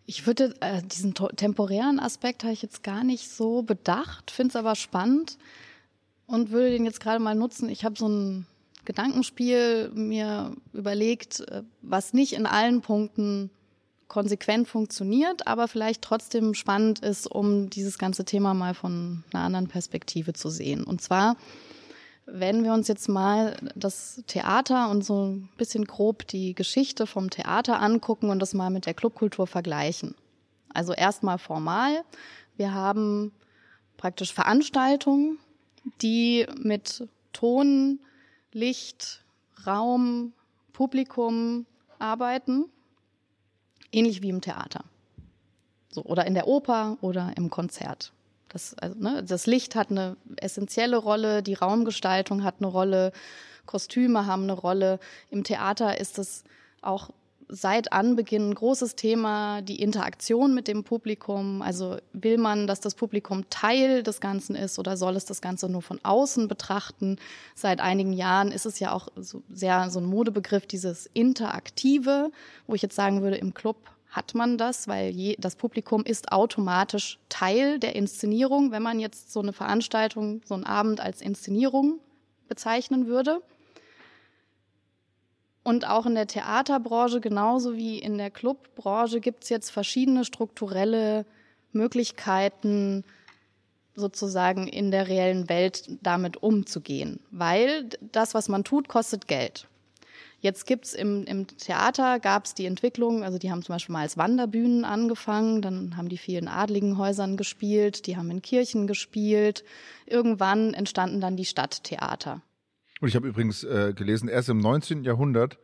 Ich 0.06 0.26
würde 0.26 0.54
äh, 0.60 0.82
diesen 0.82 1.14
temporären 1.14 1.98
Aspekt 1.98 2.44
habe 2.44 2.52
ich 2.52 2.62
jetzt 2.62 2.82
gar 2.82 3.02
nicht 3.02 3.28
so 3.28 3.62
bedacht, 3.62 4.30
finde 4.30 4.50
es 4.50 4.56
aber 4.56 4.76
spannend 4.76 5.36
und 6.26 6.50
würde 6.50 6.70
den 6.70 6.84
jetzt 6.84 7.00
gerade 7.00 7.18
mal 7.18 7.34
nutzen. 7.34 7.68
Ich 7.68 7.84
habe 7.84 7.96
so 7.98 8.08
ein 8.08 8.46
Gedankenspiel 8.84 9.90
mir 9.94 10.54
überlegt, 10.72 11.40
äh, 11.40 11.62
was 11.82 12.12
nicht 12.12 12.34
in 12.34 12.46
allen 12.46 12.80
Punkten 12.80 13.50
konsequent 14.08 14.68
funktioniert, 14.68 15.46
aber 15.48 15.66
vielleicht 15.66 16.02
trotzdem 16.02 16.54
spannend 16.54 17.00
ist, 17.00 17.26
um 17.26 17.68
dieses 17.70 17.98
ganze 17.98 18.24
Thema 18.24 18.54
mal 18.54 18.74
von 18.74 19.24
einer 19.32 19.42
anderen 19.42 19.66
Perspektive 19.66 20.32
zu 20.32 20.48
sehen. 20.48 20.84
Und 20.84 21.02
zwar, 21.02 21.36
wenn 22.26 22.64
wir 22.64 22.72
uns 22.72 22.88
jetzt 22.88 23.08
mal 23.08 23.56
das 23.74 24.22
Theater 24.26 24.90
und 24.90 25.04
so 25.04 25.26
ein 25.26 25.48
bisschen 25.56 25.84
grob 25.84 26.26
die 26.26 26.54
Geschichte 26.54 27.06
vom 27.06 27.30
Theater 27.30 27.80
angucken 27.80 28.30
und 28.30 28.40
das 28.40 28.52
mal 28.52 28.70
mit 28.70 28.86
der 28.86 28.94
Clubkultur 28.94 29.46
vergleichen. 29.46 30.14
Also 30.74 30.92
erstmal 30.92 31.38
formal. 31.38 32.04
Wir 32.56 32.74
haben 32.74 33.32
praktisch 33.96 34.34
Veranstaltungen, 34.34 35.38
die 36.02 36.46
mit 36.58 37.08
Ton, 37.32 38.00
Licht, 38.52 39.22
Raum, 39.66 40.32
Publikum 40.72 41.64
arbeiten, 41.98 42.66
ähnlich 43.92 44.20
wie 44.20 44.30
im 44.30 44.40
Theater. 44.40 44.84
So, 45.90 46.02
oder 46.02 46.26
in 46.26 46.34
der 46.34 46.48
Oper 46.48 46.98
oder 47.00 47.32
im 47.36 47.50
Konzert. 47.50 48.12
Das, 48.56 48.74
also, 48.78 48.98
ne, 48.98 49.22
das 49.22 49.46
Licht 49.46 49.74
hat 49.74 49.90
eine 49.90 50.16
essentielle 50.38 50.96
Rolle, 50.96 51.42
die 51.42 51.52
Raumgestaltung 51.52 52.42
hat 52.42 52.54
eine 52.60 52.68
Rolle, 52.68 53.12
Kostüme 53.66 54.24
haben 54.24 54.44
eine 54.44 54.54
Rolle. 54.54 54.98
Im 55.28 55.44
Theater 55.44 56.00
ist 56.00 56.18
es 56.18 56.42
auch 56.80 57.10
seit 57.48 57.92
Anbeginn 57.92 58.48
ein 58.48 58.54
großes 58.54 58.96
Thema, 58.96 59.60
die 59.60 59.82
Interaktion 59.82 60.54
mit 60.54 60.68
dem 60.68 60.84
Publikum. 60.84 61.60
Also 61.60 61.98
will 62.14 62.38
man, 62.38 62.66
dass 62.66 62.80
das 62.80 62.94
Publikum 62.94 63.44
Teil 63.50 64.02
des 64.02 64.22
Ganzen 64.22 64.56
ist 64.56 64.78
oder 64.78 64.96
soll 64.96 65.16
es 65.16 65.26
das 65.26 65.42
Ganze 65.42 65.68
nur 65.68 65.82
von 65.82 66.00
außen 66.02 66.48
betrachten? 66.48 67.18
Seit 67.54 67.80
einigen 67.80 68.14
Jahren 68.14 68.52
ist 68.52 68.64
es 68.64 68.78
ja 68.78 68.92
auch 68.92 69.08
so 69.16 69.42
sehr 69.52 69.90
so 69.90 70.00
ein 70.00 70.06
Modebegriff, 70.06 70.66
dieses 70.66 71.10
Interaktive, 71.12 72.30
wo 72.66 72.74
ich 72.74 72.80
jetzt 72.80 72.96
sagen 72.96 73.20
würde, 73.20 73.36
im 73.36 73.52
Club 73.52 73.76
hat 74.16 74.34
man 74.34 74.56
das, 74.56 74.88
weil 74.88 75.10
je, 75.10 75.36
das 75.38 75.54
Publikum 75.54 76.02
ist 76.02 76.32
automatisch 76.32 77.18
Teil 77.28 77.78
der 77.78 77.94
Inszenierung, 77.94 78.72
wenn 78.72 78.82
man 78.82 78.98
jetzt 78.98 79.30
so 79.30 79.40
eine 79.40 79.52
Veranstaltung, 79.52 80.40
so 80.44 80.54
einen 80.54 80.64
Abend 80.64 81.00
als 81.00 81.20
Inszenierung 81.20 82.00
bezeichnen 82.48 83.06
würde. 83.06 83.42
Und 85.62 85.86
auch 85.86 86.06
in 86.06 86.14
der 86.14 86.26
Theaterbranche, 86.26 87.20
genauso 87.20 87.76
wie 87.76 87.98
in 87.98 88.16
der 88.16 88.30
Clubbranche, 88.30 89.20
gibt 89.20 89.42
es 89.44 89.50
jetzt 89.50 89.70
verschiedene 89.70 90.24
strukturelle 90.24 91.26
Möglichkeiten, 91.72 93.04
sozusagen 93.96 94.68
in 94.68 94.90
der 94.90 95.08
reellen 95.08 95.48
Welt 95.48 95.90
damit 96.02 96.42
umzugehen. 96.42 97.20
Weil 97.30 97.88
das, 98.12 98.32
was 98.32 98.48
man 98.48 98.64
tut, 98.64 98.88
kostet 98.88 99.26
Geld. 99.26 99.66
Jetzt 100.46 100.64
gibt's 100.64 100.94
im, 100.94 101.24
im 101.24 101.48
Theater, 101.48 102.20
gab's 102.20 102.54
die 102.54 102.66
Entwicklung, 102.66 103.24
also 103.24 103.36
die 103.36 103.50
haben 103.50 103.62
zum 103.62 103.74
Beispiel 103.74 103.92
mal 103.94 104.02
als 104.02 104.16
Wanderbühnen 104.16 104.84
angefangen, 104.84 105.60
dann 105.60 105.96
haben 105.96 106.08
die 106.08 106.18
vielen 106.18 106.46
adligen 106.46 106.98
Häusern 106.98 107.36
gespielt, 107.36 108.06
die 108.06 108.16
haben 108.16 108.30
in 108.30 108.42
Kirchen 108.42 108.86
gespielt. 108.86 109.64
Irgendwann 110.06 110.72
entstanden 110.72 111.20
dann 111.20 111.36
die 111.36 111.46
Stadttheater. 111.46 112.42
Und 113.00 113.08
ich 113.08 113.16
habe 113.16 113.26
übrigens 113.26 113.64
äh, 113.64 113.92
gelesen, 113.92 114.28
erst 114.28 114.48
im 114.48 114.58
19. 114.58 115.02
Jahrhundert 115.02 115.58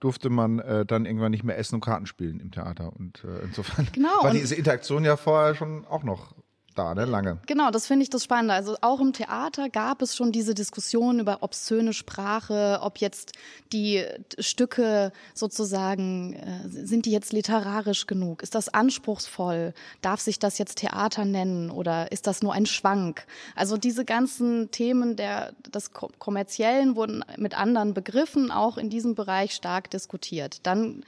durfte 0.00 0.30
man 0.30 0.58
äh, 0.58 0.86
dann 0.86 1.04
irgendwann 1.04 1.30
nicht 1.30 1.44
mehr 1.44 1.58
essen 1.58 1.74
und 1.74 1.80
Karten 1.82 2.06
spielen 2.06 2.40
im 2.40 2.50
Theater. 2.50 2.94
Und 2.96 3.24
äh, 3.24 3.44
insofern 3.44 3.86
genau, 3.92 4.22
war 4.22 4.32
diese 4.32 4.54
Interaktion 4.54 5.04
ja 5.04 5.18
vorher 5.18 5.54
schon 5.54 5.84
auch 5.84 6.02
noch 6.02 6.34
da, 6.74 6.94
ne? 6.94 7.04
Lange. 7.04 7.38
Genau, 7.46 7.70
das 7.70 7.86
finde 7.86 8.02
ich 8.02 8.10
das 8.10 8.24
Spannende. 8.24 8.54
Also 8.54 8.76
auch 8.80 9.00
im 9.00 9.12
Theater 9.12 9.68
gab 9.68 10.02
es 10.02 10.16
schon 10.16 10.32
diese 10.32 10.54
Diskussion 10.54 11.20
über 11.20 11.42
obszöne 11.42 11.92
Sprache, 11.92 12.78
ob 12.82 12.98
jetzt 12.98 13.32
die 13.72 14.04
Stücke 14.38 15.12
sozusagen, 15.34 16.34
äh, 16.34 16.68
sind 16.68 17.06
die 17.06 17.10
jetzt 17.10 17.32
literarisch 17.32 18.06
genug? 18.06 18.42
Ist 18.42 18.54
das 18.54 18.68
anspruchsvoll? 18.68 19.74
Darf 20.02 20.20
sich 20.20 20.38
das 20.38 20.58
jetzt 20.58 20.78
Theater 20.78 21.24
nennen 21.24 21.70
oder 21.70 22.12
ist 22.12 22.26
das 22.26 22.42
nur 22.42 22.52
ein 22.52 22.66
Schwank? 22.66 23.26
Also 23.54 23.76
diese 23.76 24.04
ganzen 24.04 24.70
Themen 24.70 25.16
der, 25.16 25.52
des 25.72 25.92
Kommerziellen 25.92 26.96
wurden 26.96 27.24
mit 27.36 27.58
anderen 27.58 27.94
Begriffen 27.94 28.50
auch 28.50 28.78
in 28.78 28.90
diesem 28.90 29.14
Bereich 29.14 29.54
stark 29.54 29.90
diskutiert. 29.90 30.66
Dann 30.66 31.04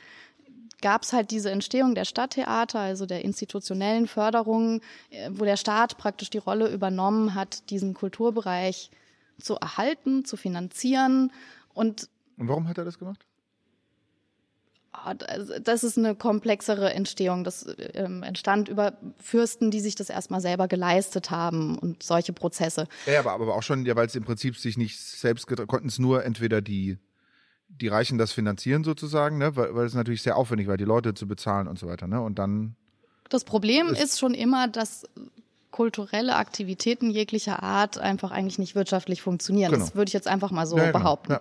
gab 0.82 1.02
es 1.02 1.12
halt 1.12 1.30
diese 1.30 1.50
Entstehung 1.50 1.94
der 1.94 2.04
Stadttheater, 2.04 2.80
also 2.80 3.06
der 3.06 3.24
institutionellen 3.24 4.06
Förderung, 4.06 4.80
äh, 5.10 5.30
wo 5.32 5.44
der 5.44 5.56
Staat 5.56 5.98
praktisch 5.98 6.30
die 6.30 6.38
Rolle 6.38 6.68
übernommen 6.68 7.34
hat, 7.34 7.70
diesen 7.70 7.94
Kulturbereich 7.94 8.90
zu 9.40 9.54
erhalten, 9.56 10.24
zu 10.24 10.36
finanzieren. 10.36 11.32
Und, 11.74 12.08
und 12.36 12.48
warum 12.48 12.68
hat 12.68 12.78
er 12.78 12.84
das 12.84 12.98
gemacht? 12.98 13.26
Ah, 14.92 15.14
das 15.14 15.84
ist 15.84 15.98
eine 15.98 16.14
komplexere 16.14 16.92
Entstehung. 16.92 17.44
Das 17.44 17.66
ähm, 17.94 18.22
entstand 18.22 18.68
über 18.68 18.98
Fürsten, 19.18 19.70
die 19.70 19.80
sich 19.80 19.94
das 19.94 20.08
erstmal 20.08 20.40
selber 20.40 20.68
geleistet 20.68 21.30
haben 21.30 21.78
und 21.78 22.02
solche 22.02 22.32
Prozesse. 22.32 22.88
Ja, 23.06 23.20
aber, 23.20 23.32
aber 23.32 23.54
auch 23.54 23.62
schon, 23.62 23.84
ja, 23.84 23.94
weil 23.94 24.06
es 24.06 24.14
im 24.14 24.24
Prinzip 24.24 24.56
sich 24.56 24.78
nicht 24.78 24.98
selbst 24.98 25.46
konnten 25.46 25.88
es 25.88 25.98
nur 25.98 26.24
entweder 26.24 26.62
die 26.62 26.98
die 27.80 27.88
Reichen 27.88 28.18
das 28.18 28.32
finanzieren 28.32 28.84
sozusagen, 28.84 29.38
ne? 29.38 29.56
weil, 29.56 29.74
weil 29.74 29.86
es 29.86 29.94
natürlich 29.94 30.22
sehr 30.22 30.36
aufwendig 30.36 30.68
war, 30.68 30.76
die 30.76 30.84
Leute 30.84 31.14
zu 31.14 31.26
bezahlen 31.26 31.68
und 31.68 31.78
so 31.78 31.86
weiter. 31.86 32.06
Ne? 32.06 32.20
Und 32.20 32.38
dann. 32.38 32.76
Das 33.28 33.44
Problem 33.44 33.88
ist, 33.88 34.02
ist 34.02 34.18
schon 34.18 34.34
immer, 34.34 34.68
dass 34.68 35.04
kulturelle 35.70 36.36
Aktivitäten 36.36 37.10
jeglicher 37.10 37.62
Art 37.62 37.98
einfach 37.98 38.30
eigentlich 38.30 38.58
nicht 38.58 38.74
wirtschaftlich 38.74 39.20
funktionieren. 39.20 39.72
Genau. 39.72 39.84
Das 39.84 39.94
würde 39.94 40.08
ich 40.08 40.14
jetzt 40.14 40.28
einfach 40.28 40.50
mal 40.50 40.66
so 40.66 40.78
ja, 40.78 40.86
genau. 40.86 40.98
behaupten. 40.98 41.32
Ja. 41.32 41.40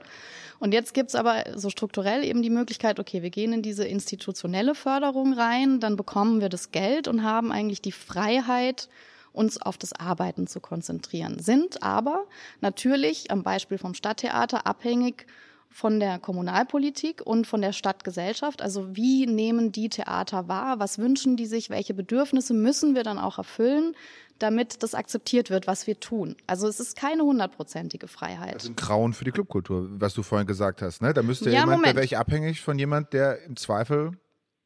Und 0.59 0.73
jetzt 0.73 0.93
gibt's 0.93 1.15
aber 1.15 1.43
so 1.55 1.69
strukturell 1.69 2.23
eben 2.23 2.41
die 2.41 2.49
Möglichkeit, 2.49 2.99
okay, 2.99 3.21
wir 3.21 3.29
gehen 3.29 3.53
in 3.53 3.61
diese 3.61 3.85
institutionelle 3.85 4.75
Förderung 4.75 5.33
rein, 5.33 5.79
dann 5.79 5.95
bekommen 5.95 6.41
wir 6.41 6.49
das 6.49 6.71
Geld 6.71 7.07
und 7.07 7.23
haben 7.23 7.51
eigentlich 7.51 7.81
die 7.81 7.91
Freiheit, 7.91 8.89
uns 9.31 9.61
auf 9.61 9.77
das 9.77 9.93
Arbeiten 9.93 10.47
zu 10.47 10.61
konzentrieren. 10.61 11.39
Sind 11.39 11.83
aber 11.83 12.25
natürlich 12.61 13.31
am 13.31 13.43
Beispiel 13.43 13.77
vom 13.77 13.93
Stadttheater 13.93 14.65
abhängig 14.65 15.27
von 15.75 15.99
der 15.99 16.19
Kommunalpolitik 16.19 17.21
und 17.21 17.47
von 17.47 17.61
der 17.61 17.73
Stadtgesellschaft. 17.73 18.61
Also 18.61 18.95
wie 18.95 19.27
nehmen 19.27 19.73
die 19.73 19.89
Theater 19.89 20.47
wahr? 20.47 20.79
Was 20.79 20.99
wünschen 20.99 21.35
die 21.35 21.47
sich? 21.47 21.69
Welche 21.69 21.93
Bedürfnisse 21.93 22.53
müssen 22.53 22.95
wir 22.95 23.03
dann 23.03 23.19
auch 23.19 23.39
erfüllen, 23.39 23.93
damit 24.39 24.83
das 24.83 24.95
akzeptiert 24.95 25.49
wird, 25.49 25.67
was 25.67 25.85
wir 25.85 25.99
tun? 25.99 26.37
Also 26.47 26.69
es 26.69 26.79
ist 26.79 26.95
keine 26.95 27.23
hundertprozentige 27.23 28.07
Freiheit. 28.07 28.55
Das 28.55 28.63
ist 28.63 28.69
ein 28.69 28.77
Grauen 28.77 29.11
für 29.11 29.25
die 29.25 29.31
Clubkultur, 29.31 29.89
was 29.99 30.13
du 30.13 30.23
vorhin 30.23 30.47
gesagt 30.47 30.81
hast. 30.81 31.01
Ne? 31.01 31.13
Da 31.13 31.23
müsste 31.23 31.49
ja, 31.49 31.59
jemand, 31.59 31.79
Moment. 31.79 31.87
da 31.87 31.95
wäre 31.97 32.05
ich 32.05 32.17
abhängig 32.17 32.61
von 32.61 32.79
jemand, 32.79 33.11
der 33.11 33.43
im 33.43 33.57
Zweifel 33.57 34.11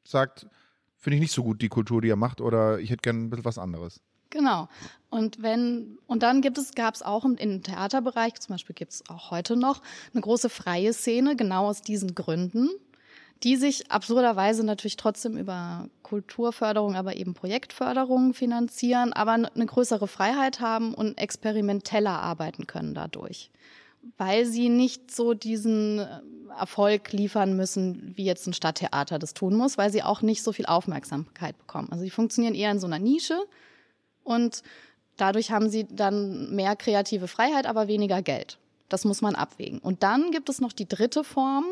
sagt, 0.03 0.45
finde 0.95 1.15
ich 1.15 1.21
nicht 1.21 1.33
so 1.33 1.41
gut 1.43 1.59
die 1.63 1.69
Kultur, 1.69 2.03
die 2.03 2.09
er 2.09 2.17
macht, 2.17 2.39
oder 2.39 2.77
ich 2.77 2.91
hätte 2.91 3.01
gern 3.01 3.23
ein 3.23 3.29
bisschen 3.31 3.45
was 3.45 3.57
anderes. 3.57 3.99
Genau. 4.29 4.69
Und 5.09 5.41
wenn, 5.41 5.97
und 6.05 6.21
dann 6.21 6.41
gibt 6.41 6.57
es, 6.57 6.73
gab 6.73 6.93
es 6.93 7.01
auch 7.01 7.25
im, 7.25 7.35
im 7.35 7.63
Theaterbereich, 7.63 8.35
zum 8.35 8.53
Beispiel 8.53 8.75
gibt 8.75 8.93
es 8.93 9.03
auch 9.09 9.31
heute 9.31 9.55
noch, 9.55 9.81
eine 10.13 10.21
große 10.21 10.49
freie 10.49 10.93
Szene, 10.93 11.35
genau 11.35 11.67
aus 11.67 11.81
diesen 11.81 12.13
Gründen, 12.13 12.69
die 13.41 13.55
sich 13.55 13.89
absurderweise 13.89 14.63
natürlich 14.63 14.97
trotzdem 14.97 15.35
über 15.37 15.89
Kulturförderung, 16.03 16.95
aber 16.95 17.15
eben 17.15 17.33
Projektförderung 17.33 18.33
finanzieren, 18.33 19.13
aber 19.13 19.31
eine 19.31 19.65
größere 19.65 20.07
Freiheit 20.07 20.59
haben 20.59 20.93
und 20.93 21.17
experimenteller 21.17 22.21
arbeiten 22.21 22.67
können 22.67 22.93
dadurch. 22.93 23.49
Weil 24.17 24.45
sie 24.45 24.69
nicht 24.69 25.11
so 25.11 25.33
diesen 25.33 25.99
äh, 25.99 26.21
Erfolg 26.57 27.11
liefern 27.11 27.55
müssen, 27.55 28.13
wie 28.15 28.25
jetzt 28.25 28.47
ein 28.47 28.53
Stadttheater 28.53 29.19
das 29.19 29.33
tun 29.33 29.55
muss, 29.55 29.77
weil 29.77 29.91
sie 29.91 30.03
auch 30.03 30.21
nicht 30.21 30.43
so 30.43 30.51
viel 30.51 30.65
Aufmerksamkeit 30.65 31.57
bekommen. 31.57 31.89
Also 31.91 32.03
sie 32.03 32.09
funktionieren 32.09 32.55
eher 32.55 32.71
in 32.71 32.79
so 32.79 32.87
einer 32.87 32.99
Nische, 32.99 33.39
und 34.29 34.61
dadurch 35.21 35.51
haben 35.51 35.69
sie 35.69 35.85
dann 35.89 36.55
mehr 36.55 36.75
kreative 36.75 37.27
Freiheit, 37.27 37.65
aber 37.65 37.87
weniger 37.87 38.21
Geld. 38.21 38.57
Das 38.89 39.05
muss 39.05 39.21
man 39.21 39.35
abwägen. 39.35 39.79
Und 39.79 40.03
dann 40.03 40.31
gibt 40.31 40.49
es 40.49 40.61
noch 40.61 40.73
die 40.73 40.87
dritte 40.87 41.23
Form. 41.23 41.65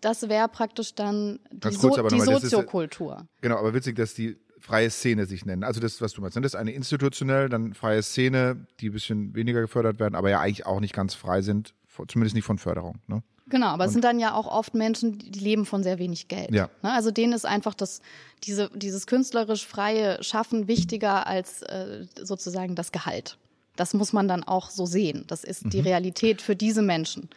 Das 0.00 0.28
wäre 0.28 0.48
praktisch 0.48 0.94
dann 0.94 1.40
die, 1.50 1.72
so 1.72 1.96
die 2.08 2.20
Soziokultur. 2.20 3.16
Ist, 3.16 3.42
genau, 3.42 3.56
aber 3.56 3.74
witzig, 3.74 3.96
dass 3.96 4.14
die 4.14 4.36
freie 4.60 4.90
Szene 4.90 5.26
sich 5.26 5.44
nennen. 5.44 5.64
Also 5.64 5.80
das, 5.80 6.00
was 6.00 6.12
du 6.12 6.20
meinst. 6.20 6.36
Das 6.36 6.44
ist 6.44 6.54
eine 6.54 6.72
institutionell, 6.72 7.48
dann 7.48 7.74
freie 7.74 8.02
Szene, 8.02 8.66
die 8.80 8.90
ein 8.90 8.92
bisschen 8.92 9.34
weniger 9.34 9.60
gefördert 9.60 9.98
werden, 9.98 10.14
aber 10.14 10.30
ja 10.30 10.40
eigentlich 10.40 10.66
auch 10.66 10.80
nicht 10.80 10.94
ganz 10.94 11.14
frei 11.14 11.42
sind, 11.42 11.74
zumindest 12.08 12.34
nicht 12.34 12.44
von 12.44 12.58
Förderung. 12.58 13.00
Ne? 13.06 13.22
Genau, 13.50 13.66
aber 13.66 13.84
es 13.84 13.92
sind 13.92 14.04
dann 14.04 14.18
ja 14.18 14.34
auch 14.34 14.46
oft 14.46 14.74
Menschen, 14.74 15.18
die 15.18 15.38
leben 15.40 15.66
von 15.66 15.82
sehr 15.82 15.98
wenig 15.98 16.28
Geld. 16.28 16.52
Ja. 16.52 16.70
Ne? 16.82 16.92
Also 16.92 17.10
denen 17.10 17.32
ist 17.32 17.44
einfach 17.44 17.74
das, 17.74 18.00
diese, 18.44 18.70
dieses 18.74 19.06
künstlerisch 19.06 19.66
freie 19.66 20.22
Schaffen 20.22 20.68
wichtiger 20.68 21.26
als 21.26 21.62
äh, 21.62 22.06
sozusagen 22.20 22.74
das 22.74 22.92
Gehalt. 22.92 23.36
Das 23.76 23.94
muss 23.94 24.12
man 24.12 24.28
dann 24.28 24.44
auch 24.44 24.70
so 24.70 24.86
sehen. 24.86 25.24
Das 25.26 25.44
ist 25.44 25.64
mhm. 25.64 25.70
die 25.70 25.80
Realität 25.80 26.42
für 26.42 26.56
diese 26.56 26.82
Menschen. 26.82 27.28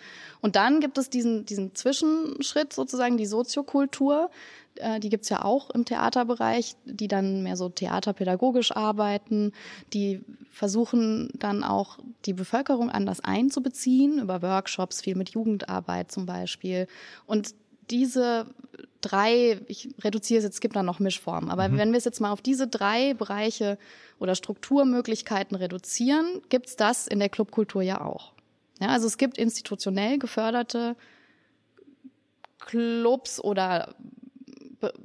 Und 0.42 0.56
dann 0.56 0.82
gibt 0.82 0.98
es 0.98 1.10
diesen, 1.10 1.46
diesen 1.46 1.74
Zwischenschritt 1.76 2.74
sozusagen, 2.74 3.18
die 3.18 3.26
Soziokultur. 3.26 4.30
Äh, 4.76 5.00
die 5.00 5.10
gibt's 5.10 5.30
ja 5.30 5.44
auch 5.44 5.70
im 5.70 5.86
Theaterbereich, 5.86 6.76
die 6.86 7.08
dann 7.08 7.44
mehr 7.44 7.56
so 7.56 7.70
theaterpädagogisch 7.70 8.76
arbeiten, 8.76 9.54
die 9.94 10.22
versuchen 10.52 11.30
dann 11.34 11.64
auch 11.64 11.98
die 12.26 12.34
Bevölkerung 12.34 12.90
anders 12.90 13.20
einzubeziehen, 13.22 14.20
über 14.20 14.42
Workshops, 14.42 15.02
viel 15.02 15.16
mit 15.16 15.30
Jugendarbeit 15.30 16.12
zum 16.12 16.26
Beispiel. 16.26 16.88
Und 17.26 17.56
diese 17.90 18.48
drei, 19.02 19.60
ich 19.68 19.90
reduziere 20.04 20.40
es 20.40 20.44
jetzt, 20.46 20.56
es 20.56 20.62
gibt 20.62 20.76
da 20.76 20.84
noch 20.84 21.00
Mischformen, 21.00 21.50
aber 21.50 21.68
mhm. 21.68 21.78
wenn 21.78 21.92
wir 21.92 21.98
es 21.98 22.06
jetzt 22.06 22.22
mal 22.22 22.32
auf 22.32 22.42
diese 22.42 22.68
drei 22.68 23.14
Bereiche 23.14 23.78
oder 24.20 24.36
Strukturmöglichkeiten 24.36 25.56
reduzieren, 25.56 26.42
gibt's 26.50 26.76
das 26.76 27.08
in 27.08 27.20
der 27.20 27.30
Clubkultur 27.30 27.82
ja 27.82 28.02
auch. 28.02 28.34
Ja, 28.80 28.90
also 28.90 29.08
es 29.08 29.18
gibt 29.18 29.38
institutionell 29.38 30.18
geförderte 30.18 30.96
Clubs 32.60 33.40
oder 33.40 33.96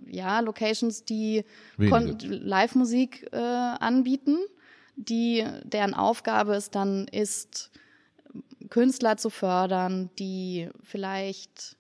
ja, 0.07 0.41
Locations, 0.41 1.05
die 1.05 1.45
Live-Musik 1.77 3.29
äh, 3.33 3.37
anbieten, 3.37 4.39
die 4.97 5.47
deren 5.63 5.95
Aufgabe 5.95 6.55
es 6.55 6.71
dann 6.71 7.07
ist, 7.09 7.71
Künstler 8.71 9.17
zu 9.17 9.31
fördern, 9.31 10.11
die 10.19 10.69
vielleicht 10.83 11.78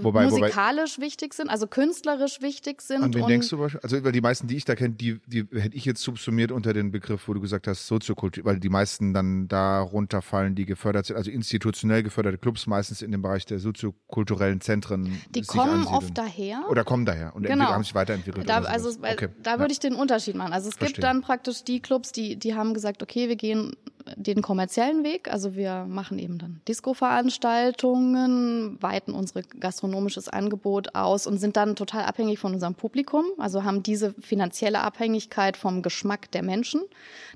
wobei, 0.00 0.24
musikalisch 0.24 0.96
wobei, 0.96 1.06
wichtig 1.06 1.34
sind, 1.34 1.48
also 1.48 1.66
künstlerisch 1.66 2.40
wichtig 2.40 2.82
sind. 2.82 3.02
An 3.02 3.14
wen 3.14 3.26
denkst 3.26 3.48
du 3.50 3.62
Also 3.62 4.04
weil 4.04 4.12
die 4.12 4.20
meisten, 4.20 4.46
die 4.46 4.56
ich 4.56 4.64
da 4.64 4.74
kenne, 4.74 4.94
die, 4.94 5.20
die 5.26 5.46
hätte 5.52 5.76
ich 5.76 5.84
jetzt 5.84 6.02
subsumiert 6.02 6.52
unter 6.52 6.72
den 6.72 6.90
Begriff, 6.90 7.28
wo 7.28 7.34
du 7.34 7.40
gesagt 7.40 7.66
hast, 7.66 7.86
Soziokultur, 7.86 8.44
weil 8.44 8.58
die 8.58 8.68
meisten 8.68 9.14
dann 9.14 9.48
da 9.48 9.80
runterfallen, 9.80 10.54
die 10.54 10.66
gefördert 10.66 11.06
sind, 11.06 11.16
also 11.16 11.30
institutionell 11.30 12.02
geförderte 12.02 12.38
Clubs 12.38 12.66
meistens 12.66 13.02
in 13.02 13.12
dem 13.12 13.22
Bereich 13.22 13.46
der 13.46 13.58
soziokulturellen 13.58 14.60
Zentren. 14.60 15.20
Die 15.30 15.42
kommen 15.42 15.84
oft 15.86 16.16
daher. 16.16 16.64
Oder 16.68 16.84
kommen 16.84 17.04
daher 17.04 17.34
und 17.34 17.44
genau. 17.44 17.66
haben 17.66 17.84
sich 17.84 17.94
weiterentwickelt. 17.94 18.48
Da, 18.48 18.60
also 18.62 18.90
okay. 18.90 19.28
da 19.42 19.52
würde 19.52 19.64
ja. 19.64 19.70
ich 19.72 19.80
den 19.80 19.94
Unterschied 19.94 20.34
machen. 20.34 20.52
Also 20.52 20.68
es 20.68 20.76
Verstehen. 20.76 20.94
gibt 20.94 21.04
dann 21.04 21.20
praktisch 21.22 21.64
die 21.64 21.80
Clubs, 21.80 22.12
die, 22.12 22.36
die 22.36 22.54
haben 22.54 22.74
gesagt, 22.74 23.02
okay, 23.02 23.28
wir 23.28 23.36
gehen 23.36 23.76
den 24.16 24.42
kommerziellen 24.42 25.04
Weg. 25.04 25.32
Also 25.32 25.54
wir 25.54 25.86
machen 25.86 26.18
eben 26.18 26.38
dann 26.38 26.60
Disco-Veranstaltungen, 26.68 28.82
weiten 28.82 29.12
unser 29.12 29.42
gastronomisches 29.42 30.28
Angebot 30.28 30.94
aus 30.94 31.26
und 31.26 31.38
sind 31.38 31.56
dann 31.56 31.76
total 31.76 32.04
abhängig 32.04 32.38
von 32.38 32.54
unserem 32.54 32.74
Publikum. 32.74 33.24
Also 33.38 33.64
haben 33.64 33.82
diese 33.82 34.12
finanzielle 34.14 34.80
Abhängigkeit 34.80 35.56
vom 35.56 35.82
Geschmack 35.82 36.30
der 36.32 36.42
Menschen. 36.42 36.82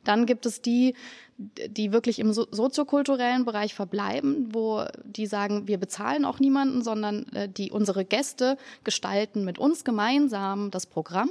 Dann 0.04 0.26
gibt 0.26 0.46
es 0.46 0.62
die, 0.62 0.94
die 1.38 1.92
wirklich 1.92 2.18
im 2.18 2.32
soziokulturellen 2.32 3.44
Bereich 3.44 3.74
verbleiben, 3.74 4.48
wo 4.52 4.84
die 5.04 5.26
sagen, 5.26 5.68
wir 5.68 5.78
bezahlen 5.78 6.24
auch 6.24 6.40
niemanden, 6.40 6.82
sondern 6.82 7.26
äh, 7.34 7.48
die 7.48 7.70
unsere 7.70 8.04
Gäste 8.04 8.56
gestalten 8.84 9.44
mit 9.44 9.58
uns 9.58 9.84
gemeinsam 9.84 10.70
das 10.70 10.86
Programm. 10.86 11.30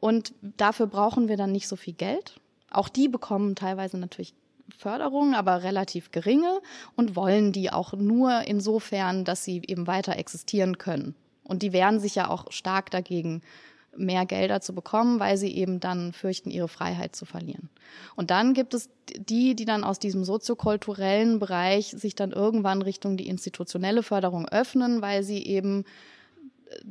Und 0.00 0.34
dafür 0.42 0.86
brauchen 0.86 1.28
wir 1.28 1.38
dann 1.38 1.52
nicht 1.52 1.66
so 1.66 1.76
viel 1.76 1.94
Geld. 1.94 2.38
Auch 2.74 2.88
die 2.88 3.08
bekommen 3.08 3.54
teilweise 3.54 3.98
natürlich 3.98 4.34
Förderung, 4.76 5.34
aber 5.34 5.62
relativ 5.62 6.10
geringe 6.10 6.60
und 6.96 7.16
wollen 7.16 7.52
die 7.52 7.70
auch 7.70 7.92
nur 7.92 8.42
insofern, 8.46 9.24
dass 9.24 9.44
sie 9.44 9.62
eben 9.66 9.86
weiter 9.86 10.16
existieren 10.16 10.78
können. 10.78 11.14
Und 11.44 11.62
die 11.62 11.72
wehren 11.72 12.00
sich 12.00 12.14
ja 12.14 12.28
auch 12.30 12.50
stark 12.50 12.90
dagegen, 12.90 13.42
mehr 13.96 14.26
Gelder 14.26 14.60
zu 14.60 14.74
bekommen, 14.74 15.20
weil 15.20 15.36
sie 15.36 15.54
eben 15.54 15.78
dann 15.78 16.12
fürchten, 16.12 16.50
ihre 16.50 16.66
Freiheit 16.68 17.14
zu 17.14 17.26
verlieren. 17.26 17.68
Und 18.16 18.30
dann 18.30 18.54
gibt 18.54 18.74
es 18.74 18.90
die, 19.16 19.54
die 19.54 19.64
dann 19.66 19.84
aus 19.84 19.98
diesem 20.00 20.24
soziokulturellen 20.24 21.38
Bereich 21.38 21.90
sich 21.90 22.16
dann 22.16 22.32
irgendwann 22.32 22.82
Richtung 22.82 23.16
die 23.16 23.28
institutionelle 23.28 24.02
Förderung 24.02 24.48
öffnen, 24.48 25.00
weil 25.00 25.22
sie 25.22 25.46
eben 25.46 25.84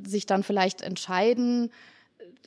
sich 0.05 0.25
dann 0.25 0.43
vielleicht 0.43 0.81
entscheiden, 0.81 1.71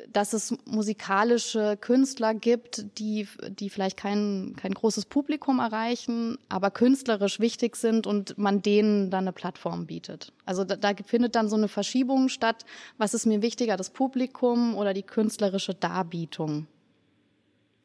dass 0.09 0.33
es 0.33 0.55
musikalische 0.67 1.77
Künstler 1.77 2.35
gibt, 2.35 2.99
die, 2.99 3.27
die 3.49 3.71
vielleicht 3.71 3.97
kein, 3.97 4.55
kein 4.57 4.73
großes 4.73 5.07
Publikum 5.07 5.59
erreichen, 5.59 6.39
aber 6.49 6.71
künstlerisch 6.71 7.41
wichtig 7.41 7.77
sind 7.77 8.07
und 8.07 8.37
man 8.37 8.63
denen 8.63 9.11
dann 9.11 9.25
eine 9.25 9.33
Plattform 9.33 9.87
bietet. 9.87 10.33
Also 10.45 10.65
da, 10.65 10.77
da 10.77 10.93
findet 11.05 11.35
dann 11.35 11.49
so 11.49 11.57
eine 11.57 11.69
Verschiebung 11.69 12.29
statt. 12.29 12.65
Was 12.99 13.15
ist 13.15 13.27
mir 13.27 13.43
wichtiger, 13.43 13.77
das 13.77 13.91
Publikum 13.91 14.77
oder 14.77 14.93
die 14.93 15.03
künstlerische 15.03 15.75
Darbietung? 15.75 16.67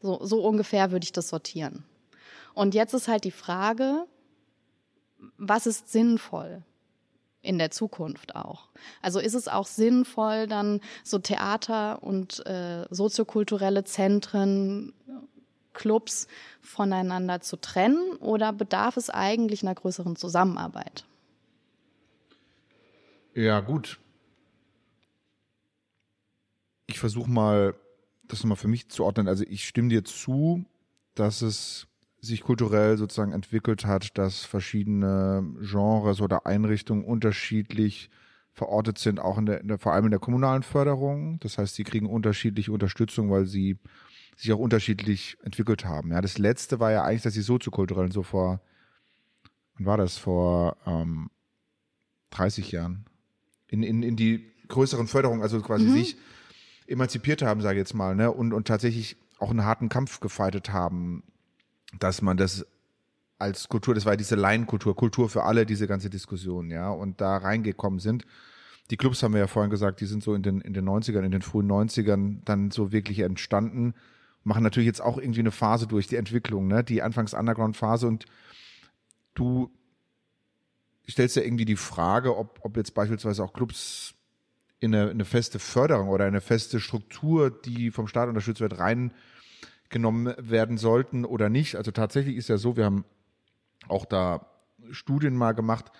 So, 0.01 0.19
so 0.23 0.43
ungefähr 0.43 0.91
würde 0.91 1.05
ich 1.05 1.13
das 1.13 1.29
sortieren. 1.29 1.85
Und 2.53 2.73
jetzt 2.75 2.93
ist 2.93 3.07
halt 3.07 3.23
die 3.23 3.31
Frage, 3.31 4.05
was 5.37 5.67
ist 5.67 5.91
sinnvoll? 5.91 6.63
In 7.41 7.57
der 7.57 7.71
Zukunft 7.71 8.35
auch. 8.35 8.67
Also 9.01 9.19
ist 9.19 9.33
es 9.33 9.47
auch 9.47 9.65
sinnvoll, 9.65 10.47
dann 10.47 10.81
so 11.03 11.19
Theater 11.19 12.03
und 12.03 12.45
äh, 12.45 12.85
soziokulturelle 12.89 13.83
Zentren, 13.83 14.93
Clubs 15.73 16.27
voneinander 16.61 17.41
zu 17.41 17.55
trennen 17.57 18.15
oder 18.19 18.53
bedarf 18.53 18.97
es 18.97 19.09
eigentlich 19.09 19.63
einer 19.63 19.75
größeren 19.75 20.15
Zusammenarbeit? 20.15 21.05
Ja, 23.33 23.61
gut. 23.61 23.99
Ich 26.87 26.99
versuche 26.99 27.29
mal, 27.29 27.73
das 28.27 28.43
nochmal 28.43 28.57
für 28.57 28.67
mich 28.67 28.89
zu 28.89 29.05
ordnen. 29.05 29.27
Also 29.27 29.45
ich 29.47 29.65
stimme 29.65 29.89
dir 29.89 30.03
zu, 30.03 30.65
dass 31.15 31.41
es 31.41 31.87
sich 32.21 32.41
kulturell 32.41 32.97
sozusagen 32.97 33.33
entwickelt 33.33 33.85
hat, 33.85 34.17
dass 34.17 34.45
verschiedene 34.45 35.43
Genres 35.59 36.21
oder 36.21 36.45
Einrichtungen 36.45 37.03
unterschiedlich 37.03 38.11
verortet 38.53 38.99
sind, 38.99 39.19
auch 39.19 39.39
in 39.39 39.47
der, 39.47 39.61
in 39.61 39.67
der, 39.69 39.79
vor 39.79 39.93
allem 39.93 40.05
in 40.05 40.11
der 40.11 40.19
kommunalen 40.19 40.61
Förderung. 40.61 41.39
Das 41.39 41.57
heißt, 41.57 41.75
sie 41.75 41.83
kriegen 41.83 42.05
unterschiedliche 42.05 42.71
Unterstützung, 42.71 43.31
weil 43.31 43.45
sie 43.45 43.79
sich 44.35 44.51
auch 44.53 44.59
unterschiedlich 44.59 45.37
entwickelt 45.41 45.85
haben. 45.85 46.11
Ja, 46.11 46.21
das 46.21 46.37
letzte 46.37 46.79
war 46.79 46.91
ja 46.91 47.03
eigentlich, 47.03 47.23
dass 47.23 47.33
die 47.33 47.41
soziokulturellen 47.41 48.11
so 48.11 48.23
vor, 48.23 48.61
wann 49.75 49.85
war 49.85 49.97
das, 49.97 50.17
vor 50.17 50.77
ähm, 50.85 51.31
30 52.29 52.71
Jahren, 52.71 53.05
in, 53.67 53.81
in, 53.81 54.03
in 54.03 54.15
die 54.15 54.45
größeren 54.67 55.07
Förderungen, 55.07 55.41
also 55.41 55.59
quasi 55.61 55.85
mhm. 55.85 55.93
sich 55.93 56.17
emanzipiert 56.87 57.41
haben, 57.41 57.61
sage 57.61 57.79
ich 57.79 57.81
jetzt 57.81 57.93
mal, 57.93 58.15
ne, 58.15 58.31
und, 58.31 58.53
und 58.53 58.67
tatsächlich 58.67 59.17
auch 59.39 59.49
einen 59.49 59.65
harten 59.65 59.89
Kampf 59.89 60.19
gefeitet 60.19 60.71
haben 60.71 61.23
dass 61.99 62.21
man 62.21 62.37
das 62.37 62.65
als 63.37 63.69
Kultur, 63.69 63.95
das 63.95 64.05
war 64.05 64.15
diese 64.15 64.35
Laienkultur, 64.35 64.95
Kultur 64.95 65.29
für 65.29 65.43
alle, 65.43 65.65
diese 65.65 65.87
ganze 65.87 66.09
Diskussion, 66.09 66.69
ja, 66.69 66.89
und 66.91 67.21
da 67.21 67.37
reingekommen 67.37 67.99
sind. 67.99 68.25
Die 68.91 68.97
Clubs 68.97 69.23
haben 69.23 69.33
wir 69.33 69.39
ja 69.39 69.47
vorhin 69.47 69.71
gesagt, 69.71 70.01
die 70.01 70.05
sind 70.05 70.21
so 70.21 70.35
in 70.35 70.43
den, 70.43 70.61
in 70.61 70.73
den 70.73 70.87
90ern, 70.87 71.23
in 71.23 71.31
den 71.31 71.41
frühen 71.41 71.69
90ern 71.69 72.39
dann 72.45 72.71
so 72.71 72.91
wirklich 72.91 73.19
entstanden, 73.19 73.95
machen 74.43 74.63
natürlich 74.63 74.87
jetzt 74.87 75.01
auch 75.01 75.17
irgendwie 75.17 75.39
eine 75.39 75.51
Phase 75.51 75.87
durch, 75.87 76.07
die 76.07 76.17
Entwicklung, 76.17 76.67
ne, 76.67 76.83
die 76.83 77.01
anfangs 77.01 77.33
Underground-Phase 77.33 78.07
und 78.07 78.25
du 79.33 79.71
stellst 81.09 81.35
ja 81.35 81.43
irgendwie 81.43 81.65
die 81.65 81.75
Frage, 81.75 82.37
ob, 82.37 82.59
ob 82.63 82.77
jetzt 82.77 82.93
beispielsweise 82.93 83.43
auch 83.43 83.53
Clubs 83.53 84.13
in 84.79 84.95
eine, 84.95 85.09
eine 85.09 85.25
feste 85.25 85.59
Förderung 85.59 86.09
oder 86.09 86.25
eine 86.25 86.41
feste 86.41 86.79
Struktur, 86.79 87.49
die 87.49 87.91
vom 87.91 88.07
Staat 88.07 88.29
unterstützt 88.29 88.61
wird, 88.61 88.79
rein 88.79 89.13
genommen 89.91 90.33
werden 90.37 90.77
sollten 90.77 91.25
oder 91.25 91.49
nicht. 91.49 91.75
Also 91.75 91.91
tatsächlich 91.91 92.37
ist 92.37 92.49
ja 92.49 92.57
so, 92.57 92.77
wir 92.77 92.85
haben 92.85 93.05
auch 93.87 94.05
da 94.05 94.47
Studien 94.91 95.35
mal 95.35 95.53
gemacht. 95.53 95.91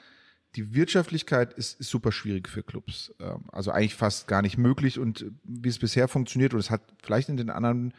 Die 0.56 0.74
Wirtschaftlichkeit 0.74 1.54
ist, 1.54 1.80
ist 1.80 1.90
super 1.90 2.12
schwierig 2.12 2.50
für 2.50 2.64
Clubs. 2.64 3.14
Ähm, 3.20 3.44
also 3.52 3.72
eigentlich 3.72 3.96
fast 3.96 4.28
gar 4.28 4.42
nicht 4.42 4.58
möglich. 4.58 5.00
Und 5.00 5.26
wie 5.44 5.70
es 5.70 5.80
bisher 5.80 6.08
funktioniert, 6.08 6.54
und 6.54 6.60
es 6.60 6.70
hat 6.70 6.82
vielleicht 7.04 7.30
in 7.30 7.38
den 7.38 7.50
anderen 7.50 7.94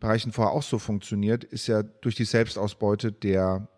Bereichen 0.00 0.32
vorher 0.32 0.52
auch 0.52 0.64
so 0.64 0.78
funktioniert, 0.78 1.44
ist 1.44 1.68
ja 1.68 1.82
durch 1.82 2.16
die 2.16 2.24
Selbstausbeute 2.24 3.12
der 3.12 3.68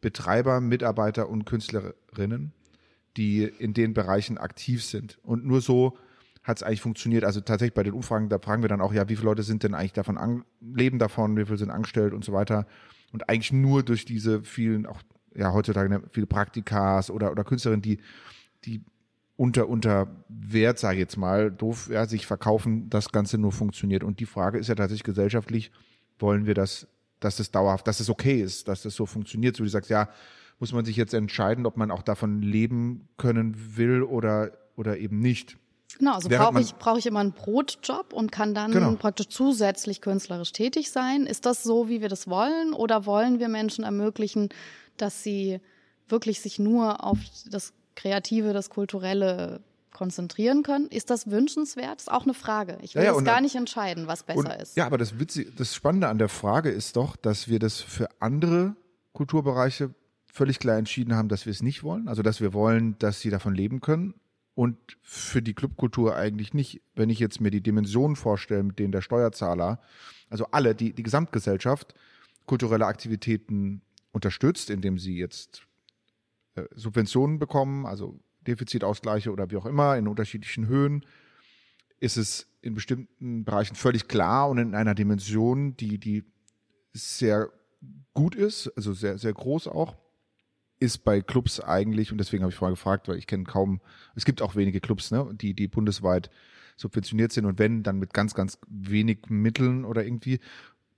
Betreiber, 0.00 0.60
Mitarbeiter 0.60 1.28
und 1.28 1.44
Künstlerinnen, 1.44 2.52
die 3.16 3.44
in 3.44 3.74
den 3.74 3.94
Bereichen 3.94 4.38
aktiv 4.38 4.84
sind. 4.84 5.18
Und 5.22 5.44
nur 5.44 5.60
so 5.60 5.96
hat 6.44 6.58
es 6.58 6.62
eigentlich 6.62 6.80
funktioniert. 6.80 7.24
Also 7.24 7.40
tatsächlich 7.40 7.74
bei 7.74 7.82
den 7.82 7.94
Umfragen, 7.94 8.28
da 8.28 8.38
fragen 8.38 8.62
wir 8.62 8.68
dann 8.68 8.80
auch, 8.80 8.92
ja, 8.92 9.08
wie 9.08 9.16
viele 9.16 9.26
Leute 9.26 9.42
sind 9.42 9.62
denn 9.62 9.74
eigentlich 9.74 9.92
davon 9.92 10.18
an, 10.18 10.44
leben 10.60 10.98
davon, 10.98 11.36
wie 11.36 11.44
viele 11.44 11.58
sind 11.58 11.70
angestellt 11.70 12.12
und 12.12 12.24
so 12.24 12.32
weiter. 12.32 12.66
Und 13.12 13.28
eigentlich 13.28 13.52
nur 13.52 13.82
durch 13.82 14.04
diese 14.04 14.42
vielen, 14.42 14.86
auch 14.86 15.02
ja 15.34 15.52
heutzutage 15.52 15.88
ne, 15.88 16.02
viele 16.10 16.26
Praktikas 16.26 17.10
oder, 17.10 17.30
oder 17.30 17.44
Künstlerinnen, 17.44 17.82
die, 17.82 17.98
die 18.64 18.84
unter, 19.36 19.68
unter 19.68 20.08
Wert, 20.28 20.78
sage 20.78 20.96
ich 20.96 21.00
jetzt 21.00 21.16
mal, 21.16 21.50
doof, 21.50 21.88
ja, 21.90 22.06
sich 22.06 22.26
verkaufen, 22.26 22.90
das 22.90 23.10
Ganze 23.10 23.38
nur 23.38 23.52
funktioniert. 23.52 24.04
Und 24.04 24.20
die 24.20 24.26
Frage 24.26 24.58
ist 24.58 24.68
ja 24.68 24.74
tatsächlich 24.74 25.04
gesellschaftlich, 25.04 25.70
wollen 26.18 26.46
wir 26.46 26.54
das, 26.54 26.86
dass 27.20 27.38
es 27.38 27.50
dauerhaft, 27.50 27.86
dass 27.86 28.00
es 28.00 28.10
okay 28.10 28.40
ist, 28.40 28.68
dass 28.68 28.82
das 28.82 28.94
so 28.94 29.06
funktioniert, 29.06 29.56
so 29.56 29.62
wie 29.62 29.66
du 29.66 29.70
sagst, 29.70 29.90
ja, 29.90 30.08
muss 30.58 30.72
man 30.72 30.84
sich 30.84 30.96
jetzt 30.96 31.14
entscheiden, 31.14 31.66
ob 31.66 31.76
man 31.76 31.90
auch 31.90 32.02
davon 32.02 32.40
leben 32.40 33.08
können 33.16 33.76
will 33.76 34.02
oder, 34.02 34.52
oder 34.76 34.98
eben 34.98 35.18
nicht. 35.18 35.58
Genau, 35.98 36.14
also 36.14 36.28
brauche 36.28 36.60
ich, 36.60 36.74
brauch 36.74 36.98
ich 36.98 37.06
immer 37.06 37.20
einen 37.20 37.32
Brotjob 37.32 38.12
und 38.12 38.32
kann 38.32 38.54
dann 38.54 38.72
genau. 38.72 38.92
praktisch 38.92 39.28
zusätzlich 39.28 40.00
künstlerisch 40.00 40.52
tätig 40.52 40.90
sein. 40.90 41.26
Ist 41.26 41.46
das 41.46 41.62
so, 41.62 41.88
wie 41.88 42.00
wir 42.00 42.08
das 42.08 42.28
wollen? 42.28 42.72
Oder 42.72 43.06
wollen 43.06 43.38
wir 43.38 43.48
Menschen 43.48 43.84
ermöglichen, 43.84 44.48
dass 44.96 45.22
sie 45.22 45.60
wirklich 46.08 46.40
sich 46.40 46.58
nur 46.58 47.04
auf 47.04 47.18
das 47.50 47.72
Kreative, 47.94 48.52
das 48.52 48.70
Kulturelle 48.70 49.60
konzentrieren 49.92 50.62
können? 50.62 50.88
Ist 50.88 51.10
das 51.10 51.30
wünschenswert? 51.30 51.96
Das 51.96 52.02
ist 52.02 52.12
auch 52.12 52.24
eine 52.24 52.34
Frage. 52.34 52.78
Ich 52.82 52.94
will 52.94 53.04
ja, 53.04 53.14
ja, 53.14 53.20
gar 53.20 53.40
nicht 53.40 53.54
entscheiden, 53.54 54.06
was 54.06 54.22
besser 54.22 54.38
und, 54.38 54.62
ist. 54.62 54.76
Ja, 54.76 54.86
aber 54.86 54.98
das, 54.98 55.18
Witzige, 55.18 55.50
das 55.52 55.74
Spannende 55.74 56.08
an 56.08 56.18
der 56.18 56.28
Frage 56.28 56.70
ist 56.70 56.96
doch, 56.96 57.16
dass 57.16 57.48
wir 57.48 57.58
das 57.58 57.80
für 57.80 58.08
andere 58.20 58.74
Kulturbereiche 59.12 59.94
völlig 60.32 60.58
klar 60.58 60.78
entschieden 60.78 61.14
haben, 61.14 61.28
dass 61.28 61.46
wir 61.46 61.50
es 61.50 61.62
nicht 61.62 61.84
wollen. 61.84 62.08
Also, 62.08 62.22
dass 62.22 62.40
wir 62.40 62.54
wollen, 62.54 62.98
dass 62.98 63.20
sie 63.20 63.30
davon 63.30 63.54
leben 63.54 63.80
können. 63.80 64.14
Und 64.54 64.76
für 65.00 65.40
die 65.40 65.54
Clubkultur 65.54 66.14
eigentlich 66.14 66.52
nicht. 66.52 66.82
Wenn 66.94 67.08
ich 67.08 67.18
jetzt 67.18 67.40
mir 67.40 67.50
die 67.50 67.62
Dimensionen 67.62 68.16
vorstelle, 68.16 68.62
mit 68.62 68.78
denen 68.78 68.92
der 68.92 69.00
Steuerzahler, 69.00 69.80
also 70.28 70.46
alle, 70.50 70.74
die, 70.74 70.92
die 70.92 71.02
Gesamtgesellschaft, 71.02 71.94
kulturelle 72.46 72.86
Aktivitäten 72.86 73.82
unterstützt, 74.12 74.68
indem 74.68 74.98
sie 74.98 75.16
jetzt 75.16 75.62
äh, 76.54 76.64
Subventionen 76.74 77.38
bekommen, 77.38 77.86
also 77.86 78.20
Defizitausgleiche 78.46 79.32
oder 79.32 79.50
wie 79.50 79.56
auch 79.56 79.66
immer 79.66 79.96
in 79.96 80.08
unterschiedlichen 80.08 80.66
Höhen, 80.66 81.06
ist 82.00 82.16
es 82.16 82.48
in 82.60 82.74
bestimmten 82.74 83.44
Bereichen 83.44 83.76
völlig 83.76 84.08
klar 84.08 84.48
und 84.50 84.58
in 84.58 84.74
einer 84.74 84.94
Dimension, 84.94 85.76
die, 85.76 85.98
die 85.98 86.24
sehr 86.92 87.50
gut 88.12 88.34
ist, 88.34 88.68
also 88.76 88.92
sehr, 88.92 89.18
sehr 89.18 89.32
groß 89.32 89.68
auch, 89.68 89.96
ist 90.82 91.04
bei 91.04 91.22
Clubs 91.22 91.60
eigentlich, 91.60 92.10
und 92.10 92.18
deswegen 92.18 92.42
habe 92.42 92.50
ich 92.50 92.58
vorher 92.58 92.74
gefragt, 92.74 93.08
weil 93.08 93.16
ich 93.16 93.28
kenne 93.28 93.44
kaum, 93.44 93.80
es 94.16 94.24
gibt 94.24 94.42
auch 94.42 94.56
wenige 94.56 94.80
Clubs, 94.80 95.12
ne, 95.12 95.30
die, 95.32 95.54
die 95.54 95.68
bundesweit 95.68 96.28
subventioniert 96.76 97.32
sind 97.32 97.46
und 97.46 97.58
wenn, 97.60 97.84
dann 97.84 97.98
mit 97.98 98.12
ganz, 98.12 98.34
ganz 98.34 98.58
wenig 98.66 99.28
Mitteln 99.28 99.84
oder 99.84 100.04
irgendwie, 100.04 100.40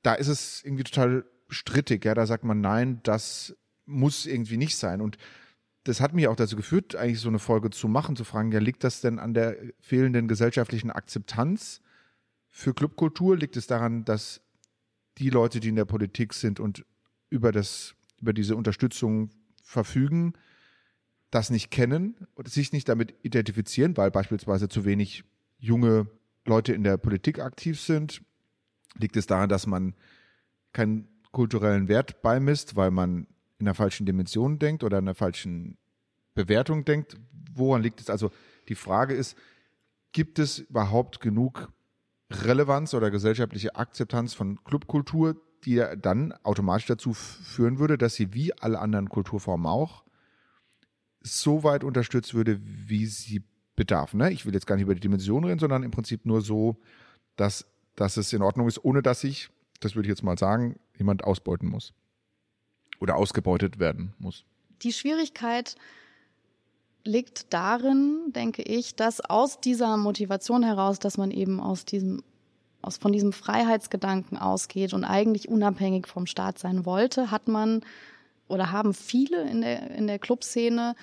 da 0.02 0.14
ist 0.14 0.28
es 0.28 0.64
irgendwie 0.64 0.84
total 0.84 1.26
strittig, 1.50 2.04
ja, 2.04 2.14
da 2.14 2.26
sagt 2.26 2.44
man, 2.44 2.62
nein, 2.62 3.00
das 3.02 3.54
muss 3.84 4.24
irgendwie 4.24 4.56
nicht 4.56 4.76
sein. 4.76 5.02
Und 5.02 5.18
das 5.84 6.00
hat 6.00 6.14
mich 6.14 6.28
auch 6.28 6.36
dazu 6.36 6.56
geführt, 6.56 6.96
eigentlich 6.96 7.20
so 7.20 7.28
eine 7.28 7.38
Folge 7.38 7.68
zu 7.68 7.86
machen, 7.86 8.16
zu 8.16 8.24
fragen, 8.24 8.50
ja, 8.52 8.60
liegt 8.60 8.84
das 8.84 9.02
denn 9.02 9.18
an 9.18 9.34
der 9.34 9.56
fehlenden 9.80 10.28
gesellschaftlichen 10.28 10.90
Akzeptanz 10.90 11.82
für 12.48 12.72
Clubkultur? 12.72 13.36
Liegt 13.36 13.58
es 13.58 13.66
daran, 13.66 14.06
dass 14.06 14.40
die 15.18 15.28
Leute, 15.28 15.60
die 15.60 15.68
in 15.68 15.76
der 15.76 15.84
Politik 15.84 16.32
sind 16.32 16.58
und 16.58 16.86
über 17.28 17.52
das, 17.52 17.94
über 18.20 18.32
diese 18.32 18.56
Unterstützung 18.56 19.30
verfügen, 19.64 20.34
das 21.30 21.50
nicht 21.50 21.70
kennen 21.70 22.28
und 22.34 22.48
sich 22.48 22.72
nicht 22.72 22.88
damit 22.88 23.14
identifizieren, 23.22 23.96
weil 23.96 24.12
beispielsweise 24.12 24.68
zu 24.68 24.84
wenig 24.84 25.24
junge 25.58 26.06
Leute 26.44 26.72
in 26.72 26.84
der 26.84 26.96
Politik 26.96 27.40
aktiv 27.40 27.80
sind? 27.80 28.22
Liegt 28.96 29.16
es 29.16 29.26
daran, 29.26 29.48
dass 29.48 29.66
man 29.66 29.94
keinen 30.72 31.08
kulturellen 31.32 31.88
Wert 31.88 32.22
beimisst, 32.22 32.76
weil 32.76 32.92
man 32.92 33.26
in 33.58 33.64
der 33.64 33.74
falschen 33.74 34.06
Dimension 34.06 34.58
denkt 34.58 34.84
oder 34.84 34.98
in 34.98 35.06
der 35.06 35.14
falschen 35.14 35.78
Bewertung 36.34 36.84
denkt. 36.84 37.16
Woran 37.52 37.82
liegt 37.82 38.00
es? 38.00 38.10
Also 38.10 38.30
die 38.68 38.74
Frage 38.74 39.14
ist, 39.14 39.36
gibt 40.12 40.38
es 40.38 40.60
überhaupt 40.60 41.20
genug 41.20 41.72
Relevanz 42.30 42.94
oder 42.94 43.10
gesellschaftliche 43.10 43.74
Akzeptanz 43.74 44.34
von 44.34 44.62
Clubkultur, 44.64 45.36
die 45.64 45.82
dann 46.00 46.32
automatisch 46.42 46.86
dazu 46.86 47.12
führen 47.12 47.78
würde, 47.78 47.98
dass 47.98 48.14
sie 48.14 48.34
wie 48.34 48.52
alle 48.52 48.78
anderen 48.78 49.08
Kulturformen 49.08 49.66
auch 49.66 50.04
so 51.20 51.64
weit 51.64 51.84
unterstützt 51.84 52.34
würde, 52.34 52.60
wie 52.62 53.06
sie 53.06 53.42
bedarf. 53.76 54.14
Ne? 54.14 54.30
Ich 54.30 54.46
will 54.46 54.54
jetzt 54.54 54.66
gar 54.66 54.76
nicht 54.76 54.84
über 54.84 54.94
die 54.94 55.00
Dimension 55.00 55.44
reden, 55.44 55.58
sondern 55.58 55.82
im 55.82 55.90
Prinzip 55.90 56.26
nur 56.26 56.42
so, 56.42 56.76
dass, 57.36 57.66
dass 57.96 58.16
es 58.16 58.32
in 58.32 58.42
Ordnung 58.42 58.68
ist, 58.68 58.84
ohne 58.84 59.02
dass 59.02 59.20
sich, 59.20 59.50
das 59.80 59.96
würde 59.96 60.06
ich 60.06 60.10
jetzt 60.10 60.22
mal 60.22 60.38
sagen, 60.38 60.78
jemand 60.96 61.24
ausbeuten 61.24 61.68
muss 61.68 61.92
oder 63.00 63.16
ausgebeutet 63.16 63.78
werden 63.78 64.14
muss. 64.18 64.44
Die 64.82 64.92
Schwierigkeit 64.92 65.76
liegt 67.04 67.52
darin, 67.52 68.32
denke 68.34 68.62
ich, 68.62 68.96
dass 68.96 69.20
aus 69.20 69.60
dieser 69.60 69.96
Motivation 69.96 70.62
heraus, 70.62 70.98
dass 70.98 71.18
man 71.18 71.30
eben 71.30 71.60
aus 71.60 71.84
diesem 71.84 72.22
aus 72.84 72.98
von 72.98 73.12
diesem 73.12 73.32
Freiheitsgedanken 73.32 74.38
ausgeht 74.38 74.94
und 74.94 75.04
eigentlich 75.04 75.48
unabhängig 75.48 76.06
vom 76.06 76.26
Staat 76.26 76.58
sein 76.58 76.84
wollte, 76.86 77.30
hat 77.30 77.48
man 77.48 77.82
oder 78.46 78.72
haben 78.72 78.94
viele 78.94 79.42
in 79.48 79.62
der 79.62 79.90
in 79.92 80.06
der 80.06 80.18
Clubszene 80.18 80.94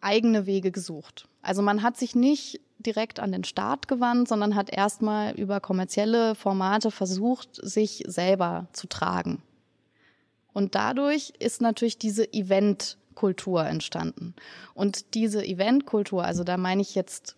eigene 0.00 0.46
Wege 0.46 0.70
gesucht. 0.70 1.28
Also 1.42 1.62
man 1.62 1.82
hat 1.82 1.96
sich 1.96 2.14
nicht 2.14 2.60
direkt 2.78 3.20
an 3.20 3.32
den 3.32 3.44
Staat 3.44 3.88
gewandt, 3.88 4.28
sondern 4.28 4.54
hat 4.54 4.70
erstmal 4.70 5.34
über 5.34 5.60
kommerzielle 5.60 6.34
Formate 6.34 6.90
versucht, 6.90 7.48
sich 7.62 8.02
selber 8.06 8.68
zu 8.72 8.88
tragen. 8.88 9.42
Und 10.52 10.74
dadurch 10.74 11.32
ist 11.38 11.62
natürlich 11.62 11.98
diese 11.98 12.30
Eventkultur 12.32 13.64
entstanden. 13.64 14.34
Und 14.74 15.14
diese 15.14 15.44
Eventkultur, 15.44 16.24
also 16.24 16.44
da 16.44 16.56
meine 16.56 16.82
ich 16.82 16.94
jetzt 16.94 17.36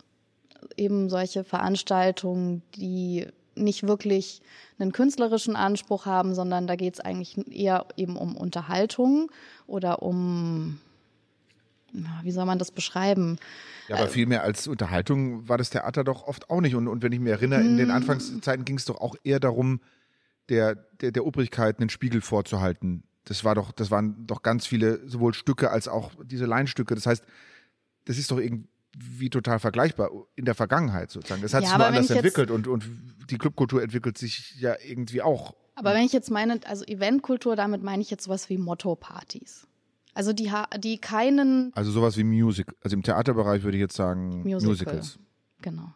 eben 0.75 1.09
solche 1.09 1.43
Veranstaltungen, 1.43 2.63
die 2.75 3.27
nicht 3.55 3.83
wirklich 3.83 4.41
einen 4.79 4.91
künstlerischen 4.91 5.55
Anspruch 5.55 6.05
haben, 6.05 6.35
sondern 6.35 6.67
da 6.67 6.75
geht 6.75 6.95
es 6.95 6.99
eigentlich 6.99 7.37
eher 7.51 7.85
eben 7.97 8.17
um 8.17 8.35
Unterhaltung 8.35 9.31
oder 9.67 10.01
um, 10.01 10.79
wie 12.23 12.31
soll 12.31 12.45
man 12.45 12.59
das 12.59 12.71
beschreiben? 12.71 13.37
Ja, 13.87 13.97
aber 13.97 14.05
äh, 14.05 14.09
viel 14.09 14.25
mehr 14.25 14.43
als 14.43 14.67
Unterhaltung 14.67 15.47
war 15.47 15.57
das 15.57 15.69
Theater 15.69 16.03
doch 16.03 16.27
oft 16.27 16.49
auch 16.49 16.61
nicht. 16.61 16.75
Und, 16.75 16.87
und 16.87 17.03
wenn 17.03 17.11
ich 17.11 17.19
mich 17.19 17.31
erinnere, 17.31 17.61
in 17.61 17.77
den 17.77 17.87
hm. 17.87 17.95
Anfangszeiten 17.95 18.65
ging 18.65 18.77
es 18.77 18.85
doch 18.85 18.99
auch 18.99 19.15
eher 19.23 19.39
darum, 19.39 19.79
der, 20.49 20.75
der, 20.75 21.11
der 21.11 21.25
Obrigkeit 21.25 21.79
einen 21.79 21.89
Spiegel 21.89 22.21
vorzuhalten. 22.21 23.03
Das 23.23 23.43
war 23.43 23.55
doch, 23.55 23.71
das 23.71 23.89
waren 23.89 24.27
doch 24.27 24.43
ganz 24.43 24.67
viele, 24.67 25.07
sowohl 25.07 25.33
Stücke 25.33 25.71
als 25.71 25.87
auch 25.87 26.11
diese 26.23 26.45
Leinstücke. 26.45 26.93
Das 26.93 27.07
heißt, 27.07 27.23
das 28.05 28.17
ist 28.19 28.29
doch 28.29 28.37
irgendwie 28.37 28.67
total 29.31 29.59
vergleichbar 29.59 30.09
in 30.35 30.45
der 30.45 30.55
Vergangenheit 30.55 31.11
sozusagen. 31.11 31.41
Das 31.41 31.53
hat 31.53 31.63
ja, 31.63 31.69
sich 31.69 31.77
nur 31.77 31.87
anders 31.87 32.09
entwickelt 32.09 32.51
und, 32.51 32.67
und 32.67 32.85
die 33.29 33.37
Clubkultur 33.37 33.81
entwickelt 33.81 34.17
sich 34.17 34.55
ja 34.59 34.75
irgendwie 34.83 35.21
auch. 35.21 35.55
Aber 35.75 35.93
wenn 35.93 36.03
ich 36.03 36.13
jetzt 36.13 36.31
meine, 36.31 36.59
also 36.65 36.85
Eventkultur, 36.85 37.55
damit 37.55 37.83
meine 37.83 38.01
ich 38.01 38.09
jetzt 38.09 38.23
sowas 38.23 38.49
wie 38.49 38.57
Motto-Partys. 38.57 39.67
Also 40.13 40.31
die, 40.31 40.49
die 40.79 40.97
keinen. 40.97 41.73
Also 41.75 41.91
sowas 41.91 42.15
wie 42.15 42.23
Music. 42.23 42.73
Also 42.81 42.95
im 42.95 43.03
Theaterbereich 43.03 43.63
würde 43.63 43.77
ich 43.77 43.81
jetzt 43.81 43.95
sagen 43.95 44.43
Musical. 44.43 44.69
Musicals. 44.69 45.19
Genau. 45.61 45.93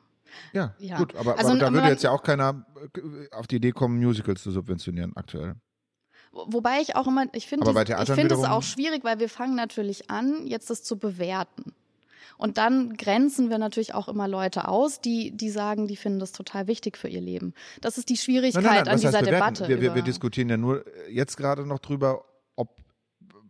Ja, 0.54 0.76
ja, 0.80 0.98
gut, 0.98 1.16
aber, 1.16 1.38
also, 1.38 1.52
aber 1.52 1.60
da 1.60 1.74
würde 1.74 1.88
jetzt 1.88 2.04
ja 2.04 2.12
auch 2.12 2.22
keiner 2.22 2.66
äh, 2.96 3.36
auf 3.36 3.48
die 3.48 3.56
Idee 3.56 3.72
kommen, 3.72 3.98
Musicals 4.00 4.44
zu 4.44 4.52
subventionieren 4.52 5.16
aktuell. 5.16 5.56
Wobei 6.32 6.82
ich 6.82 6.96
auch 6.96 7.08
immer, 7.08 7.26
ich 7.34 7.48
finde 7.48 7.68
ich 7.68 8.12
finde 8.12 8.36
es 8.36 8.44
auch 8.44 8.62
schwierig, 8.62 9.04
weil 9.04 9.20
wir 9.20 9.30
fangen 9.30 9.56
natürlich 9.56 10.12
an, 10.12 10.46
jetzt 10.46 10.70
das 10.70 10.84
zu 10.84 11.00
bewerten. 11.00 11.74
Und 12.38 12.58
dann 12.58 12.96
grenzen 12.96 13.50
wir 13.50 13.58
natürlich 13.58 13.94
auch 13.94 14.08
immer 14.08 14.28
Leute 14.28 14.68
aus, 14.68 15.02
die, 15.02 15.32
die 15.32 15.50
sagen, 15.50 15.88
die 15.88 15.96
finden 15.96 16.20
das 16.20 16.32
total 16.32 16.68
wichtig 16.68 16.98
für 16.98 17.08
ihr 17.08 17.22
Leben. 17.22 17.54
Das 17.82 17.98
ist 17.98 18.10
die 18.10 18.18
Schwierigkeit 18.18 18.64
nein, 18.64 18.74
nein, 18.74 18.84
nein, 18.86 18.94
an 18.94 19.00
dieser 19.00 19.22
Debatte. 19.22 19.68
Wir, 19.68 19.82
wir, 19.82 19.96
wir 19.96 20.02
diskutieren 20.02 20.50
ja 20.50 20.58
nur 20.58 20.86
jetzt 21.10 21.38
gerade 21.38 21.66
noch 21.66 21.80
drüber, 21.80 22.26
ob 22.56 22.78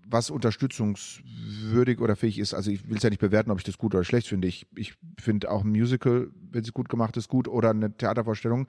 was 0.08 0.30
unterstützungswürdig 0.30 2.00
oder 2.00 2.16
fähig 2.16 2.40
ist. 2.40 2.54
Also 2.54 2.72
ich 2.72 2.90
will 2.90 2.98
es 2.98 3.04
ja 3.04 3.10
nicht 3.10 3.22
bewerten, 3.22 3.52
ob 3.52 3.60
ich 3.60 3.64
das 3.64 3.78
gut 3.78 3.94
oder 3.94 4.04
schlecht 4.04 4.28
finde. 4.28 4.48
Ich, 4.48 4.66
ich 4.76 4.96
finde 5.20 5.52
auch 5.52 5.64
ein 5.64 5.70
Musical, 5.70 6.30
wenn 6.52 6.64
es 6.64 6.74
gut 6.74 6.90
gemacht 6.90 7.16
ist, 7.18 7.28
gut 7.28 7.48
oder 7.48 7.70
eine 7.70 7.96
Theatervorstellung. 7.96 8.68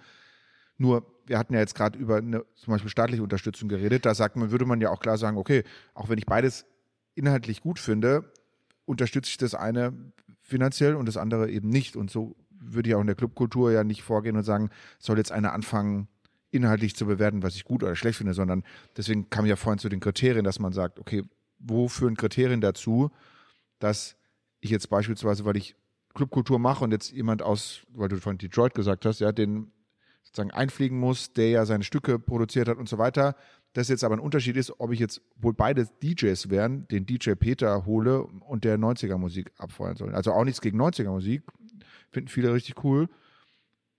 Nur, 0.77 1.05
wir 1.27 1.39
hatten 1.39 1.55
ja 1.55 1.61
jetzt 1.61 1.75
gerade 1.75 1.99
über 1.99 2.17
eine 2.17 2.45
zum 2.55 2.73
Beispiel 2.73 2.91
staatliche 2.91 3.23
Unterstützung 3.23 3.69
geredet. 3.69 4.07
Da 4.07 4.15
sagt 4.15 4.37
man, 4.37 4.51
würde 4.51 4.65
man 4.65 4.81
ja 4.81 4.91
auch 4.91 5.01
klar 5.01 5.19
sagen, 5.19 5.37
okay, 5.37 5.65
auch 5.95 6.09
wenn 6.09 6.19
ich 6.19 6.27
beides 6.27 6.67
inhaltlich 7.15 7.61
gut 7.61 7.79
finde, 7.79 8.33
unterstütze 8.91 9.31
ich 9.31 9.37
das 9.39 9.55
eine 9.55 9.93
finanziell 10.43 10.97
und 10.97 11.07
das 11.07 11.17
andere 11.17 11.49
eben 11.51 11.69
nicht. 11.69 11.97
Und 11.97 12.11
so 12.11 12.37
würde 12.51 12.91
ich 12.91 12.95
auch 12.95 13.01
in 13.01 13.07
der 13.07 13.17
Clubkultur 13.17 13.73
ja 13.73 13.85
nicht 13.85 14.03
vorgehen 14.03 14.37
und 14.37 14.43
sagen, 14.43 14.71
soll 14.99 15.17
jetzt 15.17 15.33
einer 15.33 15.53
anfangen, 15.53 16.09
inhaltlich 16.51 16.97
zu 16.97 17.07
bewerten, 17.07 17.45
was 17.45 17.55
ich 17.55 17.65
gut 17.65 17.85
oder 17.85 17.95
schlecht 17.95 18.19
finde, 18.19 18.35
sondern 18.35 18.65
deswegen 18.97 19.31
kam 19.31 19.47
ja 19.47 19.55
vorhin 19.55 19.79
zu 19.79 19.89
den 19.89 20.01
Kriterien, 20.01 20.45
dass 20.45 20.59
man 20.59 20.73
sagt, 20.73 20.99
okay, 20.99 21.23
wo 21.61 21.87
führen 21.87 22.17
Kriterien 22.17 22.61
dazu, 22.61 23.11
dass 23.79 24.17
ich 24.61 24.71
jetzt 24.71 24.91
beispielsweise, 24.91 25.45
weil 25.45 25.57
ich 25.57 25.77
Clubkultur 26.13 26.59
mache 26.59 26.83
und 26.83 26.91
jetzt 26.91 27.13
jemand 27.13 27.41
aus, 27.41 27.87
weil 27.95 28.09
du 28.09 28.17
von 28.17 28.37
Detroit 28.37 28.75
gesagt 28.75 29.07
hast, 29.07 29.21
ja, 29.21 29.31
den 29.31 29.71
sozusagen 30.25 30.51
einfliegen 30.51 30.99
muss, 30.99 31.33
der 31.33 31.51
ja 31.51 31.67
seine 31.67 31.85
Stücke 31.85 32.19
produziert 32.19 32.69
hat 32.69 32.79
und 32.79 32.89
so 32.89 32.99
weiter, 32.99 33.37
dass 33.73 33.89
jetzt 33.89 34.03
aber 34.03 34.17
ein 34.17 34.21
Unterschied 34.21 34.57
ist, 34.57 34.81
ob 34.81 34.93
ich 34.93 34.99
jetzt 34.99 35.23
wohl 35.37 35.55
beide 35.55 35.87
DJs 36.03 36.51
wären, 36.51 36.89
den 36.89 37.07
DJ 37.07 37.33
Peter 37.33 37.87
hole 37.87 38.23
und 38.23 38.65
der 38.65 38.79
90er 38.79 39.17
Musik 39.17 39.53
abfeuern 39.59 39.97
soll. 39.97 40.15
Also 40.15 40.33
auch 40.33 40.45
nichts 40.45 40.61
gegen 40.61 40.81
90er 40.81 41.11
Musik, 41.11 41.43
finden 42.11 42.29
viele 42.29 42.53
richtig 42.53 42.83
cool, 42.85 43.09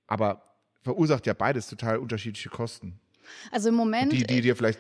aber 0.08 0.44
verursacht 0.82 1.26
ja 1.26 1.34
beides 1.34 1.68
total 1.68 1.98
unterschiedliche 1.98 2.50
Kosten. 2.50 3.00
Also 3.52 3.70
im 3.70 3.76
Moment. 3.76 4.12
Die, 4.12 4.24
die 4.24 4.42
dir 4.42 4.56
vielleicht 4.56 4.80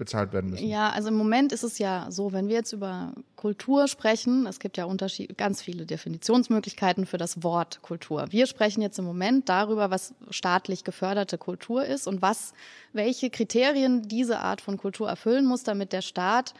bezahlt 0.00 0.32
werden 0.32 0.50
müssen. 0.50 0.66
Ja, 0.66 0.90
also 0.90 1.08
im 1.08 1.14
Moment 1.14 1.52
ist 1.52 1.62
es 1.62 1.78
ja 1.78 2.06
so, 2.10 2.32
wenn 2.32 2.48
wir 2.48 2.56
jetzt 2.56 2.72
über 2.72 3.12
Kultur 3.36 3.86
sprechen, 3.86 4.46
es 4.46 4.58
gibt 4.58 4.76
ja 4.78 4.86
Unterschied, 4.86 5.38
ganz 5.38 5.62
viele 5.62 5.86
Definitionsmöglichkeiten 5.86 7.06
für 7.06 7.18
das 7.18 7.44
Wort 7.44 7.82
Kultur. 7.82 8.26
Wir 8.30 8.46
sprechen 8.46 8.82
jetzt 8.82 8.98
im 8.98 9.04
Moment 9.04 9.48
darüber, 9.48 9.90
was 9.90 10.14
staatlich 10.30 10.82
geförderte 10.82 11.38
Kultur 11.38 11.84
ist 11.84 12.08
und 12.08 12.22
was, 12.22 12.54
welche 12.92 13.30
Kriterien 13.30 14.02
diese 14.08 14.40
Art 14.40 14.60
von 14.60 14.78
Kultur 14.78 15.08
erfüllen 15.08 15.46
muss, 15.46 15.62
damit 15.62 15.92
der 15.92 16.02
Staat 16.02 16.54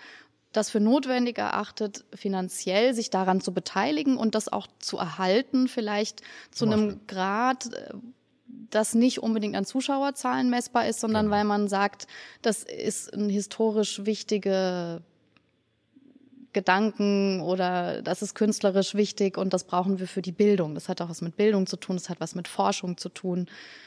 das 0.53 0.71
für 0.71 0.81
notwendig 0.81 1.39
erachtet, 1.39 2.05
finanziell 2.13 2.93
sich 2.93 3.11
daran 3.11 3.41
zu 3.41 3.55
beteiligen 3.55 4.17
und 4.17 4.35
das 4.35 4.49
auch 4.49 4.67
zu 4.81 4.99
erhalten, 4.99 5.69
vielleicht 5.69 6.23
zu 6.51 6.67
einem 6.67 7.07
Grad, 7.07 7.73
äh, 7.73 7.95
das 8.71 8.95
nicht 8.95 9.23
unbedingt 9.23 9.57
an 9.57 9.65
Zuschauerzahlen 9.65 10.51
messbar 10.51 10.89
ist, 10.89 11.01
sondern 11.01 11.27
genau. 11.27 11.37
weil 11.37 11.45
man 11.45 11.69
sagt, 11.69 12.07
das 12.43 12.63
ist 12.63 13.13
ein 13.15 13.29
historisch 13.29 14.05
wichtige 14.05 15.03
Gedanken 16.53 17.41
oder 17.41 18.03
das 18.03 18.23
ist 18.23 18.35
künstlerisch 18.35 18.95
wichtig 18.95 19.39
und 19.39 19.53
das 19.53 19.65
brauchen 19.65 20.01
wir 20.01 20.09
für 20.09 20.23
die 20.23 20.33
Bildung. 20.33 20.75
Das 20.75 20.89
hat 20.89 21.01
auch 21.01 21.09
was 21.09 21.21
mit 21.21 21.37
Bildung 21.37 21.67
zu 21.67 21.77
tun, 21.77 21.97
das 21.97 22.09
hat 22.09 22.21
was 22.21 22.35
mit 22.35 22.49
Forschung 22.49 22.97
zu 22.97 23.09
tun. 23.09 23.47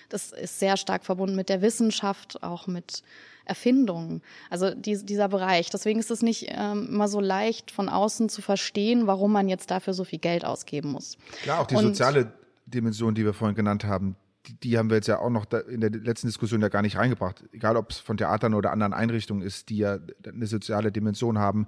Das 0.10 0.32
ist 0.32 0.60
sehr 0.60 0.78
stark 0.78 1.04
verbunden 1.06 1.36
mit 1.36 1.50
der 1.50 1.62
Wissenschaft, 1.62 2.42
auch 2.42 2.68
mit 2.68 3.04
Erfindungen. 3.46 4.22
Also 4.50 4.74
die, 4.74 5.04
dieser 5.04 5.28
Bereich. 5.28 5.70
Deswegen 5.70 6.00
ist 6.00 6.12
es 6.12 6.22
nicht 6.22 6.48
ähm, 6.50 6.88
immer 6.88 7.10
so 7.10 7.20
leicht 7.20 7.72
von 7.72 7.90
außen 7.90 8.30
zu 8.30 8.42
verstehen, 8.42 9.08
warum 9.08 9.34
man 9.34 9.50
jetzt 9.50 9.70
dafür 9.70 9.94
so 9.94 10.06
viel 10.06 10.20
Geld 10.20 10.46
ausgeben 10.46 10.92
muss. 10.92 11.18
Klar, 11.42 11.62
auch 11.62 11.68
die 11.68 11.76
und, 11.76 11.84
soziale 11.84 12.32
Dimension, 12.66 13.14
die 13.14 13.26
wir 13.26 13.34
vorhin 13.34 13.56
genannt 13.56 13.84
haben, 13.84 14.16
die, 14.48 14.78
haben 14.78 14.90
wir 14.90 14.98
jetzt 14.98 15.08
ja 15.08 15.20
auch 15.20 15.30
noch 15.30 15.46
in 15.52 15.82
der 15.82 15.90
letzten 15.92 16.28
Diskussion 16.28 16.62
ja 16.62 16.70
gar 16.70 16.82
nicht 16.82 16.98
reingebracht. 16.98 17.44
Egal, 17.52 17.78
ob 17.78 17.92
es 17.92 18.00
von 18.00 18.18
Theatern 18.18 18.54
oder 18.54 18.72
anderen 18.72 18.94
Einrichtungen 18.94 19.42
ist, 19.42 19.70
die 19.70 19.78
ja 19.78 20.00
eine 20.26 20.48
soziale 20.48 20.92
Dimension 20.92 21.38
haben, 21.38 21.68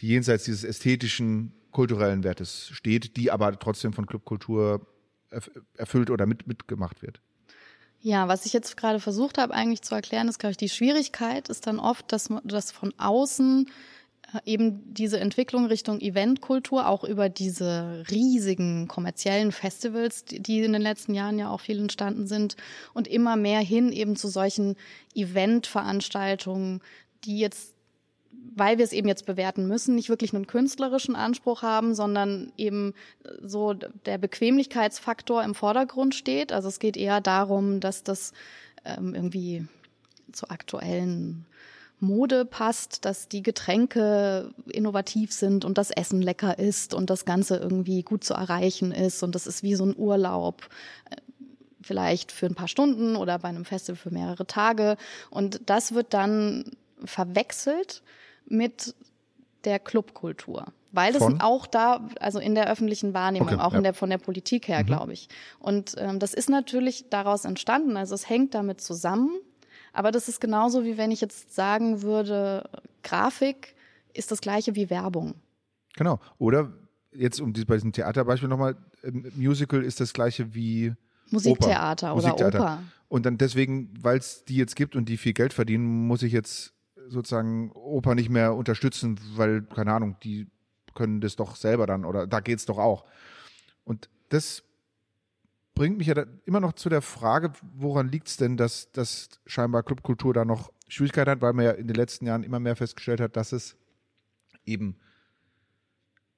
die 0.00 0.08
jenseits 0.08 0.44
dieses 0.44 0.64
ästhetischen, 0.64 1.52
kulturellen 1.72 2.22
Wertes 2.22 2.68
steht, 2.72 3.16
die 3.16 3.30
aber 3.30 3.58
trotzdem 3.58 3.92
von 3.92 4.06
Clubkultur 4.06 4.86
erfüllt 5.76 6.10
oder 6.10 6.26
mit, 6.26 6.46
mitgemacht 6.46 7.02
wird. 7.02 7.20
Ja, 8.00 8.28
was 8.28 8.46
ich 8.46 8.52
jetzt 8.52 8.76
gerade 8.76 9.00
versucht 9.00 9.38
habe 9.38 9.54
eigentlich 9.54 9.82
zu 9.82 9.94
erklären, 9.94 10.28
ist, 10.28 10.38
glaube 10.38 10.50
ich, 10.50 10.56
die 10.56 10.68
Schwierigkeit 10.68 11.48
ist 11.48 11.66
dann 11.66 11.78
oft, 11.78 12.10
dass 12.12 12.30
man 12.30 12.42
das 12.44 12.72
von 12.72 12.92
außen 12.98 13.70
eben 14.44 14.94
diese 14.94 15.20
Entwicklung 15.20 15.66
Richtung 15.66 16.00
Eventkultur, 16.00 16.88
auch 16.88 17.04
über 17.04 17.28
diese 17.28 18.04
riesigen 18.10 18.88
kommerziellen 18.88 19.52
Festivals, 19.52 20.24
die 20.24 20.60
in 20.60 20.72
den 20.72 20.82
letzten 20.82 21.14
Jahren 21.14 21.38
ja 21.38 21.50
auch 21.50 21.60
viel 21.60 21.78
entstanden 21.78 22.26
sind 22.26 22.56
und 22.94 23.08
immer 23.08 23.36
mehr 23.36 23.60
hin 23.60 23.92
eben 23.92 24.16
zu 24.16 24.28
solchen 24.28 24.76
Eventveranstaltungen, 25.14 26.80
die 27.24 27.38
jetzt 27.38 27.74
weil 28.54 28.78
wir 28.78 28.84
es 28.84 28.92
eben 28.92 29.08
jetzt 29.08 29.26
bewerten 29.26 29.66
müssen, 29.66 29.94
nicht 29.94 30.08
wirklich 30.08 30.34
einen 30.34 30.46
künstlerischen 30.46 31.16
Anspruch 31.16 31.62
haben, 31.62 31.94
sondern 31.94 32.52
eben 32.56 32.92
so 33.40 33.72
der 33.72 34.18
Bequemlichkeitsfaktor 34.18 35.42
im 35.44 35.54
Vordergrund 35.54 36.14
steht. 36.14 36.52
Also 36.52 36.68
es 36.68 36.78
geht 36.78 36.96
eher 36.96 37.20
darum, 37.20 37.80
dass 37.80 38.02
das 38.02 38.32
ähm, 38.84 39.14
irgendwie 39.14 39.66
zu 40.32 40.50
aktuellen 40.50 41.46
Mode 42.02 42.44
passt, 42.44 43.04
dass 43.04 43.28
die 43.28 43.42
Getränke 43.42 44.52
innovativ 44.70 45.32
sind 45.32 45.64
und 45.64 45.78
das 45.78 45.90
Essen 45.90 46.20
lecker 46.20 46.58
ist 46.58 46.94
und 46.94 47.10
das 47.10 47.24
Ganze 47.24 47.56
irgendwie 47.56 48.02
gut 48.02 48.24
zu 48.24 48.34
erreichen 48.34 48.92
ist 48.92 49.22
und 49.22 49.34
das 49.34 49.46
ist 49.46 49.62
wie 49.62 49.74
so 49.74 49.86
ein 49.86 49.94
Urlaub 49.96 50.68
äh, 51.10 51.16
vielleicht 51.80 52.32
für 52.32 52.46
ein 52.46 52.54
paar 52.54 52.68
Stunden 52.68 53.16
oder 53.16 53.38
bei 53.38 53.48
einem 53.48 53.64
Festival 53.64 53.96
für 53.96 54.10
mehrere 54.10 54.46
Tage 54.46 54.96
und 55.30 55.60
das 55.66 55.94
wird 55.94 56.12
dann 56.12 56.72
verwechselt 57.04 58.02
mit 58.46 58.94
der 59.64 59.78
Clubkultur. 59.78 60.66
Weil 60.94 61.16
es 61.16 61.22
auch 61.40 61.66
da, 61.66 62.06
also 62.20 62.38
in 62.38 62.54
der 62.54 62.70
öffentlichen 62.70 63.14
Wahrnehmung, 63.14 63.48
okay, 63.48 63.60
auch 63.60 63.72
ja. 63.72 63.78
in 63.78 63.82
der, 63.82 63.94
von 63.94 64.10
der 64.10 64.18
Politik 64.18 64.68
her, 64.68 64.80
mhm. 64.80 64.86
glaube 64.86 65.14
ich. 65.14 65.28
Und 65.58 65.94
ähm, 65.96 66.18
das 66.18 66.34
ist 66.34 66.50
natürlich 66.50 67.08
daraus 67.08 67.46
entstanden. 67.46 67.96
Also 67.96 68.14
es 68.14 68.28
hängt 68.28 68.54
damit 68.54 68.82
zusammen, 68.82 69.30
aber 69.92 70.10
das 70.10 70.28
ist 70.28 70.40
genauso 70.40 70.84
wie 70.84 70.96
wenn 70.96 71.10
ich 71.10 71.20
jetzt 71.20 71.54
sagen 71.54 72.02
würde, 72.02 72.68
Grafik 73.02 73.74
ist 74.14 74.30
das 74.30 74.40
gleiche 74.40 74.74
wie 74.74 74.90
Werbung. 74.90 75.34
Genau. 75.96 76.20
Oder 76.38 76.72
jetzt 77.12 77.40
um 77.40 77.52
bei 77.52 77.74
diesem 77.74 77.92
Theaterbeispiel 77.92 78.48
nochmal, 78.48 78.76
ähm, 79.02 79.30
Musical 79.36 79.82
ist 79.82 80.00
das 80.00 80.12
gleiche 80.12 80.54
wie 80.54 80.94
Musiktheater 81.30 82.12
Oper. 82.12 82.16
oder 82.16 82.28
Musiktheater. 82.28 82.58
Oper. 82.58 82.82
Und 83.08 83.26
dann 83.26 83.36
deswegen, 83.36 83.92
weil 84.00 84.18
es 84.18 84.44
die 84.44 84.56
jetzt 84.56 84.76
gibt 84.76 84.96
und 84.96 85.08
die 85.08 85.18
viel 85.18 85.34
Geld 85.34 85.52
verdienen, 85.52 86.06
muss 86.06 86.22
ich 86.22 86.32
jetzt 86.32 86.72
sozusagen 87.08 87.70
Oper 87.72 88.14
nicht 88.14 88.30
mehr 88.30 88.54
unterstützen, 88.54 89.18
weil, 89.34 89.62
keine 89.62 89.92
Ahnung, 89.92 90.16
die 90.22 90.46
können 90.94 91.20
das 91.20 91.36
doch 91.36 91.56
selber 91.56 91.86
dann 91.86 92.04
oder 92.04 92.26
da 92.26 92.40
geht's 92.40 92.66
doch 92.66 92.78
auch. 92.78 93.04
Und 93.84 94.08
das 94.30 94.62
bringt 95.74 95.98
mich 95.98 96.06
ja 96.06 96.24
immer 96.44 96.60
noch 96.60 96.74
zu 96.74 96.88
der 96.88 97.02
Frage, 97.02 97.52
woran 97.74 98.08
liegt 98.08 98.28
es 98.28 98.36
denn, 98.36 98.56
dass, 98.56 98.92
dass 98.92 99.28
scheinbar 99.46 99.82
Clubkultur 99.82 100.34
da 100.34 100.44
noch 100.44 100.72
Schwierigkeiten 100.88 101.30
hat, 101.30 101.40
weil 101.40 101.54
man 101.54 101.64
ja 101.64 101.70
in 101.72 101.86
den 101.86 101.96
letzten 101.96 102.26
Jahren 102.26 102.42
immer 102.42 102.60
mehr 102.60 102.76
festgestellt 102.76 103.20
hat, 103.20 103.36
dass 103.36 103.52
es 103.52 103.76
eben 104.64 104.96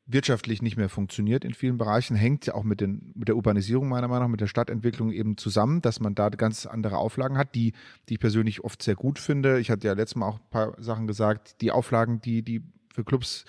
wirtschaftlich 0.07 0.61
nicht 0.61 0.77
mehr 0.77 0.91
funktioniert 0.91 1.45
in 1.45 1.55
vielen 1.55 1.79
Bereichen, 1.79 2.15
hängt 2.15 2.47
ja 2.47 2.55
auch 2.55 2.63
mit, 2.63 2.81
den, 2.81 3.13
mit 3.15 3.29
der 3.29 3.37
Urbanisierung 3.37 3.89
meiner 3.89 4.07
Meinung 4.07 4.25
nach, 4.25 4.31
mit 4.31 4.41
der 4.41 4.47
Stadtentwicklung 4.47 5.11
eben 5.11 5.39
zusammen, 5.39 5.81
dass 5.81 5.99
man 5.99 6.15
da 6.15 6.29
ganz 6.29 6.67
andere 6.67 6.99
Auflagen 6.99 7.39
hat, 7.39 7.55
die, 7.55 7.73
die 8.09 8.15
ich 8.15 8.21
persönlich 8.21 8.63
oft 8.63 8.83
sehr 8.83 8.97
gut 8.97 9.19
finde. 9.19 9.61
Ich 9.61 9.71
hatte 9.71 9.87
ja 9.87 9.95
letztes 9.95 10.17
Mal 10.17 10.29
auch 10.29 10.41
ein 10.41 10.51
paar 10.51 10.81
Sachen 10.81 11.07
gesagt, 11.07 11.61
die 11.63 11.71
Auflagen, 11.71 12.21
die, 12.21 12.43
die 12.43 12.63
für 12.93 13.03
Clubs 13.03 13.47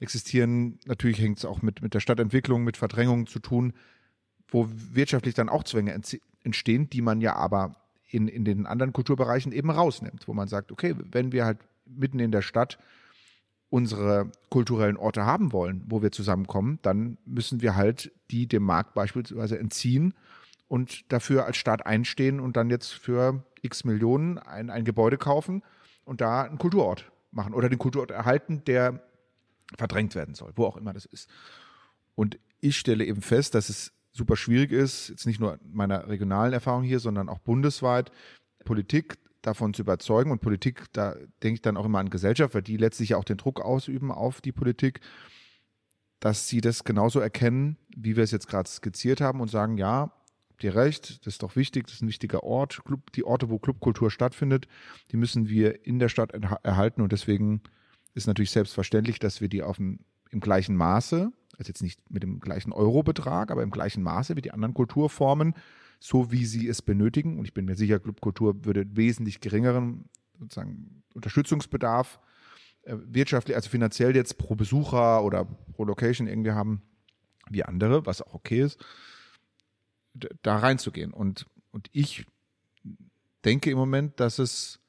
existieren, 0.00 0.78
natürlich 0.86 1.20
hängt 1.20 1.38
es 1.38 1.44
auch 1.44 1.60
mit, 1.60 1.82
mit 1.82 1.92
der 1.92 2.00
Stadtentwicklung, 2.00 2.64
mit 2.64 2.76
Verdrängung 2.76 3.26
zu 3.26 3.38
tun 3.38 3.74
wo 4.50 4.68
wirtschaftlich 4.70 5.34
dann 5.34 5.48
auch 5.48 5.64
Zwänge 5.64 5.98
entstehen, 6.42 6.90
die 6.90 7.02
man 7.02 7.20
ja 7.20 7.34
aber 7.34 7.76
in, 8.10 8.28
in 8.28 8.44
den 8.44 8.66
anderen 8.66 8.92
Kulturbereichen 8.92 9.52
eben 9.52 9.70
rausnimmt, 9.70 10.26
wo 10.26 10.34
man 10.34 10.48
sagt, 10.48 10.72
okay, 10.72 10.94
wenn 11.10 11.32
wir 11.32 11.44
halt 11.44 11.58
mitten 11.86 12.18
in 12.18 12.32
der 12.32 12.42
Stadt 12.42 12.78
unsere 13.70 14.30
kulturellen 14.48 14.96
Orte 14.96 15.26
haben 15.26 15.52
wollen, 15.52 15.84
wo 15.86 16.00
wir 16.00 16.10
zusammenkommen, 16.10 16.78
dann 16.82 17.18
müssen 17.26 17.60
wir 17.60 17.76
halt 17.76 18.10
die 18.30 18.46
dem 18.46 18.62
Markt 18.62 18.94
beispielsweise 18.94 19.58
entziehen 19.58 20.14
und 20.68 21.12
dafür 21.12 21.44
als 21.44 21.58
Staat 21.58 21.84
einstehen 21.84 22.40
und 22.40 22.56
dann 22.56 22.70
jetzt 22.70 22.92
für 22.92 23.44
x 23.60 23.84
Millionen 23.84 24.38
ein, 24.38 24.70
ein 24.70 24.84
Gebäude 24.84 25.18
kaufen 25.18 25.62
und 26.04 26.22
da 26.22 26.42
einen 26.42 26.58
Kulturort 26.58 27.10
machen 27.30 27.52
oder 27.52 27.68
den 27.68 27.78
Kulturort 27.78 28.10
erhalten, 28.10 28.62
der 28.66 29.02
verdrängt 29.76 30.14
werden 30.14 30.34
soll, 30.34 30.52
wo 30.56 30.64
auch 30.64 30.78
immer 30.78 30.94
das 30.94 31.04
ist. 31.04 31.28
Und 32.14 32.38
ich 32.60 32.78
stelle 32.78 33.04
eben 33.04 33.20
fest, 33.20 33.54
dass 33.54 33.68
es 33.68 33.92
super 34.18 34.36
schwierig 34.36 34.72
ist, 34.72 35.08
jetzt 35.08 35.26
nicht 35.26 35.40
nur 35.40 35.58
meiner 35.72 36.08
regionalen 36.08 36.52
Erfahrung 36.52 36.82
hier, 36.82 36.98
sondern 36.98 37.28
auch 37.28 37.38
bundesweit, 37.38 38.12
Politik 38.64 39.16
davon 39.40 39.72
zu 39.72 39.82
überzeugen. 39.82 40.30
Und 40.30 40.40
Politik, 40.40 40.84
da 40.92 41.14
denke 41.42 41.54
ich 41.54 41.62
dann 41.62 41.76
auch 41.76 41.86
immer 41.86 42.00
an 42.00 42.10
Gesellschaft, 42.10 42.54
weil 42.54 42.62
die 42.62 42.76
letztlich 42.76 43.10
ja 43.10 43.16
auch 43.16 43.24
den 43.24 43.38
Druck 43.38 43.60
ausüben 43.60 44.10
auf 44.10 44.40
die 44.40 44.52
Politik, 44.52 45.00
dass 46.20 46.48
sie 46.48 46.60
das 46.60 46.84
genauso 46.84 47.20
erkennen, 47.20 47.78
wie 47.96 48.16
wir 48.16 48.24
es 48.24 48.32
jetzt 48.32 48.48
gerade 48.48 48.68
skizziert 48.68 49.20
haben 49.20 49.40
und 49.40 49.48
sagen, 49.48 49.78
ja, 49.78 50.12
dir 50.60 50.74
recht, 50.74 51.24
das 51.24 51.34
ist 51.34 51.42
doch 51.44 51.54
wichtig, 51.54 51.86
das 51.86 51.94
ist 51.94 52.02
ein 52.02 52.08
wichtiger 52.08 52.42
Ort. 52.42 52.82
Club, 52.84 53.12
die 53.12 53.24
Orte, 53.24 53.48
wo 53.48 53.58
Clubkultur 53.58 54.10
stattfindet, 54.10 54.66
die 55.12 55.16
müssen 55.16 55.48
wir 55.48 55.86
in 55.86 56.00
der 56.00 56.08
Stadt 56.08 56.32
erhalten 56.64 57.00
und 57.00 57.12
deswegen 57.12 57.62
ist 58.14 58.26
natürlich 58.26 58.50
selbstverständlich, 58.50 59.20
dass 59.20 59.40
wir 59.40 59.48
die 59.48 59.62
auf 59.62 59.76
dem, 59.76 60.00
im 60.30 60.40
gleichen 60.40 60.74
Maße 60.74 61.30
also 61.58 61.68
jetzt 61.68 61.82
nicht 61.82 62.00
mit 62.10 62.22
dem 62.22 62.40
gleichen 62.40 62.72
Eurobetrag, 62.72 63.50
aber 63.50 63.62
im 63.62 63.70
gleichen 63.70 64.02
Maße 64.02 64.36
wie 64.36 64.42
die 64.42 64.52
anderen 64.52 64.74
Kulturformen, 64.74 65.54
so 65.98 66.30
wie 66.30 66.44
sie 66.44 66.68
es 66.68 66.82
benötigen. 66.82 67.38
Und 67.38 67.44
ich 67.44 67.54
bin 67.54 67.64
mir 67.64 67.74
sicher, 67.74 67.98
Clubkultur 67.98 68.64
würde 68.64 68.96
wesentlich 68.96 69.40
geringeren 69.40 70.08
sozusagen 70.38 71.02
Unterstützungsbedarf 71.14 72.20
äh, 72.82 72.96
wirtschaftlich, 73.04 73.56
also 73.56 73.68
finanziell 73.68 74.14
jetzt 74.14 74.38
pro 74.38 74.54
Besucher 74.54 75.24
oder 75.24 75.44
pro 75.72 75.84
Location 75.84 76.28
irgendwie 76.28 76.52
haben 76.52 76.82
wie 77.50 77.64
andere, 77.64 78.06
was 78.06 78.22
auch 78.22 78.34
okay 78.34 78.62
ist, 78.62 78.78
da 80.42 80.58
reinzugehen. 80.58 81.12
Und, 81.12 81.46
und 81.72 81.88
ich 81.92 82.26
denke 83.44 83.70
im 83.70 83.78
Moment, 83.78 84.20
dass 84.20 84.38
es 84.38 84.80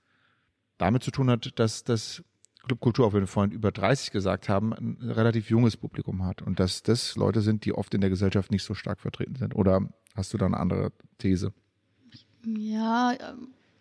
damit 0.78 1.04
zu 1.04 1.12
tun 1.12 1.30
hat, 1.30 1.58
dass 1.58 1.84
das 1.84 2.24
Clubkultur, 2.70 3.08
auch 3.08 3.14
wenn 3.14 3.22
wir 3.22 3.28
vorhin 3.28 3.52
über 3.52 3.72
30 3.72 4.12
gesagt 4.12 4.48
haben, 4.48 4.74
ein 4.74 4.98
relativ 5.02 5.50
junges 5.50 5.76
Publikum 5.76 6.24
hat 6.24 6.44
und 6.44 6.60
dass 6.60 6.84
das 6.84 7.16
Leute 7.16 7.42
sind, 7.42 7.66
die 7.66 7.74
oft 7.74 7.94
in 7.96 8.02
der 8.02 8.12
Gesellschaft 8.12 8.52
nicht 8.52 8.64
so 8.64 8.76
stark 8.76 9.00
vertreten 9.00 9.36
sind. 9.36 9.56
Oder 9.56 9.90
hast 10.16 10.34
du 10.34 10.38
da 10.38 10.46
eine 10.46 10.58
andere 10.58 10.92
These? 11.18 11.52
Ja, 12.46 13.14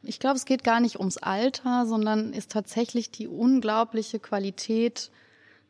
ich 0.02 0.18
glaube, 0.18 0.36
es 0.36 0.46
geht 0.46 0.64
gar 0.64 0.80
nicht 0.80 0.98
ums 0.98 1.18
Alter, 1.18 1.84
sondern 1.86 2.32
ist 2.32 2.50
tatsächlich 2.50 3.10
die 3.10 3.28
unglaubliche 3.28 4.18
Qualität 4.18 5.10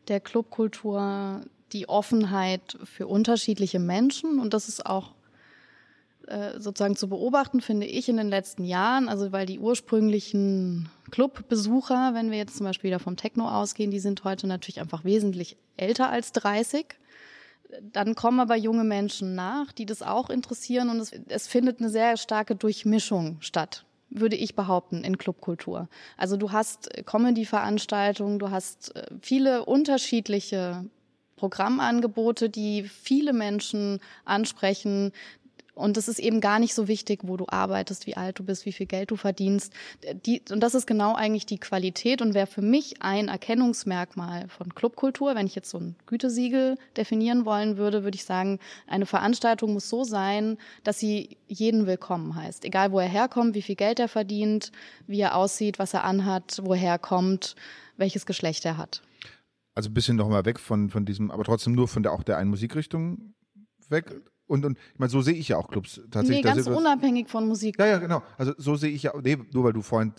der 0.06 0.20
Clubkultur, 0.20 1.42
die 1.72 1.88
Offenheit 1.88 2.78
für 2.84 3.08
unterschiedliche 3.08 3.80
Menschen. 3.80 4.38
Und 4.38 4.54
das 4.54 4.68
ist 4.68 4.86
auch 4.86 5.14
äh, 6.28 6.60
sozusagen 6.60 6.94
zu 6.94 7.08
beobachten, 7.08 7.60
finde 7.60 7.86
ich 7.86 8.08
in 8.08 8.18
den 8.18 8.28
letzten 8.28 8.64
Jahren. 8.64 9.08
Also 9.08 9.32
weil 9.32 9.46
die 9.46 9.58
ursprünglichen 9.58 10.90
Clubbesucher, 11.10 12.12
wenn 12.12 12.30
wir 12.30 12.36
jetzt 12.36 12.56
zum 12.56 12.66
Beispiel 12.66 12.88
wieder 12.88 12.98
vom 12.98 13.16
Techno 13.16 13.48
ausgehen, 13.48 13.90
die 13.90 13.98
sind 13.98 14.24
heute 14.24 14.46
natürlich 14.46 14.80
einfach 14.80 15.04
wesentlich 15.04 15.56
älter 15.78 16.10
als 16.10 16.32
30. 16.32 16.86
Dann 17.82 18.14
kommen 18.14 18.40
aber 18.40 18.56
junge 18.56 18.84
Menschen 18.84 19.34
nach, 19.34 19.72
die 19.72 19.86
das 19.86 20.02
auch 20.02 20.28
interessieren 20.28 20.90
und 20.90 21.00
es, 21.00 21.12
es 21.28 21.46
findet 21.46 21.80
eine 21.80 21.88
sehr 21.88 22.16
starke 22.16 22.54
Durchmischung 22.54 23.38
statt 23.40 23.84
würde 24.10 24.36
ich 24.36 24.54
behaupten, 24.54 25.04
in 25.04 25.18
Clubkultur. 25.18 25.86
Also 26.16 26.38
du 26.38 26.50
hast 26.50 26.88
Comedy-Veranstaltungen, 27.04 28.38
du 28.38 28.50
hast 28.50 28.96
äh, 28.96 29.06
viele 29.20 29.66
unterschiedliche 29.66 30.86
Programmangebote, 31.36 32.48
die 32.48 32.84
viele 32.84 33.34
Menschen 33.34 34.00
ansprechen, 34.24 35.12
und 35.78 35.96
es 35.96 36.08
ist 36.08 36.18
eben 36.18 36.40
gar 36.40 36.58
nicht 36.58 36.74
so 36.74 36.88
wichtig, 36.88 37.20
wo 37.22 37.36
du 37.36 37.44
arbeitest, 37.46 38.06
wie 38.06 38.16
alt 38.16 38.38
du 38.38 38.44
bist, 38.44 38.66
wie 38.66 38.72
viel 38.72 38.86
Geld 38.86 39.12
du 39.12 39.16
verdienst. 39.16 39.72
Die, 40.26 40.42
und 40.50 40.60
das 40.60 40.74
ist 40.74 40.86
genau 40.86 41.14
eigentlich 41.14 41.46
die 41.46 41.58
Qualität 41.58 42.20
und 42.20 42.34
wäre 42.34 42.48
für 42.48 42.62
mich 42.62 43.00
ein 43.00 43.28
Erkennungsmerkmal 43.28 44.48
von 44.48 44.74
Clubkultur. 44.74 45.36
Wenn 45.36 45.46
ich 45.46 45.54
jetzt 45.54 45.70
so 45.70 45.78
ein 45.78 45.94
Gütesiegel 46.06 46.76
definieren 46.96 47.44
wollen 47.44 47.76
würde, 47.76 48.02
würde 48.02 48.16
ich 48.16 48.24
sagen, 48.24 48.58
eine 48.88 49.06
Veranstaltung 49.06 49.72
muss 49.72 49.88
so 49.88 50.02
sein, 50.02 50.58
dass 50.82 50.98
sie 50.98 51.36
jeden 51.46 51.86
willkommen 51.86 52.34
heißt. 52.34 52.64
Egal, 52.64 52.90
wo 52.90 52.98
er 52.98 53.08
herkommt, 53.08 53.54
wie 53.54 53.62
viel 53.62 53.76
Geld 53.76 54.00
er 54.00 54.08
verdient, 54.08 54.72
wie 55.06 55.20
er 55.20 55.36
aussieht, 55.36 55.78
was 55.78 55.94
er 55.94 56.02
anhat, 56.02 56.60
woher 56.64 56.90
er 56.90 56.98
kommt, 56.98 57.54
welches 57.96 58.26
Geschlecht 58.26 58.64
er 58.64 58.78
hat. 58.78 59.02
Also 59.76 59.90
ein 59.90 59.94
bisschen 59.94 60.16
nochmal 60.16 60.44
weg 60.44 60.58
von, 60.58 60.90
von 60.90 61.04
diesem, 61.04 61.30
aber 61.30 61.44
trotzdem 61.44 61.74
nur 61.74 61.86
von 61.86 62.02
der 62.02 62.12
auch 62.12 62.24
der 62.24 62.36
einen 62.36 62.50
Musikrichtung 62.50 63.34
weg 63.88 64.20
und, 64.48 64.64
und 64.64 64.78
ich 64.92 64.98
meine, 64.98 65.10
so 65.10 65.20
sehe 65.20 65.34
ich 65.34 65.48
ja 65.48 65.56
auch 65.56 65.68
Clubs 65.68 66.00
tatsächlich. 66.10 66.44
Nee, 66.44 66.54
ganz 66.54 66.66
unabhängig 66.66 67.28
von 67.28 67.46
Musik. 67.46 67.78
Ja, 67.78 67.86
ja, 67.86 67.98
genau. 67.98 68.22
Also 68.36 68.54
so 68.56 68.76
sehe 68.76 68.90
ich 68.90 69.04
ja, 69.04 69.12
nee, 69.22 69.38
nur 69.52 69.64
weil 69.64 69.72
du 69.72 69.82
vorhin 69.82 70.12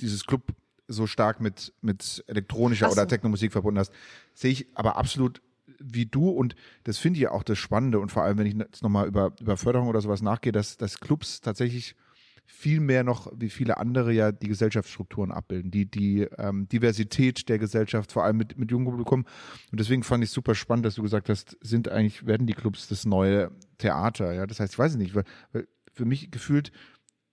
dieses 0.00 0.26
Club 0.26 0.42
so 0.88 1.06
stark 1.06 1.40
mit, 1.40 1.72
mit 1.80 2.24
elektronischer 2.26 2.86
so. 2.86 2.92
oder 2.92 3.08
Technomusik 3.08 3.52
verbunden 3.52 3.78
hast, 3.78 3.92
sehe 4.34 4.50
ich 4.52 4.66
aber 4.74 4.96
absolut 4.96 5.42
wie 5.78 6.06
du 6.06 6.30
und 6.30 6.54
das 6.84 6.98
finde 6.98 7.18
ich 7.18 7.24
ja 7.24 7.32
auch 7.32 7.42
das 7.42 7.58
Spannende 7.58 7.98
und 8.00 8.10
vor 8.10 8.22
allem, 8.22 8.38
wenn 8.38 8.46
ich 8.46 8.54
jetzt 8.54 8.82
nochmal 8.82 9.06
über, 9.06 9.32
über 9.40 9.56
Förderung 9.56 9.88
oder 9.88 10.00
sowas 10.00 10.22
nachgehe, 10.22 10.52
dass, 10.52 10.76
dass 10.76 11.00
Clubs 11.00 11.40
tatsächlich 11.40 11.96
viel 12.46 12.80
mehr 12.80 13.02
noch 13.04 13.30
wie 13.36 13.50
viele 13.50 13.76
andere 13.76 14.12
ja 14.12 14.32
die 14.32 14.48
Gesellschaftsstrukturen 14.48 15.32
abbilden, 15.32 15.70
die, 15.70 15.90
die 15.90 16.22
ähm, 16.38 16.68
Diversität 16.68 17.48
der 17.48 17.58
Gesellschaft, 17.58 18.12
vor 18.12 18.24
allem 18.24 18.36
mit, 18.36 18.56
mit 18.56 18.70
jungem 18.70 18.90
Publikum. 18.90 19.26
Und 19.72 19.80
deswegen 19.80 20.04
fand 20.04 20.22
ich 20.24 20.30
super 20.30 20.54
spannend, 20.54 20.86
dass 20.86 20.94
du 20.94 21.02
gesagt 21.02 21.28
hast, 21.28 21.56
sind 21.60 21.88
eigentlich, 21.88 22.24
werden 22.24 22.46
die 22.46 22.54
Clubs 22.54 22.88
das 22.88 23.04
neue 23.04 23.50
Theater. 23.78 24.32
Ja, 24.32 24.46
das 24.46 24.60
heißt, 24.60 24.74
ich 24.74 24.78
weiß 24.78 24.96
nicht, 24.96 25.14
weil, 25.14 25.24
weil 25.52 25.66
für 25.92 26.04
mich 26.04 26.30
gefühlt 26.30 26.70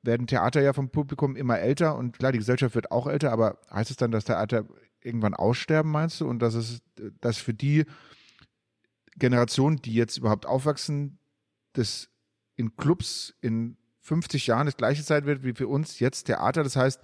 werden 0.02 0.28
Theater 0.28 0.62
ja 0.62 0.74
vom 0.74 0.90
Publikum 0.90 1.36
immer 1.36 1.60
älter 1.60 1.96
und 1.96 2.18
klar, 2.18 2.32
die 2.32 2.40
Gesellschaft 2.40 2.76
wird 2.76 2.92
auch 2.92 3.08
älter, 3.08 3.32
aber 3.32 3.60
heißt 3.72 3.92
es 3.92 3.98
dann, 3.98 4.12
dass 4.12 4.26
Theater 4.26 4.66
irgendwann 5.02 5.34
aussterben, 5.34 5.92
meinst 5.92 6.20
du? 6.22 6.28
Und 6.28 6.40
dass 6.40 6.56
es, 6.56 6.82
dass 7.22 7.38
für 7.38 7.54
die 7.54 7.86
Generation, 9.16 9.78
die 9.78 9.94
jetzt 9.94 10.18
überhaupt 10.18 10.46
aufwachsen, 10.46 11.20
das 11.74 12.10
in 12.56 12.76
Clubs, 12.76 13.36
in 13.42 13.78
50 14.04 14.48
Jahren 14.48 14.66
das 14.66 14.78
gleiche 14.78 15.04
Zeit 15.04 15.26
wird 15.26 15.44
wie 15.44 15.54
für 15.54 15.68
uns 15.68 16.00
jetzt 16.00 16.26
Theater. 16.26 16.64
Das 16.64 16.76
heißt, 16.76 17.02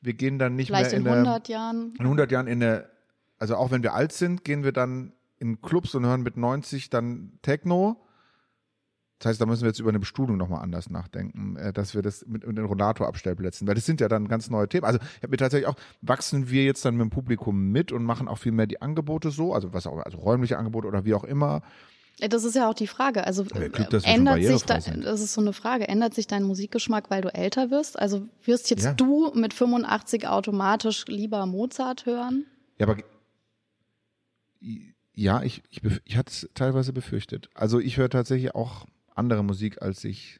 wir 0.00 0.14
gehen 0.14 0.38
dann 0.38 0.56
nicht 0.56 0.68
Vielleicht 0.68 0.90
mehr 0.90 1.00
in, 1.00 1.06
in 1.06 1.12
100 1.12 1.34
eine, 1.34 1.54
Jahren. 1.54 1.94
In 1.98 2.04
100 2.04 2.32
Jahren 2.32 2.46
in 2.46 2.62
eine, 2.62 2.88
also 3.38 3.56
auch 3.56 3.70
wenn 3.70 3.82
wir 3.82 3.94
alt 3.94 4.12
sind, 4.12 4.44
gehen 4.44 4.64
wir 4.64 4.72
dann 4.72 5.12
in 5.38 5.62
Clubs 5.62 5.94
und 5.94 6.04
hören 6.04 6.22
mit 6.22 6.36
90 6.36 6.90
dann 6.90 7.38
Techno. 7.42 8.04
Das 9.20 9.30
heißt, 9.30 9.40
da 9.40 9.46
müssen 9.46 9.62
wir 9.62 9.68
jetzt 9.68 9.78
über 9.78 9.90
eine 9.90 9.98
Bestuhlung 9.98 10.38
nochmal 10.38 10.62
anders 10.62 10.88
nachdenken, 10.88 11.56
äh, 11.56 11.72
dass 11.72 11.94
wir 11.94 12.02
das 12.02 12.26
mit, 12.26 12.46
mit 12.46 12.56
den 12.56 12.64
Rollator-Abstellplätzen, 12.64 13.68
weil 13.68 13.74
das 13.74 13.84
sind 13.84 14.00
ja 14.00 14.08
dann 14.08 14.28
ganz 14.28 14.48
neue 14.48 14.68
Themen. 14.68 14.84
Also 14.84 14.98
ich 14.98 15.22
habe 15.22 15.28
mir 15.28 15.36
tatsächlich 15.36 15.68
auch, 15.68 15.76
wachsen 16.00 16.50
wir 16.50 16.64
jetzt 16.64 16.84
dann 16.84 16.96
mit 16.96 17.04
dem 17.04 17.10
Publikum 17.10 17.70
mit 17.70 17.92
und 17.92 18.02
machen 18.02 18.28
auch 18.28 18.38
viel 18.38 18.52
mehr 18.52 18.66
die 18.66 18.80
Angebote 18.80 19.30
so, 19.30 19.54
also 19.54 19.74
was 19.74 19.86
auch, 19.86 19.98
also 19.98 20.18
räumliche 20.18 20.58
Angebote 20.58 20.88
oder 20.88 21.04
wie 21.04 21.14
auch 21.14 21.24
immer. 21.24 21.62
Das 22.28 22.44
ist 22.44 22.54
ja 22.54 22.68
auch 22.68 22.74
die 22.74 22.86
Frage. 22.86 23.26
Also 23.26 23.44
Glück, 23.44 23.78
ändert 24.04 24.42
sich 24.42 24.62
da, 24.64 24.78
das 24.78 25.20
ist 25.20 25.32
so 25.32 25.40
eine 25.40 25.52
Frage. 25.52 25.88
Ändert 25.88 26.14
sich 26.14 26.26
dein 26.26 26.42
Musikgeschmack, 26.42 27.10
weil 27.10 27.22
du 27.22 27.32
älter 27.32 27.70
wirst? 27.70 27.98
Also 27.98 28.26
wirst 28.44 28.70
jetzt 28.70 28.84
ja. 28.84 28.92
du 28.92 29.32
mit 29.34 29.54
85 29.54 30.28
automatisch 30.28 31.06
lieber 31.06 31.46
Mozart 31.46 32.06
hören? 32.06 32.46
Ja, 32.78 32.86
aber 32.86 32.98
ja, 35.14 35.42
ich, 35.42 35.62
ich, 35.70 35.82
ich 36.04 36.16
hatte 36.16 36.30
es 36.30 36.48
teilweise 36.54 36.92
befürchtet. 36.92 37.48
Also 37.54 37.78
ich 37.80 37.96
höre 37.96 38.08
tatsächlich 38.08 38.54
auch 38.54 38.86
andere 39.14 39.44
Musik, 39.44 39.82
als 39.82 40.04
ich 40.04 40.39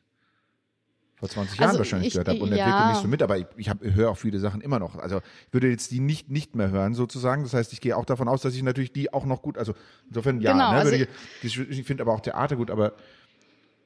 vor 1.20 1.28
20 1.28 1.58
Jahren 1.58 1.68
also 1.68 1.78
wahrscheinlich 1.80 2.08
ich, 2.08 2.12
gehört 2.14 2.28
habe 2.28 2.40
und 2.40 2.50
ja. 2.52 2.64
entwickle 2.64 2.88
mich 2.88 2.98
so 2.98 3.08
mit, 3.08 3.22
aber 3.22 3.36
ich, 3.36 3.46
ich, 3.56 3.68
hab, 3.68 3.84
ich 3.84 3.94
höre 3.94 4.10
auch 4.10 4.16
viele 4.16 4.38
Sachen 4.38 4.62
immer 4.62 4.78
noch. 4.78 4.96
Also 4.96 5.18
ich 5.18 5.52
würde 5.52 5.68
jetzt 5.68 5.90
die 5.90 6.00
nicht 6.00 6.30
nicht 6.30 6.56
mehr 6.56 6.70
hören 6.70 6.94
sozusagen. 6.94 7.42
Das 7.42 7.52
heißt, 7.52 7.74
ich 7.74 7.82
gehe 7.82 7.94
auch 7.94 8.06
davon 8.06 8.26
aus, 8.26 8.40
dass 8.40 8.54
ich 8.54 8.62
natürlich 8.62 8.92
die 8.92 9.12
auch 9.12 9.26
noch 9.26 9.42
gut, 9.42 9.58
also 9.58 9.74
insofern 10.08 10.40
ja, 10.40 10.52
genau, 10.52 10.72
ne, 10.72 10.78
also 10.78 10.94
ich, 11.42 11.58
ich 11.58 11.84
finde 11.84 12.02
aber 12.02 12.14
auch 12.14 12.20
Theater 12.20 12.56
gut, 12.56 12.70
aber 12.70 12.94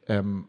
ähm, 0.06 0.46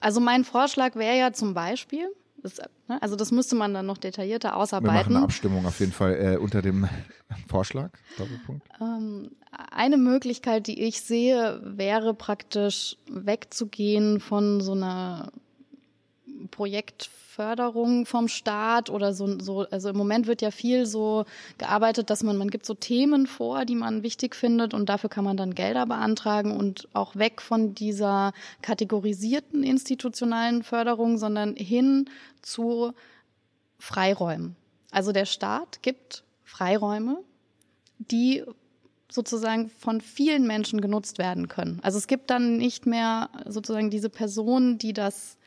also 0.00 0.20
mein 0.20 0.44
Vorschlag 0.44 0.96
wäre 0.96 1.16
ja 1.16 1.32
zum 1.32 1.54
Beispiel, 1.54 2.08
das, 2.42 2.58
ne, 2.88 3.00
also 3.00 3.14
das 3.14 3.30
müsste 3.30 3.54
man 3.54 3.72
dann 3.72 3.86
noch 3.86 3.98
detaillierter 3.98 4.56
ausarbeiten. 4.56 4.94
Wir 4.94 4.98
machen 4.98 5.16
eine 5.16 5.24
Abstimmung 5.24 5.66
auf 5.66 5.78
jeden 5.80 5.92
Fall 5.92 6.14
äh, 6.14 6.36
unter 6.38 6.60
dem 6.60 6.88
Vorschlag. 7.48 7.90
Doppelpunkt. 8.16 8.66
Ähm, 8.80 9.30
eine 9.70 9.96
Möglichkeit, 9.96 10.66
die 10.66 10.82
ich 10.82 11.00
sehe, 11.02 11.60
wäre 11.64 12.14
praktisch 12.14 12.96
wegzugehen 13.10 14.20
von 14.20 14.60
so 14.60 14.72
einer 14.72 15.30
Projektförderung 16.50 18.06
vom 18.06 18.28
Staat 18.28 18.90
oder 18.90 19.12
so, 19.12 19.38
so, 19.40 19.60
also 19.70 19.90
im 19.90 19.96
Moment 19.96 20.26
wird 20.26 20.42
ja 20.42 20.50
viel 20.50 20.86
so 20.86 21.24
gearbeitet, 21.58 22.10
dass 22.10 22.22
man, 22.22 22.36
man 22.36 22.50
gibt 22.50 22.66
so 22.66 22.74
Themen 22.74 23.26
vor, 23.26 23.64
die 23.64 23.74
man 23.74 24.02
wichtig 24.02 24.34
findet 24.34 24.74
und 24.74 24.88
dafür 24.88 25.10
kann 25.10 25.24
man 25.24 25.36
dann 25.36 25.54
Gelder 25.54 25.86
beantragen 25.86 26.56
und 26.56 26.88
auch 26.92 27.16
weg 27.16 27.40
von 27.42 27.74
dieser 27.74 28.32
kategorisierten 28.62 29.62
institutionalen 29.62 30.62
Förderung, 30.62 31.18
sondern 31.18 31.56
hin 31.56 32.08
zu 32.42 32.92
Freiräumen. 33.78 34.56
Also 34.90 35.12
der 35.12 35.26
Staat 35.26 35.82
gibt 35.82 36.24
Freiräume, 36.44 37.18
die 37.98 38.44
sozusagen 39.10 39.70
von 39.70 40.00
vielen 40.00 40.46
Menschen 40.46 40.80
genutzt 40.80 41.18
werden 41.18 41.48
können. 41.48 41.80
Also 41.82 41.98
es 41.98 42.06
gibt 42.06 42.30
dann 42.30 42.58
nicht 42.58 42.86
mehr 42.86 43.30
sozusagen 43.46 43.90
diese 43.90 44.10
Person, 44.10 44.78
die 44.78 44.92
das 44.92 45.37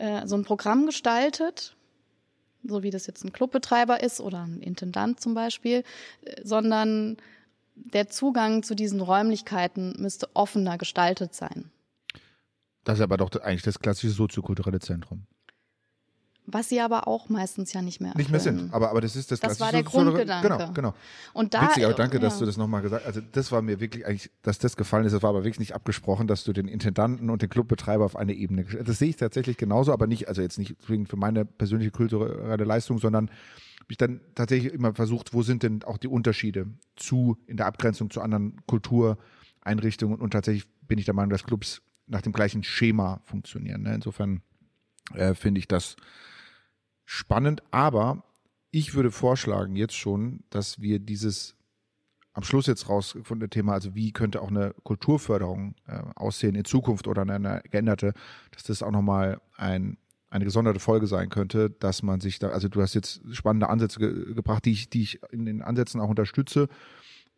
äh, 0.00 0.26
so 0.26 0.34
ein 0.34 0.44
Programm 0.44 0.86
gestaltet, 0.86 1.76
so 2.64 2.82
wie 2.82 2.90
das 2.90 3.06
jetzt 3.06 3.24
ein 3.24 3.32
Clubbetreiber 3.32 4.02
ist 4.02 4.20
oder 4.20 4.42
ein 4.42 4.60
Intendant 4.60 5.20
zum 5.20 5.34
Beispiel, 5.34 5.84
äh, 6.22 6.40
sondern 6.42 7.18
der 7.74 8.08
Zugang 8.08 8.62
zu 8.62 8.74
diesen 8.74 9.00
Räumlichkeiten 9.00 9.94
müsste 9.98 10.28
offener 10.34 10.78
gestaltet 10.78 11.34
sein. 11.34 11.70
Das 12.84 12.98
ist 12.98 13.02
aber 13.02 13.18
doch 13.18 13.30
eigentlich 13.42 13.62
das 13.62 13.78
klassische 13.78 14.12
soziokulturelle 14.12 14.80
Zentrum. 14.80 15.26
Was 16.46 16.68
sie 16.68 16.80
aber 16.80 17.06
auch 17.06 17.28
meistens 17.28 17.72
ja 17.72 17.82
nicht 17.82 18.00
mehr 18.00 18.10
erfüllen. 18.10 18.22
Nicht 18.22 18.30
mehr 18.30 18.40
sind, 18.40 18.74
aber, 18.74 18.90
aber 18.90 19.00
das 19.00 19.14
ist 19.14 19.30
das 19.30 19.40
Das 19.40 19.60
war 19.60 19.70
der 19.70 19.82
Grundgedanke. 19.82 20.48
Genau, 20.48 20.72
genau. 20.72 20.94
Und 21.32 21.54
da, 21.54 21.62
Witzig, 21.62 21.84
aber 21.84 21.94
danke, 21.94 22.16
ja. 22.16 22.22
dass 22.22 22.38
du 22.38 22.46
das 22.46 22.56
nochmal 22.56 22.82
gesagt 22.82 23.04
hast. 23.04 23.16
Also 23.16 23.26
das 23.32 23.52
war 23.52 23.62
mir 23.62 23.80
wirklich 23.80 24.06
eigentlich, 24.06 24.30
dass 24.42 24.58
das 24.58 24.76
gefallen 24.76 25.04
ist, 25.04 25.12
das 25.12 25.22
war 25.22 25.30
aber 25.30 25.44
wirklich 25.44 25.60
nicht 25.60 25.74
abgesprochen, 25.74 26.26
dass 26.26 26.44
du 26.44 26.52
den 26.52 26.66
Intendanten 26.66 27.30
und 27.30 27.42
den 27.42 27.48
Clubbetreiber 27.48 28.04
auf 28.04 28.16
eine 28.16 28.32
Ebene, 28.32 28.64
das 28.64 28.98
sehe 28.98 29.10
ich 29.10 29.16
tatsächlich 29.16 29.56
genauso, 29.56 29.92
aber 29.92 30.06
nicht, 30.06 30.28
also 30.28 30.42
jetzt 30.42 30.58
nicht 30.58 30.76
für 30.80 31.16
meine 31.16 31.44
persönliche 31.44 31.90
kulturelle 31.90 32.64
Leistung, 32.64 32.98
sondern 32.98 33.30
habe 33.80 33.92
ich 33.92 33.96
dann 33.96 34.20
tatsächlich 34.34 34.72
immer 34.72 34.94
versucht, 34.94 35.34
wo 35.34 35.42
sind 35.42 35.62
denn 35.62 35.82
auch 35.84 35.98
die 35.98 36.08
Unterschiede 36.08 36.66
zu, 36.96 37.36
in 37.46 37.56
der 37.56 37.66
Abgrenzung 37.66 38.10
zu 38.10 38.20
anderen 38.20 38.60
Kultureinrichtungen 38.66 40.20
und 40.20 40.30
tatsächlich 40.30 40.68
bin 40.86 40.98
ich 40.98 41.04
der 41.04 41.14
Meinung, 41.14 41.30
dass 41.30 41.44
Clubs 41.44 41.82
nach 42.06 42.22
dem 42.22 42.32
gleichen 42.32 42.62
Schema 42.62 43.20
funktionieren. 43.24 43.82
Ne? 43.82 43.94
Insofern 43.94 44.42
äh, 45.14 45.34
finde 45.34 45.58
ich 45.58 45.68
das 45.68 45.96
spannend, 47.04 47.62
aber 47.70 48.24
ich 48.70 48.94
würde 48.94 49.10
vorschlagen 49.10 49.76
jetzt 49.76 49.96
schon, 49.96 50.44
dass 50.50 50.80
wir 50.80 50.98
dieses 50.98 51.56
am 52.32 52.44
Schluss 52.44 52.66
jetzt 52.66 52.88
rausgefundene 52.88 53.50
Thema, 53.50 53.72
also 53.72 53.94
wie 53.94 54.12
könnte 54.12 54.40
auch 54.40 54.48
eine 54.48 54.72
Kulturförderung 54.84 55.74
äh, 55.86 56.00
aussehen 56.14 56.54
in 56.54 56.64
Zukunft 56.64 57.08
oder 57.08 57.22
eine 57.22 57.62
geänderte, 57.70 58.14
dass 58.52 58.62
das 58.62 58.82
auch 58.82 58.92
nochmal 58.92 59.40
ein, 59.56 59.98
eine 60.30 60.44
gesonderte 60.44 60.78
Folge 60.78 61.08
sein 61.08 61.28
könnte, 61.28 61.70
dass 61.70 62.02
man 62.04 62.20
sich 62.20 62.38
da, 62.38 62.50
also 62.50 62.68
du 62.68 62.80
hast 62.80 62.94
jetzt 62.94 63.20
spannende 63.32 63.68
Ansätze 63.68 63.98
ge 63.98 64.34
gebracht, 64.34 64.64
die 64.64 64.72
ich, 64.72 64.88
die 64.90 65.02
ich 65.02 65.20
in 65.32 65.44
den 65.44 65.60
Ansätzen 65.60 66.00
auch 66.00 66.08
unterstütze 66.08 66.68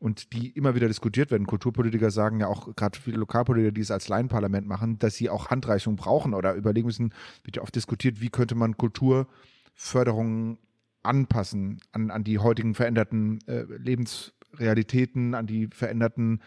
und 0.03 0.33
die 0.33 0.49
immer 0.51 0.75
wieder 0.75 0.89
diskutiert 0.89 1.31
werden. 1.31 1.47
Kulturpolitiker 1.47 2.11
sagen 2.11 2.41
ja 2.41 2.49
auch, 2.49 2.75
gerade 2.75 2.99
viele 2.99 3.19
Lokalpolitiker, 3.19 3.71
die 3.71 3.81
es 3.83 3.93
als 3.93 4.09
Laienparlament 4.09 4.67
machen, 4.67 4.99
dass 4.99 5.15
sie 5.15 5.31
auch 5.31 5.51
Handreichungen 5.51 5.97
brauchen 5.97 6.35
oder 6.35 6.55
überlegen 6.55 6.87
müssen, 6.87 7.15
wird 7.45 7.57
ja 7.57 7.63
oft 7.63 7.75
diskutiert, 7.77 8.21
wie 8.21 8.29
könnte 8.29 8.57
man 8.57 8.77
Kulturförderungen 8.77 10.59
anpassen 11.05 11.81
an, 11.93 12.11
an 12.11 12.25
die 12.25 12.41
heutigen 12.41 12.75
veränderten 12.75 13.39
äh, 13.47 13.63
Lebensrealitäten, 13.63 15.35
an 15.35 15.47
die 15.47 15.69
veränderten 15.69 16.41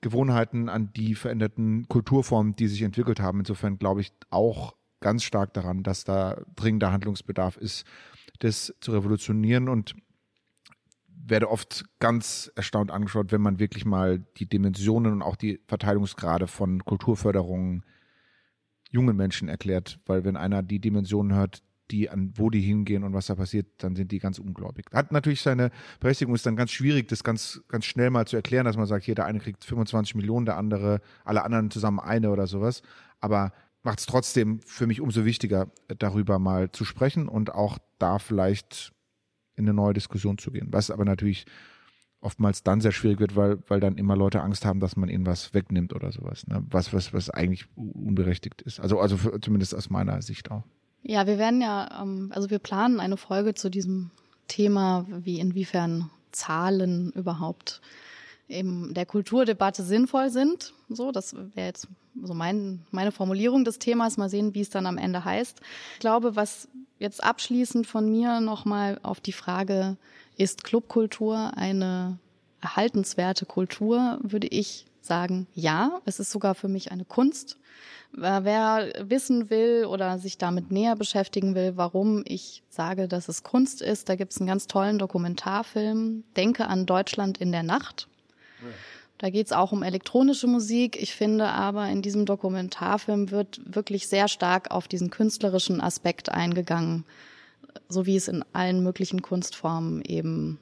Gewohnheiten, 0.00 0.70
an 0.70 0.90
die 0.94 1.14
veränderten 1.14 1.88
Kulturformen, 1.88 2.56
die 2.56 2.68
sich 2.68 2.80
entwickelt 2.80 3.20
haben. 3.20 3.40
Insofern 3.40 3.78
glaube 3.78 4.00
ich 4.00 4.12
auch 4.30 4.74
ganz 5.00 5.22
stark 5.22 5.52
daran, 5.52 5.82
dass 5.82 6.04
da 6.04 6.40
dringender 6.54 6.92
Handlungsbedarf 6.92 7.58
ist, 7.58 7.84
das 8.38 8.74
zu 8.80 8.92
revolutionieren 8.92 9.68
und 9.68 9.94
werde 11.24 11.50
oft 11.50 11.84
ganz 11.98 12.50
erstaunt 12.54 12.90
angeschaut, 12.90 13.32
wenn 13.32 13.40
man 13.40 13.58
wirklich 13.58 13.84
mal 13.84 14.20
die 14.36 14.46
Dimensionen 14.46 15.12
und 15.12 15.22
auch 15.22 15.36
die 15.36 15.60
Verteilungsgrade 15.66 16.46
von 16.46 16.84
Kulturförderungen 16.84 17.84
jungen 18.90 19.16
Menschen 19.16 19.48
erklärt, 19.48 19.98
weil 20.06 20.24
wenn 20.24 20.36
einer 20.36 20.62
die 20.62 20.78
Dimensionen 20.78 21.36
hört, 21.36 21.62
die 21.90 22.10
an 22.10 22.32
wo 22.34 22.50
die 22.50 22.60
hingehen 22.60 23.04
und 23.04 23.12
was 23.12 23.26
da 23.26 23.34
passiert, 23.34 23.66
dann 23.78 23.94
sind 23.94 24.10
die 24.10 24.18
ganz 24.18 24.38
ungläubig. 24.38 24.86
Hat 24.92 25.12
natürlich 25.12 25.40
seine 25.40 25.70
Berechtigung, 26.00 26.34
ist 26.34 26.46
dann 26.46 26.56
ganz 26.56 26.72
schwierig, 26.72 27.08
das 27.08 27.22
ganz, 27.22 27.62
ganz 27.68 27.84
schnell 27.84 28.10
mal 28.10 28.26
zu 28.26 28.36
erklären, 28.36 28.64
dass 28.64 28.76
man 28.76 28.86
sagt, 28.86 29.04
hier 29.04 29.14
der 29.14 29.26
eine 29.26 29.38
kriegt 29.38 29.64
25 29.64 30.16
Millionen, 30.16 30.46
der 30.46 30.56
andere, 30.56 31.00
alle 31.24 31.44
anderen 31.44 31.70
zusammen 31.70 32.00
eine 32.00 32.30
oder 32.30 32.46
sowas. 32.46 32.82
Aber 33.20 33.52
macht 33.82 34.00
es 34.00 34.06
trotzdem 34.06 34.60
für 34.60 34.86
mich 34.86 35.00
umso 35.00 35.24
wichtiger, 35.24 35.70
darüber 35.98 36.38
mal 36.38 36.72
zu 36.72 36.84
sprechen 36.84 37.28
und 37.28 37.54
auch 37.54 37.78
da 37.98 38.18
vielleicht 38.18 38.92
in 39.56 39.64
eine 39.64 39.74
neue 39.74 39.94
Diskussion 39.94 40.38
zu 40.38 40.50
gehen. 40.50 40.68
Was 40.70 40.90
aber 40.90 41.04
natürlich 41.04 41.46
oftmals 42.20 42.62
dann 42.62 42.80
sehr 42.80 42.92
schwierig 42.92 43.20
wird, 43.20 43.36
weil, 43.36 43.58
weil 43.68 43.80
dann 43.80 43.96
immer 43.96 44.16
Leute 44.16 44.42
Angst 44.42 44.64
haben, 44.64 44.80
dass 44.80 44.96
man 44.96 45.08
ihnen 45.08 45.26
was 45.26 45.54
wegnimmt 45.54 45.92
oder 45.92 46.12
sowas. 46.12 46.46
Ne? 46.46 46.64
Was, 46.70 46.92
was, 46.92 47.12
was 47.12 47.30
eigentlich 47.30 47.66
unberechtigt 47.76 48.62
ist. 48.62 48.80
Also, 48.80 49.00
also 49.00 49.16
für, 49.16 49.40
zumindest 49.40 49.74
aus 49.74 49.90
meiner 49.90 50.20
Sicht 50.22 50.50
auch. 50.50 50.64
Ja, 51.02 51.26
wir 51.26 51.38
werden 51.38 51.60
ja, 51.60 52.02
ähm, 52.02 52.32
also 52.34 52.50
wir 52.50 52.58
planen 52.58 53.00
eine 53.00 53.16
Folge 53.16 53.54
zu 53.54 53.70
diesem 53.70 54.10
Thema, 54.48 55.06
wie 55.08 55.38
inwiefern 55.38 56.10
Zahlen 56.32 57.12
überhaupt 57.12 57.80
in 58.48 58.94
der 58.94 59.06
Kulturdebatte 59.06 59.82
sinnvoll 59.82 60.30
sind. 60.30 60.72
So, 60.88 61.10
das 61.12 61.34
wäre 61.34 61.66
jetzt 61.66 61.88
so 62.22 62.34
mein, 62.34 62.84
meine 62.90 63.12
Formulierung 63.12 63.64
des 63.64 63.78
Themas. 63.78 64.16
Mal 64.16 64.28
sehen, 64.28 64.54
wie 64.54 64.60
es 64.60 64.70
dann 64.70 64.86
am 64.86 64.98
Ende 64.98 65.24
heißt. 65.24 65.60
Ich 65.94 66.00
glaube, 66.00 66.36
was 66.36 66.68
jetzt 66.98 67.22
abschließend 67.22 67.86
von 67.86 68.10
mir 68.10 68.40
nochmal 68.40 68.98
auf 69.02 69.20
die 69.20 69.32
Frage, 69.32 69.96
ist 70.36 70.64
Clubkultur 70.64 71.52
eine 71.56 72.18
erhaltenswerte 72.60 73.46
Kultur, 73.46 74.18
würde 74.22 74.46
ich 74.48 74.86
sagen, 75.00 75.46
ja. 75.54 76.00
Es 76.04 76.20
ist 76.20 76.30
sogar 76.30 76.54
für 76.54 76.68
mich 76.68 76.90
eine 76.90 77.04
Kunst. 77.04 77.58
Wer 78.12 78.92
wissen 79.00 79.50
will 79.50 79.86
oder 79.86 80.18
sich 80.18 80.38
damit 80.38 80.70
näher 80.70 80.96
beschäftigen 80.96 81.54
will, 81.54 81.76
warum 81.76 82.22
ich 82.24 82.62
sage, 82.70 83.08
dass 83.08 83.28
es 83.28 83.42
Kunst 83.42 83.82
ist, 83.82 84.08
da 84.08 84.16
gibt 84.16 84.32
es 84.32 84.38
einen 84.38 84.48
ganz 84.48 84.66
tollen 84.66 84.98
Dokumentarfilm, 84.98 86.24
Denke 86.36 86.66
an 86.66 86.86
Deutschland 86.86 87.38
in 87.38 87.52
der 87.52 87.62
Nacht. 87.62 88.08
Da 89.18 89.30
geht 89.30 89.46
es 89.46 89.52
auch 89.52 89.72
um 89.72 89.82
elektronische 89.82 90.46
Musik. 90.46 91.00
Ich 91.00 91.14
finde 91.14 91.46
aber, 91.48 91.88
in 91.88 92.02
diesem 92.02 92.26
Dokumentarfilm 92.26 93.30
wird 93.30 93.60
wirklich 93.64 94.08
sehr 94.08 94.28
stark 94.28 94.70
auf 94.70 94.88
diesen 94.88 95.10
künstlerischen 95.10 95.80
Aspekt 95.80 96.30
eingegangen, 96.30 97.04
so 97.88 98.04
wie 98.04 98.16
es 98.16 98.28
in 98.28 98.44
allen 98.52 98.82
möglichen 98.82 99.22
Kunstformen 99.22 100.02
eben 100.04 100.58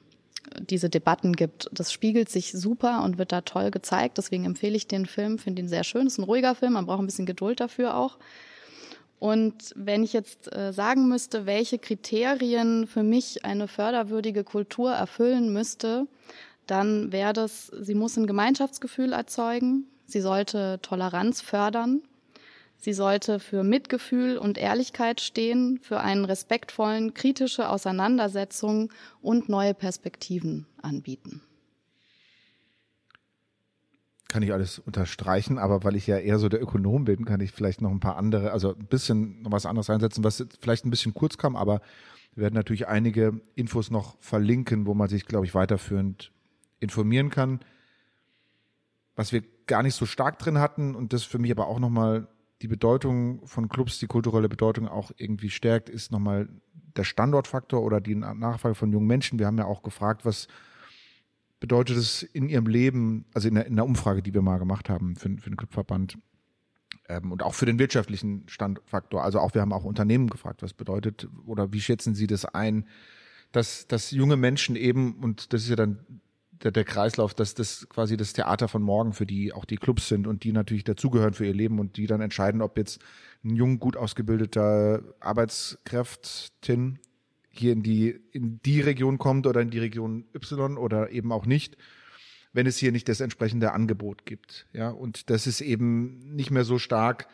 diese 0.59 0.89
Debatten 0.89 1.33
gibt. 1.33 1.69
Das 1.73 1.91
spiegelt 1.91 2.29
sich 2.29 2.51
super 2.51 3.03
und 3.03 3.17
wird 3.17 3.31
da 3.31 3.41
toll 3.41 3.71
gezeigt. 3.71 4.17
Deswegen 4.17 4.45
empfehle 4.45 4.75
ich 4.75 4.87
den 4.87 5.05
Film, 5.05 5.37
finde 5.37 5.63
ihn 5.63 5.67
sehr 5.67 5.83
schön. 5.83 6.07
Es 6.07 6.13
ist 6.13 6.19
ein 6.19 6.23
ruhiger 6.23 6.55
Film, 6.55 6.73
man 6.73 6.85
braucht 6.85 6.99
ein 6.99 7.05
bisschen 7.05 7.25
Geduld 7.25 7.59
dafür 7.59 7.97
auch. 7.97 8.17
Und 9.19 9.73
wenn 9.75 10.03
ich 10.03 10.13
jetzt 10.13 10.53
äh, 10.55 10.71
sagen 10.71 11.07
müsste, 11.07 11.45
welche 11.45 11.79
Kriterien 11.79 12.85
für 12.85 13.03
mich 13.03 13.43
eine 13.45 13.67
förderwürdige 13.67 14.43
Kultur 14.43 14.91
erfüllen 14.91 15.51
müsste, 15.51 16.07
dann 16.67 17.11
wäre 17.11 17.33
das, 17.33 17.67
sie 17.67 17.95
muss 17.95 18.17
ein 18.17 18.27
Gemeinschaftsgefühl 18.27 19.13
erzeugen, 19.13 19.85
sie 20.05 20.21
sollte 20.21 20.79
Toleranz 20.81 21.41
fördern, 21.41 22.01
sie 22.77 22.93
sollte 22.93 23.39
für 23.39 23.63
Mitgefühl 23.63 24.37
und 24.37 24.57
Ehrlichkeit 24.57 25.21
stehen, 25.21 25.79
für 25.81 25.99
einen 25.99 26.25
respektvollen, 26.25 27.13
kritische 27.13 27.69
Auseinandersetzung 27.69 28.91
und 29.21 29.49
neue 29.49 29.73
Perspektiven 29.73 30.65
anbieten. 30.81 31.41
Kann 34.27 34.43
ich 34.43 34.51
alles 34.51 34.79
unterstreichen, 34.79 35.57
aber 35.57 35.83
weil 35.83 35.95
ich 35.95 36.07
ja 36.07 36.17
eher 36.17 36.39
so 36.39 36.49
der 36.49 36.61
Ökonom 36.61 37.05
bin, 37.05 37.25
kann 37.25 37.39
ich 37.39 37.51
vielleicht 37.51 37.81
noch 37.81 37.91
ein 37.91 37.99
paar 37.99 38.17
andere, 38.17 38.51
also 38.51 38.75
ein 38.75 38.87
bisschen 38.87 39.43
noch 39.43 39.51
was 39.51 39.65
anderes 39.65 39.89
einsetzen, 39.89 40.23
was 40.23 40.45
vielleicht 40.59 40.85
ein 40.85 40.89
bisschen 40.89 41.13
kurz 41.13 41.37
kam, 41.37 41.55
aber 41.55 41.79
wir 42.33 42.43
werden 42.43 42.55
natürlich 42.55 42.87
einige 42.87 43.39
Infos 43.55 43.91
noch 43.91 44.17
verlinken, 44.19 44.85
wo 44.85 44.93
man 44.93 45.07
sich, 45.07 45.25
glaube 45.25 45.45
ich, 45.45 45.55
weiterführend 45.55 46.33
informieren 46.79 47.29
kann. 47.29 47.59
Was 49.15 49.31
wir 49.31 49.43
gar 49.67 49.83
nicht 49.83 49.95
so 49.95 50.05
stark 50.05 50.39
drin 50.39 50.59
hatten 50.59 50.95
und 50.95 51.13
das 51.13 51.23
für 51.23 51.39
mich 51.39 51.51
aber 51.51 51.67
auch 51.67 51.79
nochmal 51.79 52.27
die 52.61 52.67
Bedeutung 52.67 53.45
von 53.47 53.69
Clubs, 53.69 53.99
die 53.99 54.07
kulturelle 54.07 54.49
Bedeutung 54.49 54.87
auch 54.87 55.11
irgendwie 55.17 55.49
stärkt, 55.49 55.89
ist 55.89 56.11
nochmal 56.11 56.49
der 56.95 57.03
Standortfaktor 57.03 57.81
oder 57.81 57.99
die 57.99 58.15
Nachfrage 58.15 58.75
von 58.75 58.91
jungen 58.91 59.07
Menschen. 59.07 59.39
Wir 59.39 59.47
haben 59.47 59.57
ja 59.57 59.65
auch 59.65 59.83
gefragt, 59.83 60.25
was 60.25 60.47
bedeutet 61.59 61.97
es 61.97 62.23
in 62.23 62.49
ihrem 62.49 62.67
Leben, 62.67 63.25
also 63.33 63.47
in 63.47 63.55
der, 63.55 63.65
in 63.65 63.75
der 63.75 63.85
Umfrage, 63.85 64.21
die 64.21 64.33
wir 64.33 64.41
mal 64.41 64.59
gemacht 64.59 64.89
haben 64.89 65.15
für, 65.15 65.29
für 65.37 65.49
den 65.49 65.57
Clubverband 65.57 66.17
ähm, 67.09 67.31
und 67.31 67.43
auch 67.43 67.53
für 67.53 67.65
den 67.65 67.79
wirtschaftlichen 67.79 68.47
Standfaktor. 68.47 69.23
Also 69.23 69.39
auch 69.39 69.53
wir 69.53 69.61
haben 69.61 69.73
auch 69.73 69.83
Unternehmen 69.83 70.29
gefragt, 70.29 70.61
was 70.63 70.73
bedeutet 70.73 71.27
oder 71.45 71.73
wie 71.73 71.81
schätzen 71.81 72.15
Sie 72.15 72.27
das 72.27 72.45
ein, 72.45 72.87
dass, 73.51 73.87
dass 73.87 74.11
junge 74.11 74.37
Menschen 74.37 74.75
eben, 74.75 75.15
und 75.15 75.53
das 75.53 75.63
ist 75.63 75.69
ja 75.69 75.75
dann 75.75 75.99
der, 76.63 76.71
der 76.71 76.83
Kreislauf, 76.83 77.33
dass 77.33 77.53
das 77.53 77.87
quasi 77.89 78.17
das 78.17 78.33
Theater 78.33 78.67
von 78.67 78.81
morgen 78.81 79.13
für 79.13 79.25
die 79.25 79.53
auch 79.53 79.65
die 79.65 79.77
Clubs 79.77 80.07
sind 80.07 80.27
und 80.27 80.43
die 80.43 80.51
natürlich 80.51 80.83
dazugehören 80.83 81.33
für 81.33 81.45
ihr 81.45 81.53
Leben 81.53 81.79
und 81.79 81.97
die 81.97 82.07
dann 82.07 82.21
entscheiden, 82.21 82.61
ob 82.61 82.77
jetzt 82.77 83.01
ein 83.43 83.55
jung, 83.55 83.79
gut 83.79 83.97
ausgebildeter 83.97 85.03
Arbeitskräftin 85.19 86.99
hier 87.49 87.73
in 87.73 87.83
die, 87.83 88.19
in 88.31 88.59
die 88.65 88.81
Region 88.81 89.17
kommt 89.17 89.47
oder 89.47 89.61
in 89.61 89.69
die 89.69 89.79
Region 89.79 90.25
Y 90.35 90.77
oder 90.77 91.11
eben 91.11 91.31
auch 91.31 91.45
nicht, 91.45 91.77
wenn 92.53 92.67
es 92.67 92.77
hier 92.77 92.91
nicht 92.91 93.07
das 93.07 93.21
entsprechende 93.21 93.71
Angebot 93.71 94.25
gibt. 94.25 94.67
Ja, 94.73 94.89
und 94.89 95.29
das 95.29 95.47
ist 95.47 95.61
eben 95.61 96.35
nicht 96.35 96.51
mehr 96.51 96.65
so 96.65 96.79
stark 96.79 97.27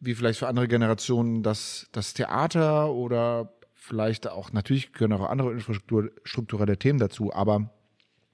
wie 0.00 0.14
vielleicht 0.14 0.38
für 0.38 0.48
andere 0.48 0.66
Generationen 0.66 1.42
das, 1.42 1.88
das 1.92 2.14
Theater 2.14 2.90
oder 2.90 3.52
vielleicht 3.74 4.28
auch, 4.28 4.52
natürlich 4.52 4.92
gehören 4.92 5.12
auch 5.12 5.28
andere 5.28 5.52
infrastrukturelle 5.52 6.78
Themen 6.78 6.98
dazu, 6.98 7.32
aber 7.34 7.70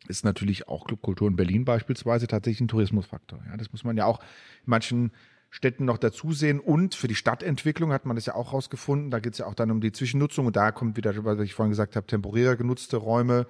ist 0.09 0.24
natürlich 0.24 0.68
auch 0.68 0.86
Clubkultur 0.86 1.28
in 1.28 1.36
Berlin 1.36 1.64
beispielsweise 1.64 2.26
tatsächlich 2.26 2.62
ein 2.62 2.68
Tourismusfaktor. 2.68 3.42
Ja, 3.48 3.57
das 3.57 3.72
muss 3.72 3.84
man 3.84 3.96
ja 3.96 4.07
auch 4.07 4.20
in 4.20 4.70
manchen 4.70 5.12
Städten 5.50 5.84
noch 5.84 5.98
dazu 5.98 6.32
sehen. 6.32 6.61
Und 6.61 6.94
für 6.94 7.09
die 7.09 7.14
Stadtentwicklung 7.14 7.92
hat 7.92 8.04
man 8.04 8.16
das 8.16 8.26
ja 8.26 8.34
auch 8.34 8.52
rausgefunden. 8.52 9.11
Da 9.11 9.20
geht 9.20 9.32
es 9.32 9.38
ja 9.38 9.46
auch 9.46 9.54
dann 9.54 9.70
um 9.70 9.80
die 9.80 9.92
Zwischennutzung. 9.92 10.46
Und 10.46 10.57
da 10.57 10.72
kommt 10.72 10.96
wieder, 10.96 11.24
was 11.24 11.38
ich 11.40 11.54
vorhin 11.54 11.70
gesagt 11.70 11.96
habe, 11.96 12.07
temporärer 12.07 12.57
genutzte 12.57 12.96
Räume. 12.96 13.46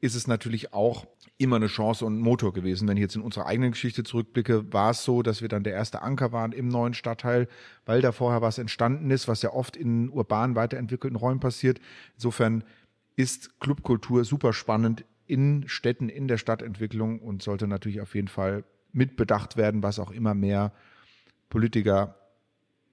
Ist 0.00 0.14
es 0.14 0.26
natürlich 0.26 0.72
auch 0.72 1.06
immer 1.36 1.56
eine 1.56 1.66
Chance 1.66 2.04
und 2.04 2.18
ein 2.18 2.20
Motor 2.20 2.52
gewesen. 2.52 2.86
Wenn 2.88 2.96
ich 2.96 3.02
jetzt 3.02 3.16
in 3.16 3.22
unsere 3.22 3.46
eigene 3.46 3.70
Geschichte 3.70 4.04
zurückblicke, 4.04 4.72
war 4.72 4.90
es 4.90 5.02
so, 5.04 5.22
dass 5.22 5.42
wir 5.42 5.48
dann 5.48 5.64
der 5.64 5.72
erste 5.72 6.02
Anker 6.02 6.32
waren 6.32 6.52
im 6.52 6.68
neuen 6.68 6.94
Stadtteil, 6.94 7.48
weil 7.86 8.00
da 8.00 8.12
vorher 8.12 8.40
was 8.40 8.58
entstanden 8.58 9.10
ist, 9.10 9.28
was 9.28 9.42
ja 9.42 9.52
oft 9.52 9.76
in 9.76 10.10
urban 10.10 10.54
weiterentwickelten 10.54 11.16
Räumen 11.16 11.40
passiert. 11.40 11.80
Insofern 12.14 12.64
ist 13.16 13.58
Clubkultur 13.60 14.24
super 14.24 14.52
spannend 14.52 15.04
in 15.26 15.68
Städten, 15.68 16.08
in 16.08 16.28
der 16.28 16.38
Stadtentwicklung 16.38 17.20
und 17.20 17.42
sollte 17.42 17.66
natürlich 17.66 18.00
auf 18.00 18.14
jeden 18.14 18.28
Fall 18.28 18.64
mitbedacht 18.92 19.56
werden, 19.56 19.82
was 19.82 19.98
auch 19.98 20.10
immer 20.10 20.34
mehr 20.34 20.72
Politiker 21.48 22.16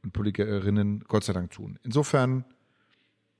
und 0.04 0.14
Politikerinnen 0.14 1.04
Gott 1.08 1.24
sei 1.24 1.34
Dank 1.34 1.52
tun. 1.52 1.80
Insofern 1.84 2.46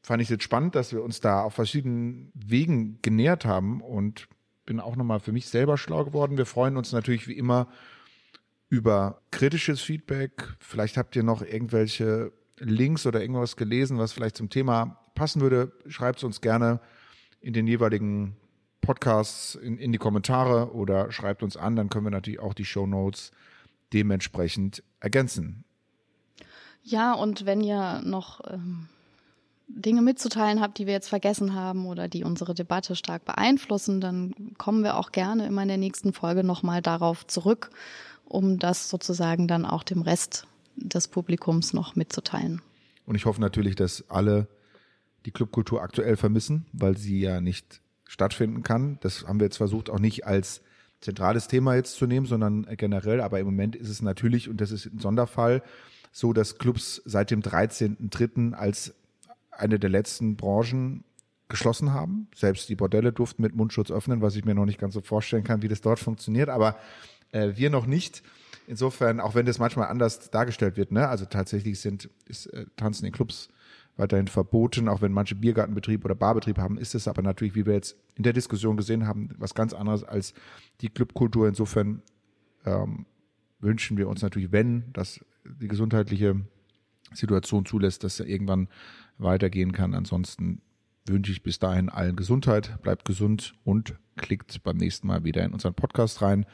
fand 0.04 0.22
ich 0.22 0.28
es 0.28 0.32
jetzt 0.32 0.44
spannend, 0.44 0.76
dass 0.76 0.92
wir 0.94 1.04
uns 1.04 1.20
da 1.20 1.42
auf 1.42 1.54
verschiedenen 1.54 2.32
Wegen 2.34 3.00
genähert 3.02 3.46
haben 3.46 3.82
und 3.82 4.28
bin 4.66 4.80
auch 4.80 4.96
nochmal 4.96 5.20
für 5.20 5.32
mich 5.32 5.48
selber 5.48 5.78
schlau 5.78 6.06
geworden. 6.06 6.38
Wir 6.38 6.46
freuen 6.46 6.78
uns 6.78 6.92
natürlich 6.92 7.28
wie 7.28 7.38
immer 7.38 7.68
über 8.70 9.22
kritisches 9.32 9.82
Feedback. 9.82 10.56
Vielleicht 10.60 10.98
habt 10.98 11.16
ihr 11.16 11.24
noch 11.24 11.42
irgendwelche 11.42 12.32
Links 12.58 13.06
oder 13.06 13.22
irgendwas 13.22 13.58
gelesen, 13.58 13.98
was 13.98 14.14
vielleicht 14.14 14.38
zum 14.38 14.50
Thema 14.50 14.98
passen 15.16 15.42
würde. 15.42 15.72
Schreibt 15.88 16.20
es 16.20 16.24
uns 16.24 16.42
gerne 16.42 16.80
in 17.42 17.54
den 17.54 17.68
jeweiligen 17.68 18.38
Podcasts 18.82 19.56
in, 19.56 19.78
in 19.78 19.92
die 19.92 19.98
Kommentare 19.98 20.74
oder 20.74 21.12
schreibt 21.12 21.44
uns 21.44 21.56
an, 21.56 21.76
dann 21.76 21.90
können 21.90 22.06
wir 22.06 22.12
natürlich 22.12 22.40
auch 22.40 22.54
die 22.54 22.66
Show 22.66 22.88
Notes 22.88 23.32
dementsprechend 23.94 24.84
ergänzen. 25.00 25.64
Ja, 26.84 27.14
und 27.14 27.46
wenn 27.46 27.62
ihr 27.62 28.02
noch 28.04 28.42
ähm, 28.52 28.90
Dinge 29.68 30.02
mitzuteilen 30.02 30.62
habt, 30.62 30.78
die 30.78 30.88
wir 30.88 30.94
jetzt 30.94 31.10
vergessen 31.10 31.54
haben 31.54 31.86
oder 31.86 32.08
die 32.08 32.24
unsere 32.24 32.54
Debatte 32.54 32.96
stark 32.96 33.26
beeinflussen, 33.26 34.02
dann 34.02 34.34
kommen 34.58 34.84
wir 34.84 34.98
auch 34.98 35.12
gerne 35.12 35.46
immer 35.46 35.62
in 35.62 35.68
der 35.68 35.78
nächsten 35.78 36.14
Folge 36.14 36.44
nochmal 36.44 36.82
darauf 36.82 37.28
zurück, 37.28 37.70
um 38.26 38.60
das 38.60 38.90
sozusagen 38.90 39.48
dann 39.48 39.66
auch 39.66 39.84
dem 39.84 40.02
Rest 40.02 40.48
des 40.76 41.08
Publikums 41.08 41.74
noch 41.74 41.96
mitzuteilen. 41.96 42.62
Und 43.06 43.16
ich 43.16 43.26
hoffe 43.26 43.42
natürlich, 43.42 43.76
dass 43.76 44.10
alle 44.10 44.48
die 45.26 45.32
Clubkultur 45.32 45.82
aktuell 45.82 46.18
vermissen, 46.18 46.66
weil 46.74 46.98
sie 46.98 47.20
ja 47.20 47.42
nicht 47.42 47.81
stattfinden 48.12 48.62
kann. 48.62 48.98
Das 49.00 49.26
haben 49.26 49.40
wir 49.40 49.46
jetzt 49.46 49.56
versucht, 49.56 49.90
auch 49.90 50.00
nicht 50.00 50.28
als 50.28 50.62
zentrales 51.00 51.48
Thema 51.48 51.76
jetzt 51.76 51.96
zu 51.96 52.06
nehmen, 52.08 52.26
sondern 52.26 52.68
generell. 52.76 53.22
Aber 53.22 53.40
im 53.40 53.46
Moment 53.46 53.74
ist 53.74 53.88
es 53.88 54.02
natürlich, 54.02 54.50
und 54.50 54.60
das 54.60 54.72
ist 54.72 54.86
ein 54.86 55.00
Sonderfall, 55.00 55.64
so, 56.12 56.34
dass 56.34 56.58
Clubs 56.58 57.02
seit 57.06 57.32
dem 57.32 57.42
13.3. 57.42 58.52
als 58.52 58.94
eine 59.50 59.80
der 59.80 59.90
letzten 59.90 60.36
Branchen 60.36 61.06
geschlossen 61.48 61.94
haben. 61.94 62.28
Selbst 62.36 62.68
die 62.68 62.76
Bordelle 62.76 63.14
durften 63.14 63.42
mit 63.42 63.56
Mundschutz 63.56 63.92
öffnen, 63.92 64.22
was 64.22 64.36
ich 64.36 64.44
mir 64.44 64.56
noch 64.56 64.66
nicht 64.66 64.80
ganz 64.80 64.94
so 64.94 65.00
vorstellen 65.00 65.46
kann, 65.46 65.62
wie 65.62 65.70
das 65.70 65.80
dort 65.80 66.00
funktioniert. 66.00 66.50
Aber 66.50 66.76
äh, 67.32 67.52
wir 67.56 67.70
noch 67.70 67.86
nicht. 67.86 68.24
Insofern, 68.68 69.22
auch 69.22 69.36
wenn 69.36 69.46
das 69.46 69.58
manchmal 69.58 69.88
anders 69.88 70.30
dargestellt 70.32 70.76
wird, 70.76 70.92
ne? 70.92 71.08
also 71.08 71.24
tatsächlich 71.24 71.80
sind 71.80 72.10
ist, 72.28 72.48
äh, 72.48 72.66
Tanzen 72.76 73.06
in 73.06 73.14
Clubs 73.14 73.48
weiterhin 74.02 74.28
verboten, 74.28 74.90
auch 74.90 75.02
wenn 75.02 75.12
manche 75.12 75.36
Biergartenbetrieb 75.36 76.04
oder 76.04 76.16
Barbetrieb 76.16 76.58
haben, 76.58 76.78
ist 76.78 76.96
es 76.96 77.08
aber 77.08 77.22
natürlich, 77.22 77.56
wie 77.56 77.68
wir 77.68 77.76
jetzt 77.76 77.96
in 78.16 78.24
der 78.24 78.34
Diskussion 78.34 78.76
gesehen 78.76 79.08
haben, 79.08 79.30
was 79.38 79.54
ganz 79.54 79.74
anderes 79.74 80.04
als 80.04 80.34
die 80.82 80.90
Clubkultur. 80.90 81.48
Insofern 81.48 82.02
ähm, 82.66 83.06
wünschen 83.60 83.98
wir 83.98 84.10
uns 84.10 84.24
natürlich, 84.24 84.52
wenn 84.52 84.92
das 84.94 85.24
die 85.46 85.68
gesundheitliche 85.68 86.42
Situation 87.14 87.66
zulässt, 87.66 88.04
dass 88.04 88.20
er 88.20 88.26
irgendwann 88.26 88.70
weitergehen 89.20 89.72
kann. 89.72 89.94
Ansonsten 89.94 90.62
wünsche 91.06 91.32
ich 91.32 91.44
bis 91.44 91.60
dahin 91.60 91.90
allen 91.90 92.16
Gesundheit, 92.16 92.82
bleibt 92.82 93.06
gesund 93.06 93.54
und 93.64 94.00
klickt 94.18 94.64
beim 94.64 94.78
nächsten 94.78 95.08
Mal 95.08 95.24
wieder 95.24 95.44
in 95.46 95.54
unseren 95.54 95.76
Podcast 95.76 96.24
rein 96.24 96.46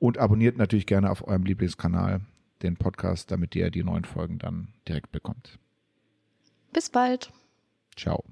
und 0.00 0.18
abonniert 0.18 0.56
natürlich 0.56 0.86
gerne 0.86 1.10
auf 1.10 1.26
eurem 1.26 1.44
Lieblingskanal 1.44 2.22
den 2.62 2.76
Podcast, 2.76 3.30
damit 3.30 3.54
ihr 3.54 3.70
die 3.70 3.84
neuen 3.84 4.04
Folgen 4.04 4.38
dann 4.38 4.68
direkt 4.88 5.12
bekommt. 5.12 5.60
Bis 6.78 6.90
bald. 6.90 7.32
Ciao. 7.96 8.22